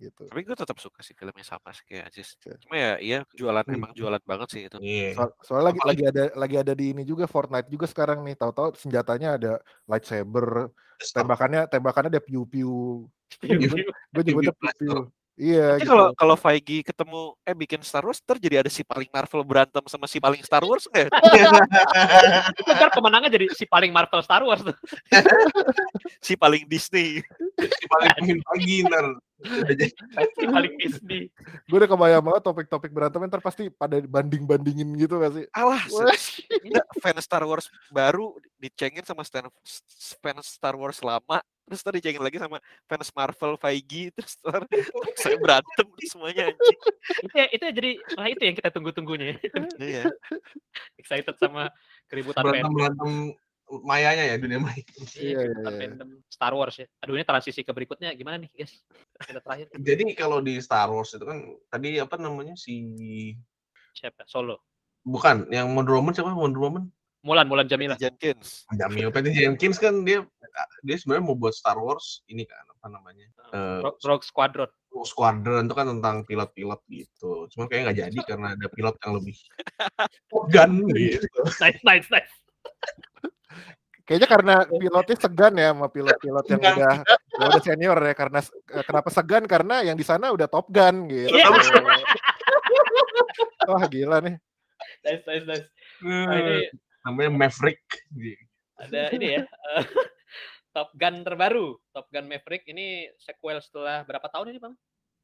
gitu. 0.00 0.24
Tapi 0.26 0.40
gue 0.40 0.56
tetap 0.56 0.80
suka 0.80 1.04
sih 1.04 1.12
filmnya 1.12 1.44
sama 1.44 1.70
sih 1.76 1.84
kayak 1.84 2.08
Aziz 2.08 2.34
Oke. 2.40 2.56
cuma 2.64 2.74
ya 2.80 2.92
iya 2.96 3.18
jualan 3.36 3.60
Hmm. 3.68 3.76
emang 3.76 3.92
jualan 3.92 4.22
banget 4.24 4.48
sih 4.48 4.62
itu. 4.66 4.78
Iya. 4.80 5.12
So- 5.20 5.36
soalnya 5.44 5.76
lagi 5.76 5.80
lagi 5.84 6.04
ada 6.08 6.22
lagi 6.34 6.56
ada 6.56 6.72
di 6.72 6.86
ini 6.96 7.02
juga 7.04 7.28
Fortnite 7.28 7.68
juga 7.68 7.84
sekarang 7.84 8.24
nih. 8.24 8.34
Tahu-tahu 8.40 8.72
senjatanya 8.80 9.36
ada 9.36 9.52
lightsaber 9.84 10.72
tembakannya 11.12 11.68
tembakannya 11.68 12.10
ada 12.16 12.22
piu 12.24 12.48
piu 12.48 13.04
gue 13.40 14.22
nyebutnya 14.24 14.52
piu 14.56 14.74
piu 14.80 14.96
iya 15.40 15.80
Nanti 15.80 15.88
gitu. 15.88 15.92
kalau 15.96 16.06
kalau 16.12 16.36
Feige 16.36 16.84
ketemu 16.84 17.32
eh 17.48 17.56
bikin 17.56 17.80
Star 17.80 18.04
Wars 18.04 18.20
ntar 18.20 18.36
jadi 18.36 18.60
ada 18.60 18.68
si 18.68 18.84
paling 18.84 19.08
Marvel 19.08 19.40
berantem 19.40 19.80
sama 19.88 20.04
si 20.04 20.20
paling 20.20 20.44
Star 20.44 20.60
Wars 20.60 20.84
nggak? 20.84 21.08
ya? 21.08 21.48
Itu 22.52 22.70
ntar 22.76 22.92
pemenangnya 22.92 23.32
jadi 23.32 23.48
si 23.56 23.64
paling 23.64 23.88
Marvel 23.88 24.20
Star 24.20 24.44
Wars 24.44 24.60
tuh. 24.60 24.76
si 26.26 26.36
paling 26.36 26.68
Disney. 26.68 27.24
Si 27.56 27.84
paling 27.88 28.38
pagi 28.44 28.84
ntar 28.84 29.06
jadi 29.40 29.88
Si 30.36 30.44
paling 30.44 30.72
Disney. 30.76 31.32
gue 31.64 31.76
udah 31.80 31.88
kebayang 31.88 32.20
banget 32.20 32.42
topik-topik 32.44 32.92
berantem 32.92 33.24
ntar 33.24 33.40
pasti 33.40 33.72
pada 33.72 33.96
banding 34.04 34.44
bandingin 34.44 34.92
gitu 35.00 35.16
gak 35.16 35.32
sih 35.32 35.44
Alah, 35.56 35.80
fans 37.00 37.24
Star 37.24 37.40
Wars 37.48 37.72
baru 37.88 38.36
dicengin 38.60 39.00
sama 39.08 39.24
fans 40.20 40.44
Star 40.44 40.76
Wars 40.76 41.00
lama, 41.00 41.40
terus 41.70 41.86
tadi 41.86 42.02
dicengin 42.02 42.26
lagi 42.26 42.42
sama 42.42 42.58
fans 42.90 43.14
Marvel 43.14 43.54
Feige, 43.54 44.10
terus 44.18 44.34
ntar 44.42 44.66
saya 45.22 45.38
berantem 45.38 45.86
semuanya 46.10 46.50
anjing. 46.50 46.78
Itu 47.22 47.34
ya, 47.38 47.46
itu 47.54 47.62
ya 47.62 47.72
jadi 47.72 47.90
nah 48.18 48.26
itu 48.26 48.42
yang 48.42 48.56
kita 48.58 48.70
tunggu-tunggunya. 48.74 49.38
Iya. 49.78 50.10
Excited 50.98 51.38
sama 51.38 51.70
keributan 52.10 52.42
berantem 52.42 52.74
berantem 52.74 53.10
mayanya 53.86 54.26
ya 54.26 54.34
dunia 54.34 54.58
maya 54.58 54.82
Iya, 55.14 55.46
iya, 55.46 55.62
iya. 55.62 55.94
Star 56.26 56.50
Wars 56.58 56.74
ya. 56.82 56.90
Aduh 57.06 57.14
ini 57.14 57.22
transisi 57.22 57.62
ke 57.62 57.70
berikutnya 57.70 58.10
gimana 58.18 58.42
nih 58.42 58.50
guys? 58.50 58.82
Kita 59.22 59.38
terakhir 59.38 59.70
jadi 59.78 60.02
kalau 60.18 60.42
di 60.42 60.58
Star 60.58 60.90
Wars 60.90 61.14
itu 61.14 61.22
kan 61.22 61.38
tadi 61.70 62.02
apa 62.02 62.18
namanya 62.18 62.58
si 62.58 62.82
siapa? 63.94 64.26
Solo. 64.26 64.58
bukan 65.00 65.48
yang 65.48 65.72
Wonder 65.72 65.96
Woman 65.96 66.12
siapa 66.12 66.36
Wonder 66.36 66.60
Woman 66.60 66.84
Mulan 67.20 67.44
Mulan 67.44 67.64
Jamila. 67.64 67.94
Jenkins. 67.94 68.64
Jamil 68.72 69.08
Patty 69.08 69.30
Jenkins 69.30 69.76
kan 69.76 70.02
dia 70.02 70.24
dia 70.80 70.96
sebenarnya 70.96 71.24
mau 71.24 71.36
buat 71.36 71.52
Star 71.52 71.76
Wars 71.76 72.24
ini 72.26 72.42
kan 72.42 72.64
apa 72.66 72.86
namanya 72.88 73.28
Ro- 73.80 74.00
Rogue 74.00 74.24
Squadron. 74.24 74.70
Rogue 74.88 75.04
Squadron 75.04 75.62
itu 75.62 75.74
kan 75.74 75.86
tentang 75.86 76.24
pilot-pilot 76.24 76.80
gitu 76.88 77.44
cuman 77.46 77.66
kayaknya 77.66 77.84
nggak 77.86 77.98
jadi 78.02 78.18
karena 78.30 78.46
ada 78.54 78.66
pilot 78.66 78.96
yang 78.98 79.12
lebih 79.14 79.36
Top 80.26 80.44
Gun 80.48 80.72
gitu 80.90 81.28
Nice 81.62 81.80
nice 81.80 82.08
nice. 82.08 82.32
kayaknya 84.02 84.26
karena 84.26 84.54
pilotnya 84.66 85.16
segan 85.16 85.54
ya 85.54 85.70
sama 85.70 85.86
pilot-pilot 85.86 86.44
yang 86.48 86.58
Segan. 86.58 86.74
udah 86.74 86.94
yang 87.30 87.48
udah 87.48 87.62
senior 87.62 87.98
ya 88.00 88.14
karena 88.16 88.38
eh, 88.74 88.82
kenapa 88.82 89.08
segan 89.08 89.44
karena 89.44 89.74
yang 89.84 89.94
di 89.94 90.02
sana 90.02 90.32
udah 90.32 90.48
Top 90.48 90.66
Gun 90.66 91.04
gitu 91.06 91.30
Iya. 91.30 91.46
wah 93.66 93.84
gila 93.86 94.18
nih 94.20 94.36
Nice 95.00 95.24
nice 95.24 95.46
nice. 95.46 95.66
Nah, 96.02 96.34
ini 96.34 96.68
namanya 97.00 97.30
Maverick 97.32 97.80
ada 98.76 99.12
ini 99.12 99.40
ya. 99.40 99.44
eh, 99.44 99.84
Top 100.76 100.94
Gun 100.94 101.26
terbaru, 101.26 101.76
Top 101.90 102.06
Gun 102.08 102.30
Maverick 102.30 102.62
ini 102.64 103.10
sequel 103.18 103.58
setelah 103.58 104.06
berapa 104.06 104.22
tahun 104.30 104.54
ini, 104.54 104.58
Bang? 104.62 104.74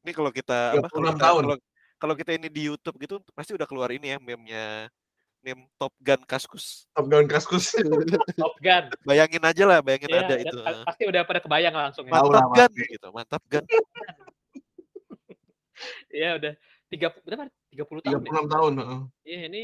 Ini 0.03 0.11
kalau 0.13 0.29
kita 0.29 0.77
apa? 0.77 0.87
Kalau 0.91 1.07
36 1.09 1.15
kita, 1.15 1.23
tahun. 1.23 1.41
kalau, 1.47 1.57
kalau 1.97 2.13
kita 2.19 2.31
ini 2.35 2.47
di 2.51 2.61
YouTube 2.67 2.97
gitu 2.99 3.15
pasti 3.31 3.55
udah 3.55 3.65
keluar 3.65 3.89
ini 3.89 4.13
ya 4.13 4.17
meme-nya 4.19 4.91
meme 5.39 5.65
Top 5.79 5.95
Gun 5.97 6.21
Kaskus. 6.27 6.85
Top 6.91 7.07
Gun 7.07 7.25
Kaskus 7.25 7.71
Top 8.43 8.59
Gun. 8.59 8.91
Bayangin 9.07 9.41
aja 9.41 9.63
lah, 9.65 9.79
bayangin 9.79 10.11
Iya, 10.11 10.19
ada 10.21 10.35
itu. 10.35 10.57
pa- 10.61 10.83
pasti 10.85 11.03
udah 11.07 11.21
pada 11.23 11.39
kebayang 11.39 11.73
langsung 11.73 12.03
ya. 12.05 12.11
Mantap 12.19 12.51
Gun 12.51 12.71
gitu, 12.77 13.07
mantap 13.15 13.43
Gun. 13.47 13.63
Iya, 16.09 16.41
udah 16.41 16.53
30 16.89 17.21
berapa? 17.21 17.45
30 17.69 18.01
tahun. 18.01 18.19
ya? 18.25 18.31
36 18.33 18.49
tahun 18.49 18.71
heeh. 18.81 18.99
Iya, 19.23 19.39
ini 19.51 19.63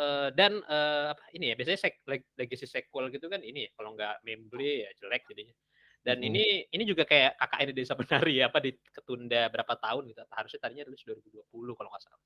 eh, 0.00 0.28
dan 0.32 0.56
eh, 0.64 1.04
apa 1.12 1.24
ini 1.36 1.52
ya 1.52 1.54
biasanya 1.60 1.80
sek, 1.84 1.94
leg- 2.08 2.32
legacy 2.40 2.64
sequel 2.64 3.12
gitu 3.12 3.28
kan 3.28 3.44
ini 3.44 3.68
ya 3.68 3.70
kalau 3.76 3.92
nggak 3.92 4.24
memble 4.24 4.64
ya 4.64 4.90
jelek 4.96 5.28
jadinya. 5.28 5.52
Dan 6.00 6.24
Mm-mm. 6.24 6.32
ini 6.32 6.44
ini 6.72 6.82
juga 6.88 7.04
kayak 7.04 7.36
KKN 7.36 7.66
di 7.70 7.74
Desa 7.76 7.92
Penari 7.92 8.40
ya, 8.40 8.48
apa 8.48 8.56
di 8.64 8.72
ketunda 8.72 9.52
berapa 9.52 9.74
tahun 9.76 10.08
gitu. 10.08 10.24
Harusnya 10.32 10.60
tadinya 10.64 10.88
rilis 10.88 11.04
2020 11.04 11.76
kalau 11.76 11.92
nggak 11.92 12.02
salah. 12.08 12.20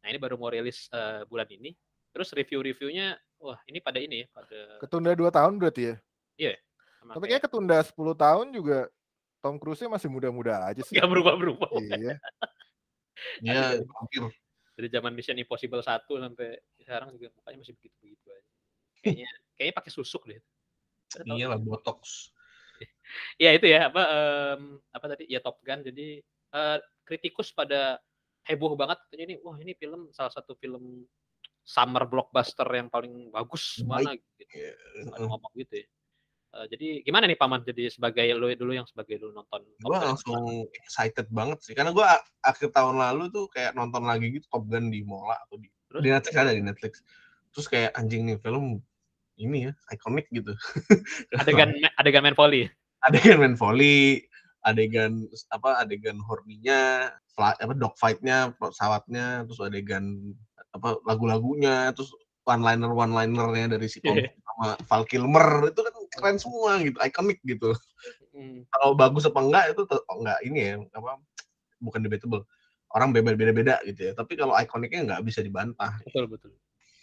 Nah, 0.00 0.08
ini 0.08 0.16
baru 0.16 0.40
mau 0.40 0.48
rilis 0.48 0.88
eh, 0.88 1.28
bulan 1.28 1.44
ini. 1.52 1.76
Terus 2.16 2.32
review-reviewnya 2.32 3.20
wah, 3.44 3.60
ini 3.68 3.78
pada 3.84 4.00
ini 4.00 4.24
ya, 4.24 4.26
pada 4.32 4.80
ketunda 4.80 5.12
dua 5.12 5.28
tahun 5.28 5.60
berarti 5.60 5.92
ya 5.92 5.96
sama 7.00 7.16
tapi 7.16 7.26
kayak 7.32 7.42
ketunda 7.48 7.76
10 7.80 8.14
tahun 8.14 8.46
juga 8.52 8.78
Tom 9.40 9.56
Cruise 9.56 9.80
masih 9.88 10.12
muda-muda 10.12 10.60
aja 10.68 10.84
sih 10.84 10.94
nggak 10.94 11.08
berubah-berubah. 11.08 11.68
iya 11.80 12.20
Dia 13.44 13.80
hampir 13.80 14.22
Dari 14.80 14.88
zaman 14.88 15.12
Mission 15.12 15.36
Impossible 15.36 15.84
1 15.84 16.08
sampai 16.08 16.56
sekarang 16.80 17.12
juga 17.12 17.28
mukanya 17.36 17.60
masih 17.60 17.76
begitu-begitu 17.76 18.26
aja. 18.32 18.48
pakai 19.76 19.92
susuk 19.92 20.24
deh. 20.24 20.40
Tahu. 21.12 21.36
Iyalah 21.36 21.60
botox. 21.60 22.32
Ya 23.42 23.50
itu 23.52 23.66
ya 23.66 23.90
apa 23.90 24.02
em, 24.08 24.78
apa 24.94 25.04
tadi 25.12 25.28
ya 25.28 25.42
Top 25.42 25.60
Gun 25.66 25.82
jadi 25.82 26.22
eh, 26.24 26.78
kritikus 27.04 27.50
pada 27.50 27.98
heboh 28.46 28.72
banget 28.78 29.02
katanya 29.04 29.24
ini 29.28 29.34
wah 29.42 29.58
ini 29.60 29.74
film 29.76 30.08
salah 30.14 30.32
satu 30.32 30.56
film 30.56 31.04
summer 31.66 32.08
blockbuster 32.08 32.64
yang 32.70 32.88
paling 32.88 33.28
bagus 33.28 33.82
mana 33.84 34.16
gitu. 34.16 34.46
Iya. 34.48 34.72
Ada 35.12 35.26
ngomong 35.26 35.52
gitu 35.58 35.74
ya. 35.84 35.86
Eh, 36.50 36.66
jadi 36.66 37.06
gimana 37.06 37.30
nih 37.30 37.38
paman 37.38 37.62
jadi 37.62 37.86
sebagai 37.94 38.26
lo 38.34 38.50
dulu 38.50 38.74
yang 38.74 38.82
sebagai 38.82 39.22
lu 39.22 39.30
nonton 39.30 39.62
gue 39.62 39.98
langsung 40.02 40.66
excited 40.82 41.30
banget 41.30 41.62
sih. 41.62 41.78
Karena 41.78 41.94
gue 41.94 42.02
akhir 42.42 42.74
tahun 42.74 42.98
lalu 42.98 43.30
tuh 43.30 43.46
kayak 43.54 43.78
nonton 43.78 44.02
lagi 44.02 44.34
gitu 44.34 44.46
Top 44.50 44.66
Gun 44.66 44.90
di 44.90 45.06
Mola 45.06 45.38
atau 45.46 45.62
di 45.62 45.70
Terus? 45.70 46.02
di 46.02 46.08
Netflix 46.10 46.34
ada 46.34 46.50
di 46.50 46.62
Netflix. 46.66 46.92
Terus 47.54 47.66
kayak 47.70 47.90
anjing 47.94 48.26
nih 48.26 48.38
film 48.42 48.82
ini 49.38 49.70
ya 49.70 49.72
ikonik 49.94 50.26
gitu. 50.34 50.50
Adegan 51.40 51.70
adegan 52.02 52.26
main 52.26 52.34
volley. 52.34 52.66
Adegan 53.06 53.38
main 53.38 53.54
volley 53.54 54.26
adegan 54.60 55.24
apa 55.54 55.80
adegan 55.80 56.20
horninya 56.20 57.08
apa 57.40 57.72
dogfight-nya 57.72 58.52
pesawatnya 58.60 59.48
terus 59.48 59.56
adegan 59.64 60.36
apa 60.76 61.00
lagu-lagunya 61.08 61.88
terus 61.96 62.12
one 62.44 62.60
liner 62.60 62.92
one 62.92 63.16
linernya 63.16 63.78
dari 63.78 63.88
si 63.88 64.02
Tom. 64.04 64.20
Sama 64.60 64.76
Val 64.84 65.04
Kilmer 65.08 65.72
itu 65.72 65.80
kan 65.80 65.94
keren 66.12 66.36
semua 66.36 66.76
gitu 66.84 67.00
ikonik 67.00 67.40
gitu. 67.48 67.72
Hmm, 68.36 68.68
kalau 68.68 68.92
bagus 68.92 69.24
apa 69.24 69.40
enggak 69.40 69.64
itu 69.72 69.82
oh, 69.88 70.16
enggak 70.20 70.38
ini 70.44 70.60
ya 70.60 70.74
apa 70.92 71.16
bukan 71.80 72.04
debatable. 72.04 72.44
Orang 72.92 73.16
beda 73.16 73.32
beda 73.32 73.52
beda 73.56 73.74
gitu 73.88 74.00
ya 74.04 74.12
tapi 74.12 74.36
kalau 74.36 74.52
ikoniknya 74.52 75.16
nggak 75.16 75.24
bisa 75.24 75.40
dibantah. 75.40 75.96
Betul 76.04 76.28
betul. 76.28 76.52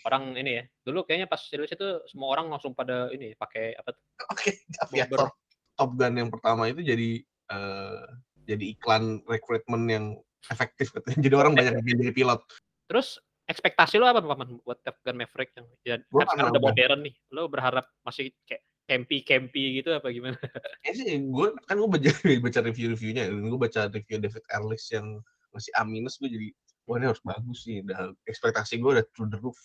Orang 0.05 0.37
ini 0.37 0.61
ya 0.61 0.63
dulu 0.85 1.01
kayaknya 1.01 1.25
pas 1.25 1.41
rilis 1.49 1.73
itu 1.73 1.87
semua 2.05 2.37
orang 2.37 2.53
langsung 2.53 2.77
pada 2.77 3.09
ini 3.09 3.33
pakai 3.33 3.73
apa 3.73 3.89
tuh, 3.97 4.03
oke 4.37 4.51
aviator 4.85 5.33
Top 5.73 5.97
Gun 5.97 6.13
yang 6.13 6.29
pertama 6.29 6.69
itu 6.69 6.85
jadi 6.85 7.25
eh, 7.25 8.05
jadi 8.45 8.65
iklan 8.77 9.25
rekrutmen 9.25 9.83
yang 9.89 10.05
efektif 10.53 10.95
katanya. 10.95 11.19
Jadi 11.25 11.35
orang 11.35 11.53
banyak 11.57 11.73
yang 11.83 11.99
jadi 12.07 12.13
pilot. 12.15 12.39
Terus 12.87 13.19
ekspektasi 13.47 13.95
lo 13.97 14.11
apa 14.11 14.19
paman 14.19 14.59
buat 14.61 14.83
Top 14.83 14.99
Gun 15.01 15.17
Maverick 15.17 15.55
yang 15.55 15.67
ya, 15.87 15.95
Gua 16.11 16.27
kan 16.27 16.35
sekarang 16.35 16.51
udah 16.51 16.63
modern 16.67 16.99
nih 17.07 17.15
lo 17.31 17.47
berharap 17.47 17.85
masih 18.03 18.35
kayak 18.43 18.61
campy 18.87 19.23
campy 19.23 19.83
gitu 19.83 19.91
apa 19.91 20.07
gimana? 20.11 20.39
Kayaknya 20.83 20.93
sih 20.95 21.07
gue 21.27 21.47
kan 21.67 21.75
gue 21.75 21.89
baca 21.91 22.09
baca 22.47 22.59
review 22.63 22.87
reviewnya 22.95 23.27
dan 23.27 23.43
gue 23.51 23.59
baca 23.59 23.81
review 23.91 24.17
David 24.19 24.43
Ehrlich 24.47 24.85
yang 24.95 25.19
masih 25.51 25.71
A 25.75 25.83
minus 25.83 26.15
gue 26.19 26.31
jadi 26.31 26.47
wah 26.87 26.95
ini 26.95 27.11
harus 27.11 27.19
bagus 27.19 27.67
sih 27.67 27.83
udah 27.83 28.15
ekspektasi 28.31 28.79
gue 28.79 28.91
udah 28.99 29.05
through 29.11 29.27
the 29.27 29.39
roof. 29.43 29.59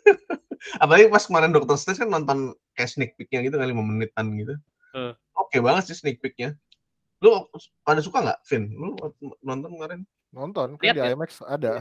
Apalagi 0.82 1.12
pas 1.12 1.24
kemarin 1.24 1.52
Doctor 1.52 1.76
Strange 1.76 2.00
kan 2.02 2.10
nonton 2.10 2.56
kayak 2.72 2.90
sneak 2.90 3.12
peeknya 3.20 3.44
gitu 3.44 3.60
kali 3.60 3.72
lima 3.72 3.84
menitan 3.84 4.32
gitu. 4.36 4.56
Eh. 4.96 5.12
oke 5.36 5.60
banget 5.60 5.92
sih 5.92 5.96
sneak 6.00 6.16
peeknya. 6.24 6.56
Lu 7.20 7.44
pada 7.84 8.00
suka 8.00 8.24
nggak 8.24 8.40
Vin? 8.48 8.72
Lu 8.72 8.96
nonton 9.44 9.70
kemarin? 9.76 10.00
Nonton 10.32 10.80
kan 10.80 10.84
Lihat 10.88 10.96
di 10.96 11.00
ya? 11.04 11.12
IMAX 11.12 11.44
ada. 11.44 11.72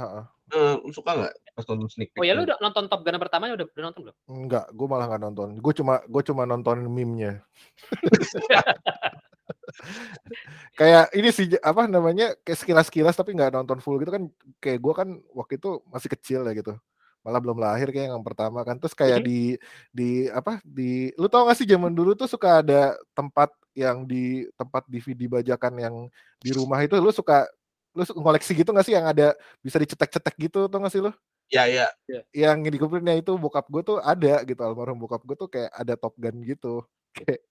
Eh, 0.48 0.76
lu 0.80 0.92
suka 0.96 1.12
nggak 1.12 1.34
pas 1.58 1.66
nonton 1.68 1.90
sneak 1.92 2.16
peek 2.16 2.22
oh 2.22 2.24
ya 2.24 2.38
lo 2.38 2.48
udah 2.48 2.56
nonton 2.64 2.88
Top 2.88 3.04
Gun 3.04 3.20
yang 3.20 3.24
pertama 3.24 3.52
udah, 3.52 3.68
udah 3.68 3.84
nonton 3.92 4.02
belum? 4.08 4.16
Enggak, 4.32 4.66
gue 4.72 4.88
malah 4.88 5.06
nggak 5.12 5.24
nonton. 5.28 5.50
Gue 5.60 5.74
cuma 5.76 6.00
gue 6.08 6.24
cuma 6.24 6.44
nonton 6.48 6.78
meme-nya. 6.88 7.44
kayak 10.80 11.12
ini 11.12 11.30
sih 11.36 11.52
apa 11.60 11.92
namanya 11.92 12.32
kayak 12.48 12.64
sekilas-sekilas 12.64 13.20
tapi 13.20 13.36
nggak 13.36 13.60
nonton 13.60 13.84
full 13.84 14.00
gitu 14.00 14.16
kan. 14.16 14.24
Kayak 14.64 14.80
gue 14.80 14.94
kan 14.96 15.10
waktu 15.36 15.60
itu 15.60 15.84
masih 15.92 16.10
kecil 16.16 16.48
ya 16.48 16.54
gitu. 16.56 16.74
Malah 17.28 17.44
belum 17.44 17.60
lahir 17.60 17.92
kayak 17.92 18.16
yang 18.16 18.24
pertama 18.24 18.64
kan. 18.64 18.80
Terus 18.80 18.96
kayak 18.96 19.28
di 19.28 19.60
di 19.92 20.32
apa 20.32 20.64
di 20.64 21.12
lu 21.20 21.28
tau 21.28 21.52
gak 21.52 21.60
sih 21.60 21.68
zaman 21.68 21.92
dulu 21.92 22.16
tuh 22.16 22.32
suka 22.32 22.64
ada 22.64 22.96
tempat 23.12 23.52
yang 23.76 24.08
di 24.08 24.48
tempat 24.56 24.88
DVD 24.88 25.28
bajakan 25.28 25.76
yang 25.76 25.96
di 26.40 26.56
rumah 26.56 26.80
itu? 26.80 26.96
Lu 27.04 27.12
suka 27.12 27.52
lu 27.98 28.06
suka 28.06 28.22
ngoleksi 28.22 28.54
gitu 28.54 28.70
gak 28.70 28.86
sih 28.86 28.94
yang 28.94 29.10
ada 29.10 29.34
bisa 29.66 29.82
dicetek-cetek 29.82 30.38
gitu 30.38 30.70
tau 30.70 30.78
gak 30.78 30.94
sih 30.94 31.02
lu? 31.02 31.10
Ya 31.50 31.66
ya 31.66 31.90
yang 32.30 32.62
di 32.62 32.78
kupingnya 32.78 33.18
itu 33.18 33.34
bokap 33.34 33.66
gue 33.72 33.82
tuh 33.82 33.98
ada 34.04 34.46
gitu 34.46 34.62
almarhum 34.62 35.02
bokap 35.02 35.26
gue 35.26 35.34
tuh 35.34 35.50
kayak 35.50 35.74
ada 35.74 35.98
Top 35.98 36.14
Gun 36.14 36.46
gitu. 36.46 36.86
Kayak 37.18 37.42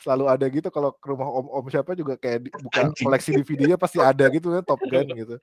selalu 0.00 0.24
ada 0.28 0.46
gitu 0.48 0.68
kalau 0.72 0.92
ke 0.92 1.06
rumah 1.08 1.28
om-om 1.28 1.68
siapa 1.68 1.92
juga 1.92 2.16
kayak 2.16 2.48
di- 2.48 2.54
buka 2.64 2.88
Anjing. 2.88 3.04
koleksi 3.08 3.30
DVD-nya 3.36 3.76
pasti 3.76 4.00
ada 4.00 4.24
gitu 4.28 4.52
kan 4.52 4.64
Top 4.64 4.80
Gun 4.84 5.08
gitu. 5.16 5.36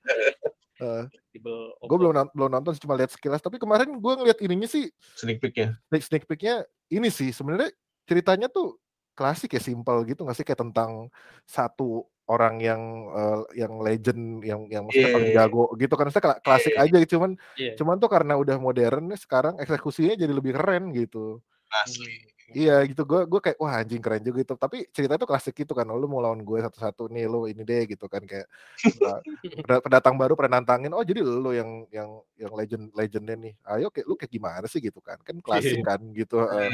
Tiba- 1.30 1.74
gue 1.82 1.96
belum 1.98 2.12
belum 2.34 2.50
nonton 2.50 2.74
cuma 2.82 2.98
lihat 2.98 3.14
sekilas 3.14 3.38
tapi 3.42 3.62
kemarin 3.62 3.94
gue 3.94 4.12
ngeliat 4.14 4.38
ininya 4.42 4.66
sih 4.66 4.90
sneak 5.14 5.38
peeknya 5.38 5.78
sneak 5.86 6.02
sneak 6.02 6.24
peeknya 6.26 6.66
ini 6.90 7.10
sih 7.14 7.30
sebenarnya 7.30 7.70
ceritanya 8.10 8.50
tuh 8.50 8.74
klasik 9.14 9.54
ya 9.54 9.62
simpel 9.62 10.02
gitu 10.02 10.26
nggak 10.26 10.36
sih? 10.36 10.44
Kayak 10.44 10.66
tentang 10.66 11.08
satu 11.46 12.10
orang 12.24 12.56
yang 12.60 12.82
eh, 13.12 13.40
yang 13.64 13.72
legend 13.84 14.40
yang 14.40 14.64
yang 14.72 14.84
Iya, 14.88 15.12
paling 15.12 15.30
iya, 15.30 15.36
iya. 15.36 15.44
jago 15.44 15.64
gitu 15.76 15.92
kan 15.92 16.08
maksudnya 16.08 16.24
kla- 16.24 16.40
klasik 16.40 16.74
aja 16.76 16.96
gitu. 17.04 17.20
Cuman 17.20 17.30
Iya. 17.60 17.72
cuman 17.76 17.96
tuh 18.00 18.10
karena 18.10 18.34
udah 18.40 18.56
modern 18.56 19.12
sekarang 19.20 19.60
eksekusinya 19.60 20.16
jadi 20.16 20.32
lebih 20.32 20.56
keren 20.56 20.92
gitu. 20.96 21.44
Asli. 21.68 22.24
Iya 22.54 22.84
gitu. 22.88 23.02
Gue 23.08 23.24
gue 23.28 23.40
kayak 23.40 23.58
wah 23.60 23.80
anjing 23.82 24.00
keren 24.04 24.20
juga 24.24 24.44
gitu 24.44 24.54
tapi 24.56 24.88
cerita 24.92 25.16
itu 25.16 25.26
klasik 25.28 25.54
gitu 25.64 25.72
kan 25.76 25.88
oh, 25.88 25.96
lu 25.96 26.06
mau 26.08 26.20
lawan 26.20 26.44
gue 26.44 26.58
satu-satu 26.60 27.08
nih 27.12 27.24
lu 27.28 27.48
ini 27.50 27.64
deh 27.64 27.82
gitu 27.88 28.06
kan 28.08 28.20
kayak 28.24 28.46
pendatang 29.84 30.14
baru 30.20 30.36
pernah 30.36 30.60
nantangin 30.60 30.92
oh 30.92 31.02
jadi 31.04 31.24
lu 31.24 31.50
yang 31.56 31.88
yang 31.92 32.20
yang 32.40 32.52
legend 32.56 32.84
legendnya 32.96 33.36
nih. 33.36 33.54
Ayo 33.68 33.88
kayak 33.92 34.06
lu 34.08 34.14
kayak 34.16 34.32
gimana 34.32 34.66
sih? 34.70 34.80
gitu 34.84 35.00
kan 35.00 35.16
kan 35.24 35.40
klasik 35.40 35.80
kan 35.84 36.00
gitu 36.12 36.44
eh, 36.44 36.68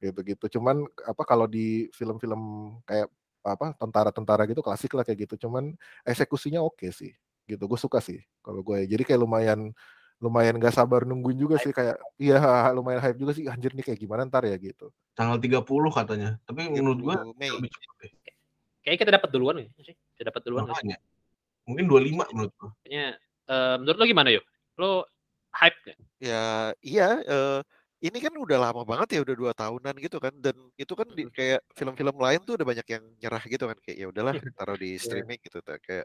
gitu 0.00 0.20
gitu 0.22 0.58
cuman 0.60 0.84
apa 1.08 1.22
kalau 1.26 1.48
di 1.50 1.90
film-film 1.90 2.74
kayak 2.86 3.10
apa 3.46 3.72
tentara-tentara 3.78 4.42
gitu 4.50 4.60
klasik 4.60 4.92
lah 4.98 5.06
kayak 5.06 5.30
gitu 5.30 5.46
cuman 5.46 5.72
eksekusinya 6.02 6.60
oke 6.60 6.90
sih 6.90 7.14
gitu. 7.46 7.62
Gue 7.64 7.78
suka 7.78 8.02
sih 8.02 8.18
kalau 8.42 8.60
gue 8.60 8.84
jadi 8.90 9.02
kayak 9.06 9.20
lumayan 9.22 9.70
lumayan 10.16 10.56
gak 10.56 10.72
sabar 10.72 11.04
nungguin 11.04 11.36
juga 11.36 11.60
sih 11.60 11.70
kayak 11.76 12.00
iya 12.16 12.40
lumayan 12.76 13.04
hype 13.04 13.20
juga 13.20 13.36
sih 13.36 13.44
anjir 13.46 13.72
nih 13.76 13.84
kayak 13.84 14.00
gimana 14.00 14.24
ntar 14.26 14.44
ya? 14.48 14.56
gitu. 14.56 14.90
Tanggal 15.14 15.38
30 15.40 15.62
katanya. 15.92 16.30
Tapi 16.44 16.72
menurut 16.72 16.98
gua 17.00 17.14
30 17.22 17.38
Mei. 17.38 17.50
lebih 17.52 17.70
cepat 17.72 17.94
deh. 18.00 18.10
Kayaknya 18.82 18.98
kita 19.02 19.12
dapat 19.18 19.28
duluan 19.32 19.54
nih 19.60 19.68
sih? 19.82 19.94
Kita 20.16 20.24
dapat 20.32 20.42
duluan 20.46 20.64
makanya. 20.68 20.98
Mungkin 21.66 21.84
25 21.90 22.24
menurut 22.32 22.52
gua. 22.56 22.70
Kayaknya 22.82 23.06
eh, 23.46 23.74
menurut 23.80 23.98
lo 24.00 24.04
gimana 24.08 24.28
yo? 24.32 24.42
Lo 24.80 24.90
hype 25.52 25.78
gak? 25.84 25.98
Ya 26.16 26.72
iya, 26.80 27.08
eh, 27.20 27.60
ini 28.04 28.18
kan 28.20 28.34
udah 28.36 28.58
lama 28.60 28.82
banget 28.84 29.16
ya, 29.16 29.20
udah 29.24 29.36
dua 29.36 29.52
tahunan 29.56 29.94
gitu 30.04 30.20
kan, 30.20 30.34
dan 30.36 30.56
itu 30.76 30.92
kan 30.92 31.08
di, 31.16 31.24
kayak 31.32 31.64
film-film 31.72 32.16
lain 32.20 32.40
tuh 32.44 32.60
udah 32.60 32.66
banyak 32.68 32.86
yang 32.92 33.04
nyerah 33.16 33.44
gitu 33.48 33.64
kan, 33.64 33.78
kayak 33.80 33.96
ya 33.96 34.06
udahlah 34.12 34.34
taruh 34.52 34.76
di 34.76 35.00
streaming 35.00 35.40
gitu, 35.40 35.64
ta- 35.64 35.80
kayak 35.80 36.04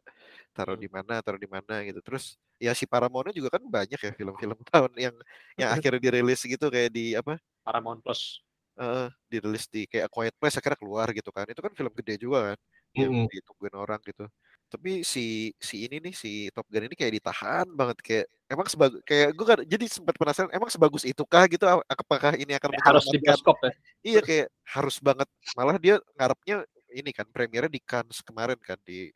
taruh 0.55 0.79
di 0.79 0.87
mana, 0.87 1.19
taruh 1.19 1.41
di 1.41 1.49
mana 1.51 1.83
gitu. 1.83 1.99
Terus 1.99 2.39
ya 2.61 2.71
si 2.71 2.87
Paramount 2.87 3.35
juga 3.35 3.59
kan 3.59 3.63
banyak 3.67 3.99
ya 3.99 4.11
film-film 4.15 4.55
tahun 4.71 4.91
yang 4.95 5.15
yang 5.59 5.69
akhirnya 5.75 5.99
dirilis 5.99 6.39
gitu 6.47 6.65
kayak 6.71 6.91
di 6.95 7.13
apa? 7.19 7.35
Paramount 7.67 7.99
Plus 7.99 8.39
eh 8.79 9.11
dirilis 9.27 9.67
di 9.67 9.83
kayak 9.83 10.07
A 10.07 10.09
Quiet 10.09 10.35
Place 10.39 10.55
akhirnya 10.57 10.79
keluar 10.79 11.07
gitu 11.11 11.29
kan. 11.35 11.43
Itu 11.51 11.59
kan 11.59 11.75
film 11.75 11.91
gede 11.91 12.15
juga 12.23 12.55
kan, 12.55 12.57
yang 12.95 13.13
Mm-mm. 13.13 13.27
ditungguin 13.31 13.75
orang 13.77 13.99
gitu. 14.03 14.25
Tapi 14.71 15.03
si 15.03 15.51
si 15.59 15.83
ini 15.87 15.99
nih 15.99 16.13
si 16.15 16.47
Top 16.55 16.63
Gun 16.71 16.87
ini 16.87 16.95
kayak 16.95 17.13
ditahan 17.19 17.67
banget 17.75 17.97
kayak 17.99 18.25
emang 18.47 18.67
sebagus 18.71 18.99
kayak 19.03 19.27
gue 19.35 19.45
kan 19.47 19.59
jadi 19.67 19.85
sempat 19.91 20.15
penasaran 20.15 20.51
emang 20.55 20.71
sebagus 20.71 21.03
itukah 21.03 21.43
gitu 21.51 21.67
a- 21.67 21.83
apakah 21.91 22.39
ini 22.39 22.55
akan 22.55 22.71
Kayak 22.71 22.85
harus 22.87 23.05
di 23.11 23.17
bioskop 23.19 23.57
ya 23.67 23.71
iya 24.03 24.19
kayak 24.23 24.47
harus 24.63 24.95
banget 25.03 25.27
malah 25.59 25.75
dia 25.75 25.95
ngarepnya 26.15 26.63
ini 26.95 27.11
kan 27.11 27.27
premiernya 27.35 27.71
di 27.71 27.81
Cannes 27.83 28.19
kemarin 28.23 28.59
kan 28.63 28.79
di 28.87 29.11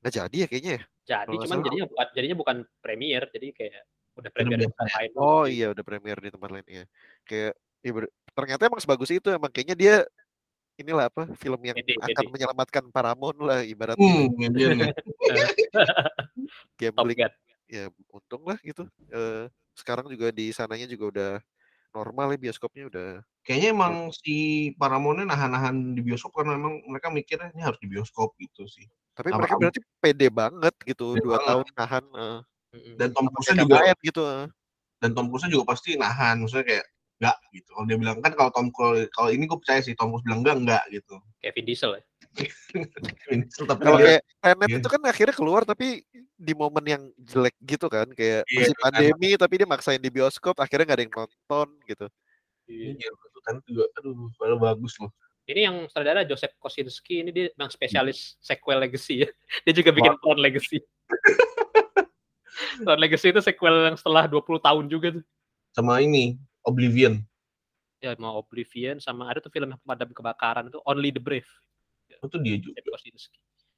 nggak 0.00 0.12
jadi 0.12 0.36
ya 0.44 0.46
kayaknya 0.48 0.72
ya 0.80 0.82
jadi 1.04 1.34
Kalau 1.36 1.44
cuman 1.44 1.58
jadinya 1.64 1.86
bukan 1.92 2.06
jadinya 2.16 2.36
bukan 2.40 2.56
premier 2.80 3.22
jadi 3.28 3.46
kayak 3.52 3.82
udah 4.14 4.30
premier 4.32 4.58
di 4.62 4.66
tempat 4.72 4.88
ya. 4.88 4.94
lain 4.96 5.10
oh 5.20 5.44
iya 5.44 5.66
udah 5.72 5.84
premier 5.84 6.16
di 6.24 6.30
tempat 6.32 6.50
lain 6.54 6.66
ya 6.68 6.84
kayak 7.28 7.52
ya 7.84 7.90
ber- 7.92 8.12
ternyata 8.36 8.62
emang 8.68 8.80
sebagus 8.80 9.10
itu 9.12 9.28
emang 9.28 9.50
kayaknya 9.52 9.76
dia 9.76 9.94
inilah 10.74 11.06
apa 11.06 11.30
film 11.38 11.60
yang 11.62 11.76
Pede, 11.78 11.94
akan 11.98 12.24
menyelamatkan 12.34 12.84
Paramount 12.90 13.38
lah 13.38 13.60
ibaratnya 13.62 14.02
hmm 14.02 14.34
ya 14.58 14.90
gambling 16.80 17.18
ya 17.70 17.84
untung 18.10 18.42
lah 18.44 18.58
gitu 18.60 18.86
Eh, 19.10 19.46
sekarang 19.74 20.10
juga 20.10 20.30
di 20.34 20.50
sananya 20.50 20.86
juga 20.90 21.04
udah 21.10 21.32
normal 21.94 22.34
ya 22.34 22.38
bioskopnya 22.50 22.90
udah 22.90 23.10
kayaknya 23.46 23.70
emang 23.70 24.10
si 24.10 24.70
Paramount 24.74 25.22
nahan-nahan 25.22 25.94
di 25.94 26.02
bioskop 26.02 26.34
karena 26.34 26.58
emang 26.58 26.82
mereka 26.90 27.10
mikirnya 27.14 27.54
ini 27.54 27.62
harus 27.62 27.78
di 27.78 27.86
bioskop 27.86 28.34
gitu 28.42 28.66
sih 28.66 28.86
tapi 29.14 29.30
Sama 29.30 29.38
mereka 29.46 29.54
berarti 29.62 29.80
pede 30.02 30.26
banget 30.26 30.74
gitu 30.82 31.14
Pede 31.14 31.22
dua 31.22 31.38
banget. 31.38 31.46
tahun 31.46 31.66
nahan. 31.78 32.04
Mm-mm. 32.74 32.94
dan 32.98 33.08
Tom 33.14 33.26
Cruise 33.30 33.46
kayak 33.46 33.62
juga 33.62 33.78
gitu 34.02 34.22
eh. 34.26 34.46
dan 34.98 35.10
Tom 35.14 35.26
Cruise 35.30 35.46
juga 35.46 35.64
pasti 35.70 35.94
nahan 35.94 36.42
maksudnya 36.42 36.66
kayak 36.66 36.84
enggak 37.22 37.36
gitu 37.54 37.68
kalau 37.70 37.86
dia 37.86 37.98
bilang 37.98 38.18
kan 38.20 38.32
kalau 38.34 38.50
Tom 38.50 38.68
Cruise 38.74 39.06
kalau 39.14 39.30
ini 39.30 39.46
gue 39.46 39.58
percaya 39.58 39.80
sih 39.80 39.94
Tom 39.94 40.10
Cruise 40.10 40.26
bilang 40.26 40.42
enggak 40.42 40.56
enggak 40.60 40.82
gitu 40.90 41.14
kayak 41.38 41.54
Vin 41.54 41.66
Diesel 41.66 41.92
ya 41.94 42.02
tapi 43.70 43.80
kalau 43.86 43.98
kayak 44.02 44.22
Tenet 44.42 44.68
Iya. 44.68 44.78
itu 44.82 44.88
kan 44.90 45.00
akhirnya 45.06 45.34
keluar 45.38 45.62
tapi 45.62 46.02
di 46.34 46.52
momen 46.58 46.82
yang 46.82 47.02
jelek 47.22 47.54
gitu 47.62 47.86
kan 47.86 48.10
kayak 48.10 48.42
Iya, 48.50 48.58
masih 48.58 48.74
kan. 48.74 48.82
pandemi 48.90 49.30
tapi 49.38 49.54
dia 49.62 49.68
maksain 49.70 50.02
di 50.02 50.10
bioskop 50.10 50.58
akhirnya 50.58 50.90
nggak 50.90 50.98
ada 50.98 51.04
yang 51.06 51.14
nonton 51.14 51.68
gitu 51.86 52.06
Iya. 52.64 52.96
Iya, 52.96 53.08
itu 53.12 53.40
kan 53.44 53.60
juga 53.68 53.84
aduh, 54.00 54.32
padahal 54.40 54.56
bagus 54.56 54.96
loh. 54.96 55.12
Ini 55.44 55.68
yang 55.68 55.76
sutradara 55.92 56.24
Joseph 56.24 56.56
Kosinski 56.56 57.20
ini 57.20 57.28
dia 57.28 57.52
memang 57.60 57.68
spesialis 57.68 58.40
sequel 58.40 58.80
legacy 58.80 59.20
ya. 59.20 59.28
Dia 59.68 59.76
juga 59.76 59.92
bikin 59.92 60.16
Tron 60.24 60.40
Legacy. 60.40 60.80
Tron 62.88 62.96
Legacy 62.96 63.36
itu 63.36 63.44
sequel 63.44 63.92
yang 63.92 64.00
setelah 64.00 64.24
20 64.24 64.40
tahun 64.64 64.84
juga 64.88 65.20
tuh. 65.20 65.24
Sama 65.76 66.00
ini 66.00 66.40
Oblivion. 66.64 67.20
Ya 68.02 68.12
mau 68.20 68.40
Oblivion 68.40 69.00
sama 69.00 69.32
ada 69.32 69.40
tuh 69.40 69.48
film 69.48 69.72
yang 69.72 69.80
pemadam 69.80 70.12
kebakaran 70.12 70.68
itu 70.68 70.80
Only 70.84 71.14
the 71.14 71.22
Brave. 71.22 71.48
Itu 72.08 72.36
dia 72.40 72.60
juga. 72.60 72.80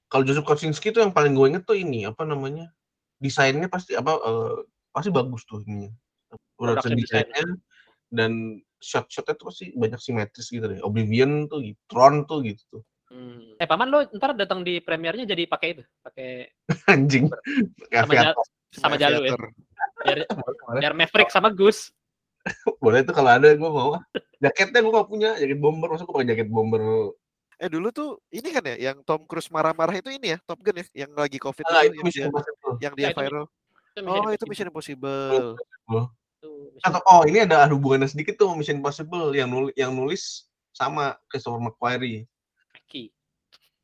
Kalau 0.06 0.22
Joseph 0.22 0.46
Kosinski 0.46 0.94
itu 0.94 1.02
yang 1.02 1.10
paling 1.10 1.34
gue 1.34 1.46
inget 1.50 1.64
tuh 1.66 1.78
ini 1.78 2.06
apa 2.06 2.22
namanya? 2.22 2.70
Desainnya 3.18 3.66
pasti 3.66 3.94
apa 3.94 4.18
eh, 4.18 4.56
pasti 4.94 5.10
bagus 5.10 5.42
tuh 5.46 5.62
ininya. 5.66 5.90
Production 6.58 6.98
desainnya 6.98 7.46
dan 8.10 8.62
shot-shotnya 8.78 9.34
tuh 9.34 9.50
pasti 9.50 9.64
banyak 9.74 9.98
simetris 9.98 10.48
gitu 10.50 10.66
deh. 10.66 10.78
Oblivion 10.82 11.50
tuh, 11.50 11.62
gitu. 11.64 11.78
Tron 11.90 12.22
tuh 12.28 12.46
gitu 12.46 12.62
tuh. 12.70 12.82
Hmm. 13.10 13.54
Eh 13.58 13.66
paman 13.70 13.86
lo 13.86 14.02
ntar 14.18 14.34
datang 14.34 14.66
di 14.66 14.82
premiernya 14.82 15.30
jadi 15.30 15.46
pakai 15.46 15.68
itu, 15.78 15.82
pakai 16.02 16.50
Anjing. 16.92 17.30
Sama 17.90 18.12
Aviator. 18.12 18.46
sama 18.74 18.94
Jalu 18.98 19.20
ya. 19.30 19.32
Biar 20.02 20.18
biar 20.82 20.92
Maverick 20.92 21.30
sama 21.30 21.48
Gus. 21.54 21.94
boleh 22.84 23.02
tuh 23.02 23.14
kalau 23.14 23.30
ada 23.34 23.52
gue 23.52 23.70
mau. 23.70 23.98
Jaketnya 24.38 24.80
gue 24.80 24.92
gak 24.94 25.08
punya, 25.10 25.30
jaket 25.36 25.58
bomber. 25.58 25.90
Masa 25.90 26.06
gue 26.06 26.14
pakai 26.14 26.28
jaket 26.30 26.48
bomber. 26.48 26.82
Eh 27.56 27.68
dulu 27.72 27.88
tuh 27.88 28.20
ini 28.28 28.52
kan 28.52 28.64
ya 28.68 28.92
yang 28.92 29.00
Tom 29.02 29.24
Cruise 29.24 29.48
marah-marah 29.48 29.96
itu 29.96 30.12
ini 30.12 30.36
ya 30.36 30.38
Top 30.44 30.60
Gun 30.60 30.76
ya 30.76 30.84
yang 30.92 31.10
lagi 31.16 31.40
covid 31.40 31.64
Ah, 31.64 31.88
itu, 31.88 31.96
itu 32.04 32.20
yang 32.20 32.28
dia, 32.28 32.44
yang 32.84 32.94
dia 32.94 33.08
itu 33.10 33.16
viral. 33.16 33.44
Itu 33.96 34.00
Oh 34.04 34.28
itu 34.28 34.44
Mission 34.44 34.68
Impossible. 34.68 35.56
Itu 35.56 36.50
Mission 36.76 36.84
Atau, 36.84 37.00
oh 37.08 37.24
ini 37.24 37.48
ada 37.48 37.64
hubungannya 37.72 38.12
sedikit 38.12 38.36
tuh 38.36 38.52
sama 38.52 38.60
Mission 38.60 38.76
Impossible 38.84 39.32
yang 39.32 39.48
nulis, 39.48 39.72
yang 39.72 39.96
nulis 39.96 40.52
sama 40.76 41.16
Christopher 41.32 41.64
McQuarrie. 41.64 42.28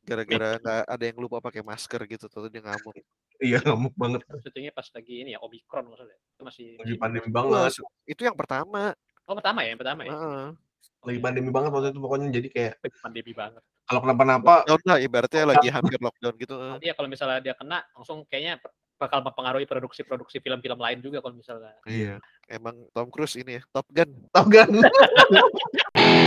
Gara-gara 0.03 0.59
nggak 0.59 0.83
ada 0.85 1.03
yang 1.07 1.17
lupa 1.17 1.41
pakai 1.41 1.65
masker 1.65 2.03
gitu 2.05 2.29
tuh 2.29 2.51
dia 2.51 2.61
ngamuk. 2.61 2.93
Iya 3.39 3.57
ngamuk 3.63 3.93
banget. 3.95 4.21
Syutingnya 4.41 4.71
pas 4.71 4.87
lagi 4.91 5.13
ini 5.25 5.33
ya 5.33 5.39
Omicron 5.41 5.85
maksudnya. 5.89 6.17
Itu 6.33 6.41
masih 6.43 6.67
Lagi 6.77 6.95
pandemi 6.97 7.27
Wah, 7.27 7.35
banget. 7.65 7.71
itu 8.05 8.21
yang 8.21 8.37
pertama. 8.37 8.93
Oh 9.23 9.33
pertama 9.33 9.63
ya, 9.63 9.73
yang 9.73 9.79
pertama 9.81 10.01
ya. 10.03 10.11
Heeh. 10.11 10.45
Lagi 11.03 11.19
pandemi 11.19 11.49
banget 11.51 11.69
waktu 11.71 11.89
itu 11.91 11.99
pokoknya 11.99 12.27
jadi 12.31 12.47
kayak 12.51 12.73
Pandemi 12.99 13.33
banget. 13.33 13.63
kalau 13.83 13.99
kenapa-napa 13.99 14.63
Lockdown 14.63 14.81
lah 14.87 14.99
ibaratnya 15.03 15.43
lagi 15.43 15.67
hampir 15.67 15.99
lockdown 15.99 16.35
gitu. 16.39 16.55
Iya 16.79 16.93
kalau 16.95 17.09
misalnya 17.11 17.39
dia 17.43 17.51
kena 17.53 17.83
langsung 17.91 18.23
kayaknya 18.31 18.63
bakal 18.95 19.19
mempengaruhi 19.19 19.67
produksi-produksi 19.67 20.39
film-film 20.39 20.79
lain 20.79 21.03
juga 21.03 21.19
kalau 21.19 21.35
misalnya. 21.35 21.75
Iya. 21.83 22.23
Emang 22.47 22.87
Tom 22.95 23.11
Cruise 23.11 23.35
ini 23.35 23.59
ya 23.59 23.63
Top 23.75 23.83
Gun. 23.91 24.07
Top 24.31 24.47
Gun. 24.47 24.71